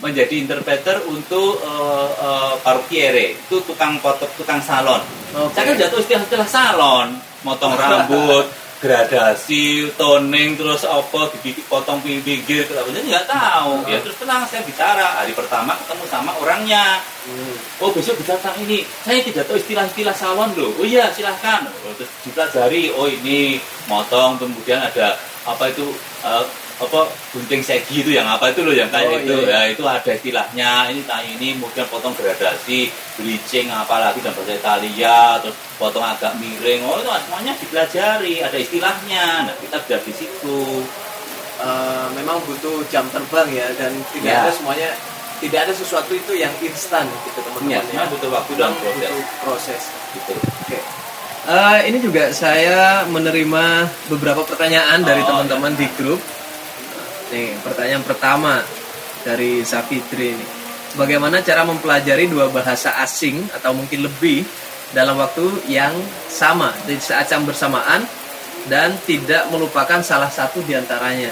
menjadi 0.00 0.34
interpreter 0.40 0.96
untuk 1.10 1.60
uh, 1.60 2.56
uh, 2.56 2.76
itu 2.88 3.56
tukang 3.68 4.00
potong 4.00 4.30
tukang 4.40 4.62
salon 4.64 5.02
Oke. 5.36 5.52
saya 5.52 5.64
kan 5.68 5.74
jatuh 5.76 6.00
istilah-istilah 6.00 6.48
salon 6.48 7.08
motong 7.44 7.76
rambut 7.76 8.46
gradasi 8.80 9.92
toning 10.00 10.56
terus 10.56 10.88
apa 10.88 11.28
dibikin 11.36 11.64
potong 11.68 12.00
pinggir 12.00 12.64
apa 12.64 12.88
jadi 12.88 13.06
nggak 13.12 13.28
tahu 13.28 13.84
ya 13.86 14.00
terus 14.00 14.16
tenang 14.16 14.48
saya 14.48 14.64
bicara 14.64 15.20
hari 15.20 15.36
pertama 15.36 15.76
ketemu 15.84 16.04
sama 16.08 16.32
orangnya 16.40 17.04
Hmm. 17.20 17.52
Oh 17.84 17.92
besok 17.92 18.16
bicara 18.16 18.40
tentang 18.40 18.64
ini. 18.64 18.80
Saya 19.04 19.20
tidak 19.20 19.44
tahu 19.44 19.60
istilah-istilah 19.60 20.16
salon 20.16 20.56
loh. 20.56 20.72
Oh 20.80 20.88
iya 20.88 21.12
silahkan. 21.12 21.68
Oh, 21.84 21.92
terus 21.92 22.08
dipelajari. 22.24 22.88
Oh 22.96 23.04
ini 23.04 23.60
motong 23.92 24.40
kemudian 24.40 24.80
ada 24.80 25.20
apa 25.44 25.68
itu 25.68 25.84
eh, 26.24 26.44
apa 26.80 27.00
gunting 27.30 27.60
segi 27.60 28.00
itu 28.00 28.10
yang 28.10 28.24
apa 28.24 28.48
itu 28.48 28.64
loh 28.64 28.72
yang 28.72 28.88
kayak 28.88 29.12
Oh, 29.12 29.20
itu 29.20 29.36
iya, 29.44 29.68
ya 29.68 29.76
itu 29.76 29.84
ada 29.84 30.10
istilahnya 30.10 30.70
ini 30.88 31.04
kayak 31.04 31.28
ini 31.36 31.48
kemudian 31.54 31.84
potong 31.86 32.16
gradasi 32.16 32.88
bleaching 33.14 33.68
apalagi 33.68 34.24
dan 34.24 34.32
bahasa 34.32 34.56
Italia 34.56 35.36
terus 35.38 35.52
potong 35.76 36.00
agak 36.00 36.32
miring 36.40 36.80
oh 36.82 36.96
itu 36.96 37.12
semuanya 37.28 37.52
dipelajari 37.54 38.34
ada 38.40 38.56
istilahnya 38.56 39.24
nah 39.44 39.54
kita 39.56 39.76
sudah 39.78 40.00
di 40.00 40.12
situ 40.12 40.60
Uh, 41.60 42.08
memang 42.16 42.40
butuh 42.48 42.80
jam 42.88 43.04
terbang 43.12 43.44
ya 43.52 43.68
dan 43.76 43.92
tidak 44.16 44.32
Ya. 44.32 44.40
ada 44.40 44.50
semuanya 44.50 44.96
tidak 45.38 45.68
ada 45.68 45.72
sesuatu 45.76 46.08
itu 46.10 46.32
yang 46.32 46.48
instan 46.58 47.04
gitu 47.04 47.36
ya, 47.36 47.44
teman-teman 47.44 47.68
ya. 47.68 47.80
memang 47.84 48.08
butuh 48.08 48.30
waktu 48.32 48.52
dan 48.56 48.72
proses 48.72 48.96
butuh 48.96 49.20
proses. 49.44 49.82
gitu 50.16 50.32
Oke. 50.40 50.78
Eh, 51.42 51.78
ini 51.84 52.00
juga 52.00 52.32
saya 52.32 53.04
menerima 53.04 53.64
beberapa 54.08 54.40
pertanyaan 54.40 55.04
dari 55.04 55.20
Oh, 55.20 55.28
teman-teman 55.28 55.76
di 55.76 55.84
grup. 56.00 56.24
Nih, 57.30 57.54
pertanyaan 57.62 58.02
pertama 58.02 58.58
dari 59.22 59.62
Sapitri 59.62 60.34
ini. 60.34 60.46
Bagaimana 60.98 61.38
cara 61.46 61.62
mempelajari 61.62 62.26
dua 62.26 62.50
bahasa 62.50 62.98
asing 62.98 63.46
atau 63.54 63.70
mungkin 63.70 64.02
lebih 64.10 64.42
dalam 64.90 65.14
waktu 65.14 65.70
yang 65.70 65.94
sama 66.26 66.74
di 66.82 66.98
saat 66.98 67.30
yang 67.30 67.46
bersamaan 67.46 68.02
dan 68.66 68.98
tidak 69.06 69.46
melupakan 69.54 70.02
salah 70.02 70.26
satu 70.26 70.58
di 70.66 70.74
antaranya. 70.74 71.30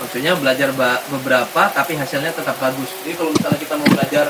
Maksudnya 0.00 0.32
belajar 0.40 0.72
beberapa 1.12 1.68
tapi 1.68 2.00
hasilnya 2.00 2.32
tetap 2.32 2.56
bagus. 2.56 2.88
Jadi 3.04 3.12
kalau 3.20 3.28
misalnya 3.36 3.60
kita 3.60 3.74
mau 3.76 3.88
belajar 3.92 4.26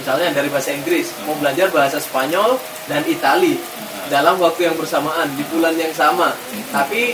misalnya 0.00 0.28
dari 0.32 0.48
bahasa 0.48 0.72
Inggris, 0.72 1.12
mau 1.28 1.36
belajar 1.36 1.68
bahasa 1.68 2.00
Spanyol 2.00 2.56
dan 2.88 3.04
Itali 3.04 3.60
dalam 4.08 4.40
waktu 4.40 4.72
yang 4.72 4.76
bersamaan 4.80 5.28
di 5.36 5.44
bulan 5.52 5.76
yang 5.76 5.92
sama, 5.92 6.32
tapi 6.72 7.12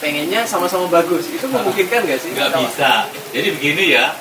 pengennya 0.00 0.48
sama-sama 0.48 0.88
bagus, 0.88 1.28
itu 1.28 1.44
memungkinkan 1.44 2.08
nggak 2.08 2.18
sih? 2.18 2.32
nggak 2.32 2.56
bisa 2.56 3.06
jadi 3.30 3.48
begini 3.52 3.84
ya 3.94 4.16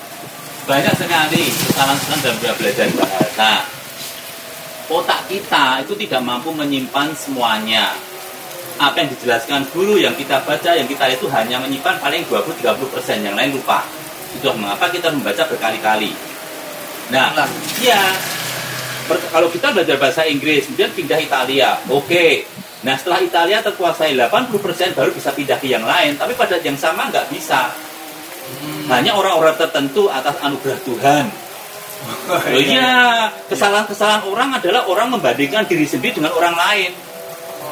banyak 0.69 0.93
sekali 0.93 1.49
kesalahan-kesalahan 1.49 2.37
dalam 2.43 2.55
belajar 2.59 2.87
bahasa 2.93 3.79
otak 4.89 5.21
kita 5.29 5.85
itu 5.85 5.93
tidak 6.05 6.21
mampu 6.25 6.49
menyimpan 6.49 7.13
semuanya. 7.13 7.93
Apa 8.81 9.05
yang 9.05 9.09
dijelaskan 9.13 9.69
guru 9.69 10.01
yang 10.01 10.17
kita 10.17 10.41
baca, 10.41 10.73
yang 10.73 10.89
kita 10.89 11.13
itu 11.13 11.29
hanya 11.29 11.61
menyimpan 11.61 11.99
paling 12.01 12.25
20-30 12.25 12.89
persen, 12.89 13.17
yang 13.21 13.35
lain 13.37 13.53
lupa. 13.53 13.85
Itu 14.33 14.49
mengapa 14.55 14.89
kita 14.89 15.13
membaca 15.13 15.45
berkali-kali. 15.45 16.15
Nah, 17.13 17.33
iya. 17.83 18.01
Kalau 19.09 19.49
kita 19.49 19.73
belajar 19.73 19.97
bahasa 19.97 20.21
Inggris, 20.25 20.69
kemudian 20.69 20.93
pindah 20.93 21.19
Italia, 21.19 21.75
oke. 21.89 22.45
Nah, 22.79 22.95
setelah 22.95 23.19
Italia 23.19 23.59
terkuasai 23.59 24.15
80% 24.15 24.95
baru 24.95 25.11
bisa 25.11 25.35
pindah 25.35 25.59
ke 25.59 25.67
yang 25.67 25.83
lain. 25.83 26.15
Tapi 26.15 26.31
pada 26.35 26.55
yang 26.63 26.79
sama 26.79 27.11
nggak 27.11 27.27
bisa. 27.27 27.67
Hanya 28.87 29.13
orang-orang 29.13 29.53
tertentu 29.59 30.07
atas 30.07 30.33
anugerah 30.39 30.79
Tuhan. 30.87 31.25
Oh 32.31 32.39
iya, 32.55 33.27
kesalahan-kesalahan 33.51 34.23
orang 34.31 34.55
adalah 34.55 34.87
orang 34.87 35.11
membandingkan 35.11 35.67
diri 35.67 35.83
sendiri 35.83 36.15
dengan 36.15 36.31
orang 36.31 36.55
lain. 36.55 36.91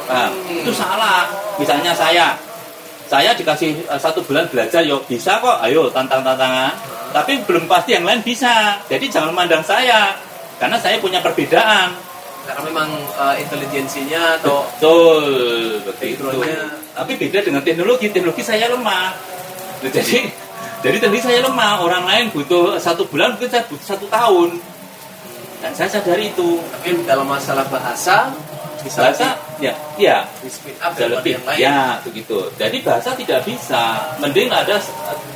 Nah, 0.08 0.28
itu 0.52 0.68
salah. 0.76 1.24
Misalnya 1.56 1.96
saya, 1.96 2.36
saya 3.08 3.32
dikasih 3.32 3.88
eh, 3.88 4.00
satu 4.00 4.20
bulan 4.20 4.44
belajar, 4.52 4.84
yo 4.84 5.00
bisa 5.08 5.40
kok, 5.40 5.64
ayo 5.64 5.88
tantang-tantangan. 5.88 6.76
Tapi 7.16 7.40
belum 7.48 7.64
pasti 7.64 7.96
yang 7.96 8.04
lain 8.04 8.20
bisa. 8.20 8.76
Jadi 8.84 9.08
jangan 9.08 9.32
memandang 9.32 9.64
saya, 9.64 10.12
karena 10.60 10.76
saya 10.76 11.00
punya 11.00 11.24
perbedaan. 11.24 12.07
Karena 12.48 12.62
memang 12.64 12.88
eh, 12.96 13.44
intelijensinya 13.44 14.40
atau 14.40 14.64
Betul, 14.72 15.24
begitu. 15.84 16.24
Backgroundnya- 16.24 16.96
Tapi 16.96 17.12
beda 17.14 17.38
dengan 17.44 17.60
teknologi, 17.60 18.08
teknologi 18.08 18.40
saya 18.40 18.72
lemah. 18.72 19.12
Nah, 19.78 19.90
Jadi, 19.92 20.26
jadi 20.80 20.96
teknologi 20.96 21.22
saya 21.22 21.44
lemah. 21.44 21.84
Orang 21.84 22.08
lain 22.08 22.32
butuh 22.32 22.80
satu 22.80 23.04
bulan, 23.06 23.36
mungkin 23.36 23.46
saya 23.46 23.62
butuh 23.68 23.86
satu 23.86 24.08
tahun. 24.08 24.58
Dan 25.60 25.70
saya 25.76 25.92
sadari 25.92 26.32
itu. 26.32 26.58
tapi 26.72 27.04
dalam 27.04 27.28
masalah 27.28 27.68
bahasa 27.68 28.32
bisa 28.78 29.10
Bahasa, 29.10 29.34
ya, 29.58 29.74
ya, 29.98 30.22
di 30.38 30.46
speed 30.46 30.78
up 30.78 30.94
bisa 30.94 31.02
daripada 31.02 31.18
lebih. 31.18 31.32
yang 31.34 31.44
lain. 31.50 31.58
Ya, 31.58 31.78
begitu. 32.00 32.38
Jadi 32.54 32.76
bahasa 32.86 33.10
tidak 33.12 33.42
bisa. 33.42 33.82
Mending 34.22 34.48
ada 34.48 34.78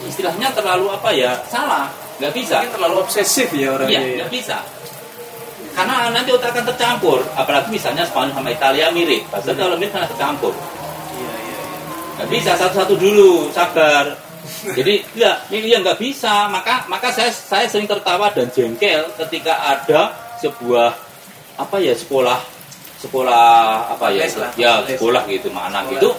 istilahnya 0.06 0.48
terlalu 0.54 0.86
apa 0.94 1.10
ya? 1.10 1.42
Salah, 1.50 1.90
nggak 2.22 2.32
bisa. 2.38 2.62
Mungkin 2.62 2.74
terlalu 2.78 2.96
obsesif 3.02 3.50
ya 3.50 3.74
orangnya. 3.74 3.98
Iya, 3.98 4.06
ya. 4.06 4.16
nggak 4.22 4.30
bisa. 4.30 4.56
Karena 5.73 6.12
nanti 6.12 6.31
otak 6.33 6.53
akan 6.53 6.64
tercampur. 6.68 7.18
Apalagi 7.33 7.68
misalnya 7.73 8.05
Spanyol 8.05 8.37
sama 8.37 8.49
Italia 8.53 8.93
mirip. 8.93 9.25
Bahasa 9.33 9.57
kalau 9.57 9.77
mirip 9.81 9.93
karena 9.93 10.09
tercampur. 10.09 10.53
Iya, 10.53 11.33
iya, 11.33 11.33
iya. 11.41 11.61
Nggak 12.20 12.29
bisa 12.29 12.51
satu-satu 12.61 12.95
dulu, 13.01 13.49
sabar. 13.51 14.05
Jadi 14.62 14.95
ya, 15.16 15.39
ini 15.49 15.73
yang 15.73 15.81
nggak 15.81 15.97
bisa. 15.97 16.47
Maka 16.53 16.85
maka 16.93 17.09
saya 17.09 17.33
saya 17.33 17.64
sering 17.66 17.89
tertawa 17.89 18.29
dan 18.35 18.53
jengkel 18.53 19.09
ketika 19.16 19.55
ada 19.64 20.12
sebuah 20.43 20.93
apa 21.57 21.77
ya 21.79 21.95
sekolah 21.95 22.41
sekolah 23.03 23.47
apa 23.99 24.07
ya 24.14 24.27
Les 24.27 24.35
lah, 24.39 24.51
ya 24.55 24.73
sekolah 24.87 25.23
gitu 25.27 25.51
mana 25.51 25.83
Sekolah. 25.83 25.93
gitu 25.99 26.11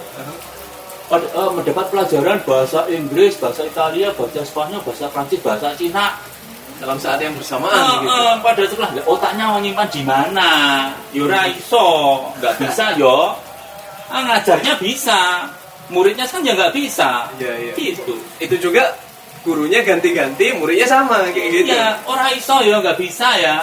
Uh-huh. 1.04 1.20
eh, 1.20 1.50
mendapat 1.52 1.86
pelajaran 1.92 2.38
bahasa 2.48 2.88
Inggris, 2.88 3.36
bahasa 3.36 3.60
Italia, 3.68 4.08
bahasa 4.16 4.40
Spanyol, 4.40 4.80
bahasa 4.80 5.04
Prancis, 5.12 5.40
bahasa 5.44 5.76
Cina 5.76 6.16
Dalam 6.74 6.98
saat 6.98 7.22
yang 7.22 7.32
bersamaan 7.38 7.70
Ah, 7.70 7.90
gitu. 7.96 8.06
ah, 8.10 8.34
pada 8.42 8.62
sekolah 8.66 8.90
Lah, 8.98 9.04
otaknya 9.06 9.44
mau 9.46 9.60
nyimpan 9.62 9.88
di 9.88 10.02
mana? 10.02 10.50
Yura 11.14 11.46
iso 11.46 11.86
nggak 12.42 12.54
bisa 12.60 12.84
yo. 12.98 13.30
Ah, 14.10 14.20
ngajarnya 14.26 14.74
bisa. 14.82 15.48
Muridnya 15.88 16.26
kan 16.26 16.40
ya 16.42 16.52
nggak 16.56 16.74
bisa. 16.74 17.28
Iya, 17.38 17.52
iya. 17.60 17.72
gitu. 17.76 18.16
Itu 18.42 18.56
juga 18.58 18.90
gurunya 19.44 19.84
ganti-ganti, 19.84 20.56
muridnya 20.56 20.88
sama 20.88 21.20
kayak 21.28 21.48
gitu. 21.52 21.72
ya 21.76 21.94
orang 22.08 22.32
iso 22.32 22.56
ya 22.64 22.80
nggak 22.80 22.98
bisa 22.98 23.28
ya. 23.38 23.56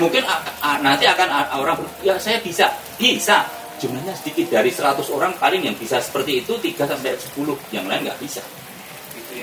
Mungkin 0.00 0.24
a- 0.24 0.40
a- 0.64 0.80
nanti 0.80 1.04
akan 1.04 1.28
a- 1.28 1.50
orang 1.60 1.76
ya 2.00 2.16
saya 2.16 2.40
bisa. 2.40 2.72
Bisa. 2.96 3.44
Jumlahnya 3.78 4.14
sedikit 4.16 4.46
dari 4.48 4.70
100 4.70 5.10
orang 5.10 5.34
paling 5.36 5.62
yang 5.62 5.76
bisa 5.76 5.98
seperti 5.98 6.40
itu 6.40 6.54
3 6.56 6.86
sampai 6.88 7.12
10 7.14 7.58
yang 7.70 7.84
lain 7.86 8.06
nggak 8.08 8.18
bisa. 8.18 8.40
ya. 8.40 8.61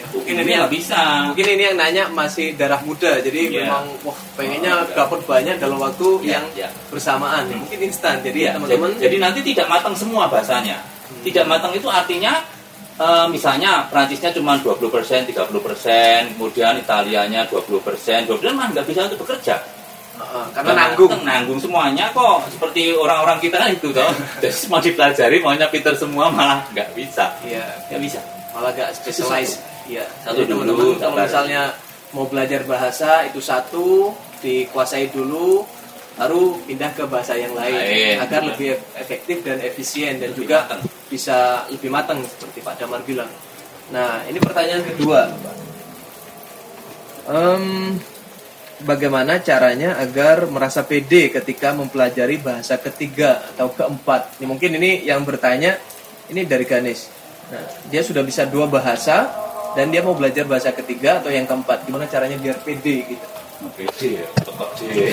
Mungkin 0.10 0.34
ini 0.38 0.52
nggak 0.56 0.72
bisa 0.72 1.00
Mungkin 1.28 1.46
ini 1.48 1.64
yang 1.64 1.78
nanya 1.78 2.04
masih 2.08 2.54
darah 2.54 2.82
muda, 2.82 3.18
jadi 3.20 3.40
Iya. 3.48 3.60
memang 3.66 3.86
wah 4.02 4.18
pengennya 4.34 4.72
Oh, 4.76 4.90
dapat 4.96 5.20
banyak 5.24 5.56
dalam 5.58 5.78
waktu 5.78 6.08
Ya, 6.22 6.38
yang 6.38 6.46
ya. 6.56 6.70
bersamaan. 6.88 7.46
Hmm. 7.46 7.62
Mungkin 7.62 7.80
instan. 7.84 8.20
Jadi 8.20 8.40
Iya, 8.44 8.56
teman-teman 8.56 8.92
jadi, 8.94 9.04
jadi 9.06 9.18
nanti 9.20 9.40
tidak 9.44 9.68
matang 9.68 9.94
semua 9.94 10.26
bahasanya. 10.26 10.78
Tidak 11.20 11.46
matang 11.46 11.72
itu 11.72 11.86
artinya 11.86 12.42
eh, 12.96 13.28
misalnya 13.28 13.88
Prancisnya 13.88 14.28
cuma 14.30 14.60
20%, 14.60 15.24
30%, 15.24 16.36
kemudian 16.36 16.76
Italianya 16.76 17.48
20%, 17.48 18.28
20% 18.28 18.52
mah 18.52 18.68
nggak 18.70 18.84
bisa 18.84 19.08
untuk 19.08 19.24
bekerja. 19.24 19.56
Heeh, 20.20 20.46
karena 20.52 20.68
Nggak 20.68 20.84
nanggung. 20.84 21.10
mateng, 21.10 21.24
nanggung 21.24 21.60
semuanya 21.60 22.12
kok. 22.12 22.44
Seperti 22.52 22.92
orang-orang 22.92 23.40
kita 23.40 23.56
kan 23.56 23.72
itu 23.72 23.88
toh. 23.90 24.12
Jadi 24.44 24.68
mau 24.68 24.78
dipelajari 24.78 25.38
maunya 25.40 25.72
pinter 25.72 25.96
semua 25.96 26.28
malah 26.28 26.60
nggak 26.70 26.92
bisa. 26.92 27.40
Iya, 27.40 27.64
Nggak 27.88 28.02
bisa. 28.04 28.20
malah 28.52 28.72
gak 28.74 28.92
specialize. 28.92 29.56
Iya. 29.90 30.06
Satu 30.22 30.46
Jadi 30.46 30.54
dulu, 30.54 30.62
teman-teman 30.62 31.02
kalau 31.02 31.16
misalnya 31.18 31.62
mau 32.14 32.26
belajar 32.26 32.62
bahasa 32.64 33.26
itu 33.26 33.42
satu 33.42 34.14
dikuasai 34.40 35.10
dulu 35.10 35.66
baru 36.14 36.60
pindah 36.64 36.92
ke 36.94 37.04
bahasa 37.08 37.32
yang 37.34 37.56
lain, 37.56 37.74
Lain, 37.74 38.16
agar 38.20 38.44
benar. 38.44 38.50
lebih 38.54 38.70
efektif 38.94 39.38
dan 39.42 39.58
efisien 39.64 40.20
dan 40.20 40.30
Lebih 40.30 40.40
juga 40.46 40.58
matang. 40.68 40.82
bisa 41.08 41.38
lebih 41.72 41.90
matang 41.90 42.20
seperti 42.22 42.60
Pak 42.60 42.76
Damar 42.78 43.02
bilang. 43.02 43.32
Nah, 43.90 44.22
ini 44.28 44.38
pertanyaan 44.38 44.84
kedua. 44.86 45.32
Em, 47.30 47.96
bagaimana 48.82 49.40
caranya 49.40 49.96
agar 49.98 50.50
merasa 50.50 50.84
pede 50.84 51.30
ketika 51.30 51.72
mempelajari 51.72 52.38
bahasa 52.38 52.76
ketiga 52.78 53.42
atau 53.56 53.70
keempat? 53.72 54.38
Ini 54.42 54.46
mungkin 54.46 54.72
ini 54.76 55.06
yang 55.06 55.24
bertanya 55.24 55.78
ini 56.28 56.46
dari 56.46 56.66
Ganesh. 56.66 57.04
Nah, 57.50 57.64
dia 57.90 58.02
sudah 58.04 58.22
bisa 58.22 58.46
dua 58.46 58.70
bahasa 58.70 59.30
dan 59.80 59.96
dia 59.96 60.04
mau 60.04 60.12
belajar 60.12 60.44
bahasa 60.44 60.76
ketiga 60.76 61.24
atau 61.24 61.32
yang 61.32 61.48
keempat. 61.48 61.88
Gimana 61.88 62.04
caranya 62.12 62.36
biar 62.36 62.60
pede 62.68 63.16
gitu? 63.16 63.26
Pede, 63.80 64.28
pokok 64.44 64.76
pede. 64.76 65.08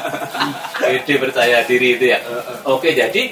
Pede 0.80 1.14
percaya 1.20 1.60
diri 1.68 2.00
itu 2.00 2.08
ya. 2.08 2.16
Oke, 2.64 2.96
jadi 2.96 3.28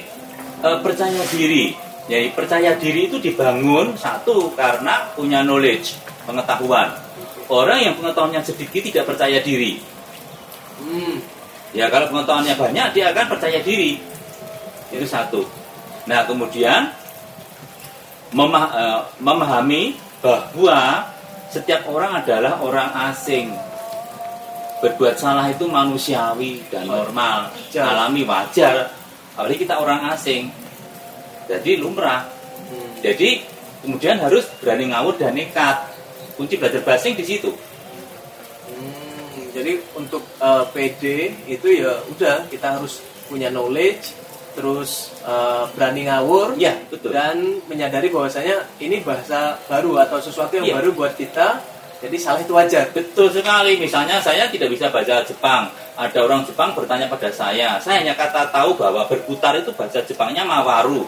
eh, 0.61 0.77
percaya 0.85 1.25
diri. 1.33 1.73
Jadi 2.05 2.29
percaya 2.37 2.77
diri 2.77 3.09
itu 3.09 3.17
dibangun 3.17 3.97
satu 3.97 4.53
karena 4.53 5.09
punya 5.17 5.41
knowledge, 5.41 5.97
pengetahuan. 6.29 6.93
Orang 7.49 7.81
yang 7.81 7.97
pengetahuannya 7.97 8.45
sedikit 8.45 8.85
tidak 8.85 9.09
percaya 9.09 9.41
diri. 9.41 9.81
Hmm, 10.77 11.17
Ya 11.73 11.89
kalau 11.89 12.13
pengetahuannya 12.13 12.53
banyak 12.53 12.87
dia 12.93 13.09
akan 13.09 13.25
percaya 13.25 13.57
diri. 13.65 13.97
Itu 14.93 15.09
satu. 15.09 15.41
Nah 16.05 16.21
kemudian 16.29 16.93
memah- 18.29 18.73
eh, 18.77 19.01
memahami 19.17 19.97
bahwa 20.23 21.11
setiap 21.51 21.83
orang 21.91 22.23
adalah 22.23 22.63
orang 22.63 22.89
asing. 23.11 23.51
Berbuat 24.79 25.15
salah 25.19 25.47
itu 25.51 25.67
manusiawi 25.67 26.63
dan 26.71 26.87
normal, 26.87 27.51
Wajar. 27.51 27.83
alami 27.87 28.23
wajar. 28.27 28.75
Apalagi 29.35 29.67
kita 29.67 29.79
orang 29.79 30.11
asing. 30.15 30.47
Jadi 31.47 31.79
lumrah. 31.79 32.23
hmm. 32.71 33.03
Jadi 33.03 33.43
kemudian 33.83 34.19
harus 34.19 34.47
berani 34.63 34.91
ngawur 34.91 35.19
dan 35.19 35.35
nekat. 35.35 35.91
Kunci 36.39 36.55
belajar 36.57 36.81
bahasa 36.83 37.11
di 37.13 37.23
situ. 37.23 37.51
Hmm, 38.67 39.53
jadi 39.53 39.77
untuk 39.95 40.23
eh, 40.39 40.63
PD 40.71 41.03
itu 41.47 41.67
ya 41.83 41.99
udah 42.09 42.47
kita 42.49 42.79
harus 42.79 43.03
punya 43.27 43.53
knowledge, 43.53 44.22
terus 44.53 45.13
eh, 45.25 45.63
berani 45.73 46.05
ngawur 46.07 46.55
Ya 46.57 46.77
betul. 46.89 47.11
dan 47.13 47.61
menyadari 47.67 48.07
bahwasanya 48.13 48.65
ini 48.77 49.01
bahasa 49.01 49.57
baru 49.67 49.97
atau 50.01 50.21
sesuatu 50.21 50.55
yang 50.61 50.65
Iya. 50.69 50.75
baru 50.79 50.89
buat 50.93 51.13
kita. 51.17 51.59
Jadi 52.03 52.17
salah 52.19 52.43
itu 52.43 52.51
wajar. 52.51 52.91
Betul 52.91 53.31
sekali. 53.31 53.79
Misalnya 53.79 54.19
saya 54.19 54.51
tidak 54.51 54.67
bisa 54.75 54.91
bahasa 54.91 55.23
Jepang. 55.23 55.71
Ada 55.95 56.19
orang 56.27 56.43
Jepang 56.43 56.75
bertanya 56.75 57.07
pada 57.07 57.31
saya. 57.31 57.79
Saya 57.79 58.03
hanya 58.03 58.11
kata 58.11 58.51
tahu 58.51 58.75
bahwa 58.75 59.07
berputar 59.07 59.55
itu 59.55 59.71
bahasa 59.71 60.03
Jepangnya 60.03 60.43
mawaru. 60.43 61.07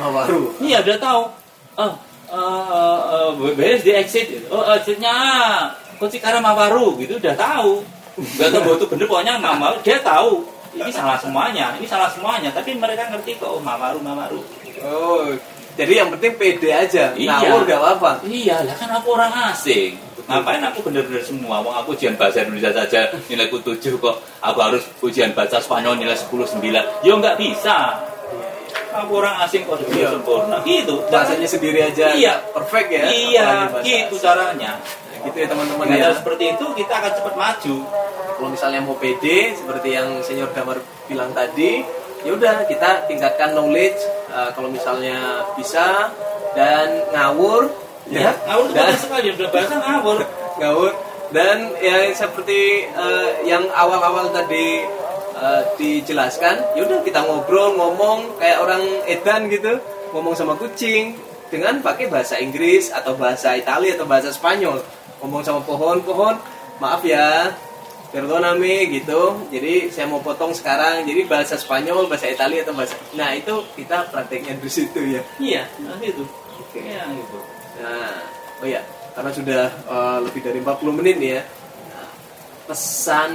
Mawaru. 0.00 0.56
Iya, 0.56 0.80
dia 0.80 0.96
tahu. 0.96 1.28
Oh, 1.76 1.92
uh, 2.32 3.36
uh, 3.36 3.60
is 3.60 3.84
the 3.84 3.92
exit? 3.92 4.48
Oh, 4.48 4.64
exitnya 4.72 5.12
Kochikara 6.00 6.40
mawaru. 6.40 6.96
Gitu 6.96 7.20
udah 7.20 7.36
tahu. 7.36 7.84
Gak 8.40 8.56
tahu 8.56 8.72
itu 8.80 8.86
bener 8.88 9.04
pokoknya 9.04 9.34
mawaru. 9.36 9.76
Dia 9.84 10.00
tahu. 10.00 10.48
Ini 10.72 10.90
salah 10.92 11.18
semuanya. 11.20 11.76
Ini 11.76 11.86
salah 11.88 12.08
semuanya. 12.08 12.48
Tapi 12.52 12.72
mereka 12.76 13.08
ngerti 13.12 13.36
kok. 13.36 13.48
Oh, 13.48 13.60
mawaru, 13.60 14.00
mawaru. 14.00 14.40
Oh, 14.82 15.28
jadi 15.72 16.04
yang 16.04 16.08
penting 16.16 16.36
pede 16.36 16.68
aja. 16.72 17.12
Iya. 17.16 17.32
Ngawur 17.40 17.64
gak 17.64 17.80
apa-apa. 17.80 18.10
Iya, 18.28 18.60
lah 18.64 18.76
kan 18.76 18.90
aku 18.92 19.08
orang 19.16 19.32
asing. 19.52 19.96
Ngapain 20.28 20.62
aku 20.62 20.84
bener-bener 20.86 21.24
semua? 21.24 21.64
Wong 21.64 21.74
aku 21.74 21.96
ujian 21.96 22.14
bahasa 22.14 22.44
Indonesia 22.44 22.72
saja 22.72 23.08
nilaiku 23.28 23.58
7 23.60 23.96
kok. 23.96 24.16
Aku 24.44 24.58
harus 24.60 24.84
ujian 25.00 25.32
bahasa 25.32 25.58
Spanyol 25.60 25.98
nilai 25.98 26.14
10 26.16 26.28
9. 26.28 26.84
Ya 27.04 27.12
nggak 27.16 27.36
bisa. 27.40 28.00
Aku 28.92 29.24
orang 29.24 29.40
asing 29.48 29.64
kok 29.64 29.80
Iya. 29.88 30.12
sempurna. 30.12 30.60
Gitu. 30.68 31.00
Bahasanya 31.08 31.48
sendiri 31.48 31.80
aja. 31.88 32.12
Iya. 32.12 32.36
Perfect 32.52 32.88
ya. 32.92 33.04
Iya, 33.08 33.46
gitu 33.80 34.20
caranya. 34.20 34.76
Gitu 35.22 35.36
ya 35.38 35.46
teman-teman. 35.46 35.86
Ya. 35.94 36.10
seperti 36.14 36.44
itu 36.58 36.66
kita 36.74 36.92
akan 36.98 37.12
cepat 37.14 37.34
maju. 37.38 37.76
kalau 38.32 38.48
misalnya 38.58 38.82
mau 38.82 38.98
PD 38.98 39.54
seperti 39.54 39.94
yang 39.94 40.18
senior 40.26 40.50
Damar 40.50 40.82
bilang 41.06 41.30
tadi 41.30 41.78
ya 42.26 42.34
udah 42.34 42.66
kita 42.66 43.06
tingkatkan 43.06 43.54
knowledge 43.54 44.02
uh, 44.34 44.50
kalau 44.54 44.66
misalnya 44.66 45.46
bisa 45.54 46.10
dan 46.58 47.06
ngawur. 47.14 47.70
Ya, 48.10 48.34
ngawur 48.50 48.66
itu 48.74 48.76
dan 48.82 48.98
sekali 48.98 49.28
udah 49.38 49.48
bahasa 49.54 49.74
ngawur. 49.78 50.18
Ngawur. 50.60 50.92
Dan 51.32 51.72
ya 51.80 52.12
seperti 52.12 52.84
uh, 52.92 53.40
yang 53.46 53.64
awal-awal 53.72 54.28
tadi 54.36 54.84
uh, 55.38 55.62
dijelaskan 55.80 56.76
ya 56.76 56.84
udah 56.84 57.00
kita 57.00 57.24
ngobrol 57.24 57.72
ngomong 57.78 58.36
kayak 58.36 58.58
orang 58.60 58.82
edan 59.08 59.48
gitu. 59.48 59.80
Ngomong 60.12 60.36
sama 60.36 60.58
kucing 60.60 61.16
dengan 61.52 61.84
pakai 61.84 62.08
bahasa 62.08 62.40
Inggris 62.40 62.88
atau 62.88 63.12
bahasa 63.12 63.52
Italia 63.52 63.92
atau 63.92 64.08
bahasa 64.08 64.32
Spanyol. 64.32 64.80
Ngomong 65.20 65.44
sama 65.44 65.60
pohon-pohon 65.60 66.40
maaf 66.80 67.04
ya 67.04 67.52
perdoname 68.08 68.88
gitu. 68.88 69.44
Jadi 69.52 69.92
saya 69.92 70.08
mau 70.08 70.24
potong 70.24 70.56
sekarang. 70.56 71.04
Jadi 71.04 71.28
bahasa 71.28 71.60
Spanyol 71.60 72.08
bahasa 72.08 72.32
Italia 72.32 72.64
atau 72.64 72.72
bahasa 72.72 72.96
nah 73.12 73.36
itu 73.36 73.52
kita 73.76 74.08
prakteknya 74.08 74.56
di 74.56 74.70
situ 74.72 75.00
ya. 75.12 75.20
Iya 75.36 75.68
nah 75.84 76.00
itu. 76.00 76.24
Oke 76.56 76.80
ya 76.80 77.04
gitu. 77.12 77.38
Nah 77.84 78.16
oh 78.64 78.66
ya 78.66 78.80
karena 79.12 79.30
sudah 79.36 79.62
uh, 79.92 80.18
lebih 80.24 80.40
dari 80.40 80.58
40 80.64 80.98
menit 81.04 81.16
nih 81.20 81.30
ya. 81.36 81.42
Nah, 81.92 82.08
pesan 82.64 83.30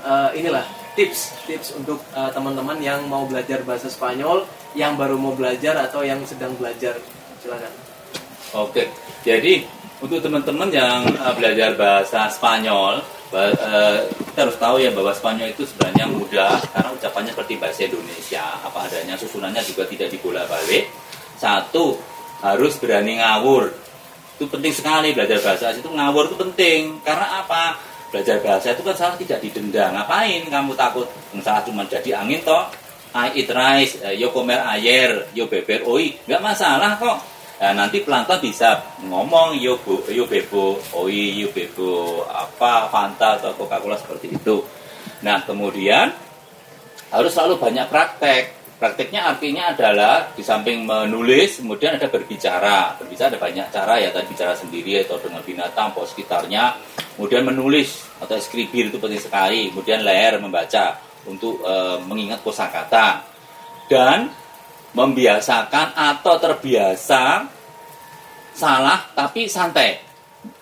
uh, 0.00 0.32
inilah 0.32 0.64
tips 0.96 1.44
tips 1.44 1.76
untuk 1.76 2.00
uh, 2.16 2.32
teman-teman 2.32 2.80
yang 2.80 3.04
mau 3.04 3.28
belajar 3.28 3.60
bahasa 3.68 3.92
Spanyol 3.92 4.48
yang 4.72 4.96
baru 4.96 5.20
mau 5.20 5.36
belajar 5.36 5.76
atau 5.76 6.00
yang 6.00 6.24
sedang 6.24 6.56
belajar 6.56 6.96
silakan 7.40 7.72
Oke, 8.50 8.90
jadi 9.22 9.62
untuk 10.02 10.18
teman-teman 10.18 10.74
yang 10.74 11.06
uh, 11.22 11.30
belajar 11.38 11.78
bahasa 11.78 12.26
Spanyol, 12.34 12.98
uh, 13.30 14.00
kita 14.26 14.42
harus 14.42 14.58
tahu 14.58 14.82
ya 14.82 14.90
bahwa 14.90 15.14
Spanyol 15.14 15.54
itu 15.54 15.62
sebenarnya 15.62 16.10
mudah 16.10 16.58
karena 16.74 16.90
ucapannya 16.90 17.30
seperti 17.30 17.54
bahasa 17.62 17.86
Indonesia, 17.86 18.42
apa 18.58 18.90
adanya, 18.90 19.14
susunannya 19.14 19.62
juga 19.62 19.86
tidak 19.86 20.10
dibolak-balik. 20.10 20.90
Satu, 21.38 21.94
harus 22.40 22.74
berani 22.80 23.20
ngawur. 23.20 23.70
Itu 24.40 24.48
penting 24.48 24.72
sekali 24.72 25.12
belajar 25.12 25.38
bahasa 25.44 25.76
itu 25.76 25.88
ngawur 25.92 26.32
itu 26.32 26.36
penting. 26.40 26.80
Karena 27.04 27.44
apa? 27.44 27.76
Belajar 28.10 28.40
bahasa 28.42 28.74
itu 28.74 28.82
kan 28.82 28.96
salah 28.96 29.16
tidak 29.20 29.38
didenda. 29.44 29.94
Ngapain 29.94 30.42
kamu 30.48 30.72
takut? 30.74 31.06
Salah 31.44 31.62
cuma 31.62 31.84
jadi 31.86 32.18
angin 32.18 32.40
toh. 32.42 32.66
I 33.10 33.34
eat 33.34 33.50
rice, 33.50 33.98
eh, 34.06 34.14
yo 34.14 34.30
comer 34.30 34.62
ayer, 34.62 35.34
yo 35.34 35.50
beber 35.50 35.82
oi, 35.82 36.14
nggak 36.30 36.42
masalah 36.42 36.94
kok. 36.94 37.18
Nah, 37.60 37.76
nanti 37.76 38.00
pelan-pelan 38.00 38.40
bisa 38.40 38.80
ngomong 39.04 39.52
yo 39.60 39.76
bu, 39.84 40.00
yo 40.08 40.24
bebo, 40.24 40.80
oi, 40.96 41.44
yo 41.44 41.52
bebo 41.52 42.24
apa 42.24 42.88
Fanta 42.88 43.36
atau 43.36 43.52
Coca-Cola 43.52 44.00
seperti 44.00 44.32
itu. 44.32 44.64
Nah, 45.20 45.44
kemudian 45.44 46.08
harus 47.12 47.32
selalu 47.36 47.60
banyak 47.60 47.86
praktek. 47.92 48.44
Prakteknya 48.80 49.28
artinya 49.28 49.76
adalah 49.76 50.32
di 50.32 50.40
samping 50.40 50.88
menulis, 50.88 51.60
kemudian 51.60 52.00
ada 52.00 52.08
berbicara. 52.08 52.96
Berbicara 52.96 53.36
ada 53.36 53.40
banyak 53.44 53.66
cara 53.68 53.94
ya, 54.00 54.08
tadi 54.08 54.32
bicara 54.32 54.56
sendiri 54.56 55.04
atau 55.04 55.20
dengan 55.20 55.44
binatang, 55.44 55.92
pos 55.92 56.16
sekitarnya. 56.16 56.80
Kemudian 57.12 57.44
menulis 57.44 58.08
atau 58.24 58.40
eskribir 58.40 58.88
itu 58.88 58.96
penting 58.96 59.20
sekali. 59.20 59.68
Kemudian 59.68 60.00
leher 60.00 60.40
membaca 60.40 60.96
untuk 61.26 61.60
eh, 61.64 61.98
mengingat 62.04 62.40
kosakata. 62.40 63.26
Dan 63.90 64.30
membiasakan 64.94 65.94
atau 65.94 66.34
terbiasa 66.38 67.46
salah 68.54 68.98
tapi 69.14 69.46
santai. 69.46 70.02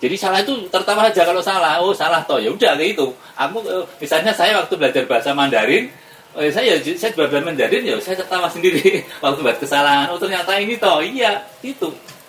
Jadi 0.03 0.17
salah 0.19 0.43
itu 0.43 0.67
tertawa 0.69 1.07
aja 1.07 1.23
kalau 1.23 1.43
salah. 1.43 1.79
Oh 1.79 1.95
salah 1.95 2.23
toh 2.27 2.39
ya 2.43 2.51
udah 2.51 2.75
kayak 2.75 2.99
itu. 2.99 3.07
Aku 3.39 3.59
eh, 3.65 3.85
misalnya 4.03 4.35
saya 4.35 4.59
waktu 4.59 4.75
belajar 4.75 5.03
bahasa 5.07 5.31
Mandarin, 5.33 5.89
eh, 6.35 6.51
saya 6.51 6.79
saya 6.83 7.11
belajar 7.15 7.41
Mandarin 7.43 7.83
ya 7.87 7.95
saya 8.03 8.19
tertawa 8.19 8.51
sendiri 8.51 9.03
waktu 9.23 9.41
buat 9.41 9.59
kesalahan. 9.63 10.11
Oh 10.11 10.19
ternyata 10.19 10.59
ini 10.59 10.75
toh 10.77 10.99
iya 11.01 11.47
itu. 11.63 11.89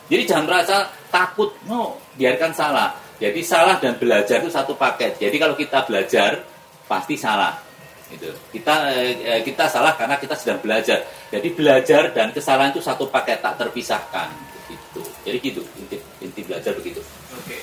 Jadi 0.09 0.23
jangan 0.25 0.45
merasa 0.45 0.89
takut. 1.09 1.53
No 1.65 1.97
biarkan 2.15 2.53
salah. 2.53 2.93
Jadi 3.19 3.43
salah 3.43 3.75
dan 3.83 3.99
belajar 3.99 4.39
itu 4.39 4.47
satu 4.47 4.77
paket. 4.79 5.19
Jadi 5.19 5.35
kalau 5.35 5.57
kita 5.57 5.83
belajar 5.83 6.39
pasti 6.87 7.19
salah. 7.19 7.68
Gitu. 8.09 8.33
Kita 8.57 8.89
eh, 8.89 9.41
kita 9.45 9.69
salah 9.69 9.93
karena 9.93 10.17
kita 10.17 10.33
sedang 10.33 10.57
belajar. 10.57 11.05
Jadi 11.29 11.53
belajar 11.53 12.09
dan 12.09 12.33
kesalahan 12.33 12.73
itu 12.73 12.81
satu 12.81 13.05
paket 13.07 13.39
tak 13.39 13.61
terpisahkan. 13.61 14.33
Gitu. 14.69 15.01
Jadi 15.25 15.37
gitu 15.41 15.61
inti, 15.77 15.97
inti 16.21 16.41
belajar 16.45 16.73
begitu. 16.73 17.01
Oke. 17.33 17.57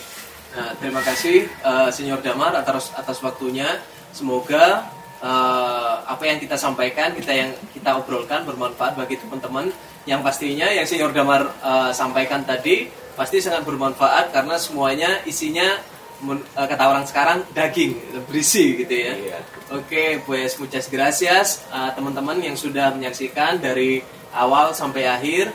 Nah, 0.56 0.72
terima 0.80 1.04
kasih 1.04 1.44
uh, 1.66 1.90
Senior 1.92 2.22
Damar 2.22 2.54
atas 2.54 2.94
atas 2.94 3.18
waktunya. 3.20 3.82
Semoga 4.14 4.88
uh, 5.20 6.00
apa 6.06 6.24
yang 6.24 6.40
kita 6.40 6.56
sampaikan, 6.56 7.12
kita 7.12 7.30
yang 7.34 7.50
kita 7.76 7.98
obrolkan 7.98 8.46
bermanfaat 8.46 8.96
bagi 8.96 9.20
teman-teman. 9.20 9.68
Yang 10.06 10.20
pastinya 10.22 10.70
yang 10.70 10.86
Senior 10.86 11.10
Damar 11.10 11.52
uh, 11.60 11.90
sampaikan 11.90 12.46
tadi 12.46 12.88
pasti 13.18 13.42
sangat 13.42 13.66
bermanfaat 13.66 14.30
karena 14.30 14.56
semuanya 14.56 15.20
isinya 15.26 15.76
men- 16.22 16.46
uh, 16.54 16.66
kata 16.66 16.84
orang 16.86 17.04
sekarang 17.04 17.42
daging, 17.52 17.98
berisi 18.30 18.80
gitu 18.80 18.94
ya. 18.94 19.12
Iya. 19.12 19.38
Oke, 19.66 20.22
pues 20.22 20.54
muchas 20.62 20.86
gracias 20.86 21.66
uh, 21.74 21.90
teman-teman 21.90 22.38
yang 22.38 22.54
sudah 22.54 22.94
menyaksikan 22.94 23.58
dari 23.58 23.98
awal 24.30 24.70
sampai 24.70 25.10
akhir. 25.10 25.50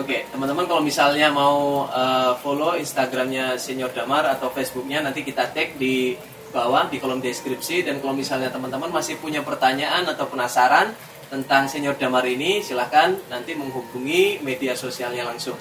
Oke, 0.00 0.24
teman-teman 0.32 0.64
kalau 0.64 0.80
misalnya 0.80 1.28
mau 1.28 1.84
uh, 1.84 2.32
follow 2.40 2.80
Instagramnya 2.80 3.60
Senior 3.60 3.92
Damar 3.92 4.24
atau 4.24 4.48
Facebooknya 4.48 5.04
nanti 5.04 5.20
kita 5.20 5.52
tag 5.52 5.76
di 5.76 6.16
bawah 6.48 6.88
di 6.88 6.96
kolom 6.96 7.20
deskripsi 7.20 7.84
dan 7.84 8.00
kalau 8.00 8.16
misalnya 8.16 8.48
teman-teman 8.48 8.88
masih 8.88 9.20
punya 9.20 9.44
pertanyaan 9.44 10.08
atau 10.08 10.24
penasaran 10.32 10.96
tentang 11.28 11.68
Senior 11.68 12.00
Damar 12.00 12.24
ini 12.24 12.64
silahkan 12.64 13.12
nanti 13.28 13.52
menghubungi 13.52 14.40
media 14.40 14.72
sosialnya 14.72 15.28
langsung. 15.28 15.60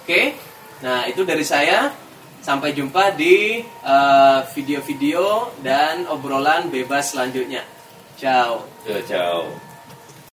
Oke, 0.00 0.40
nah 0.80 1.04
itu 1.04 1.20
dari 1.20 1.44
saya. 1.44 2.05
Sampai 2.46 2.78
jumpa 2.78 3.10
di 3.10 3.58
uh, 3.82 4.46
video-video 4.54 5.50
dan 5.66 6.06
obrolan 6.06 6.70
bebas 6.70 7.10
selanjutnya. 7.10 7.66
Ciao. 8.14 8.62
ciao. 9.02 9.65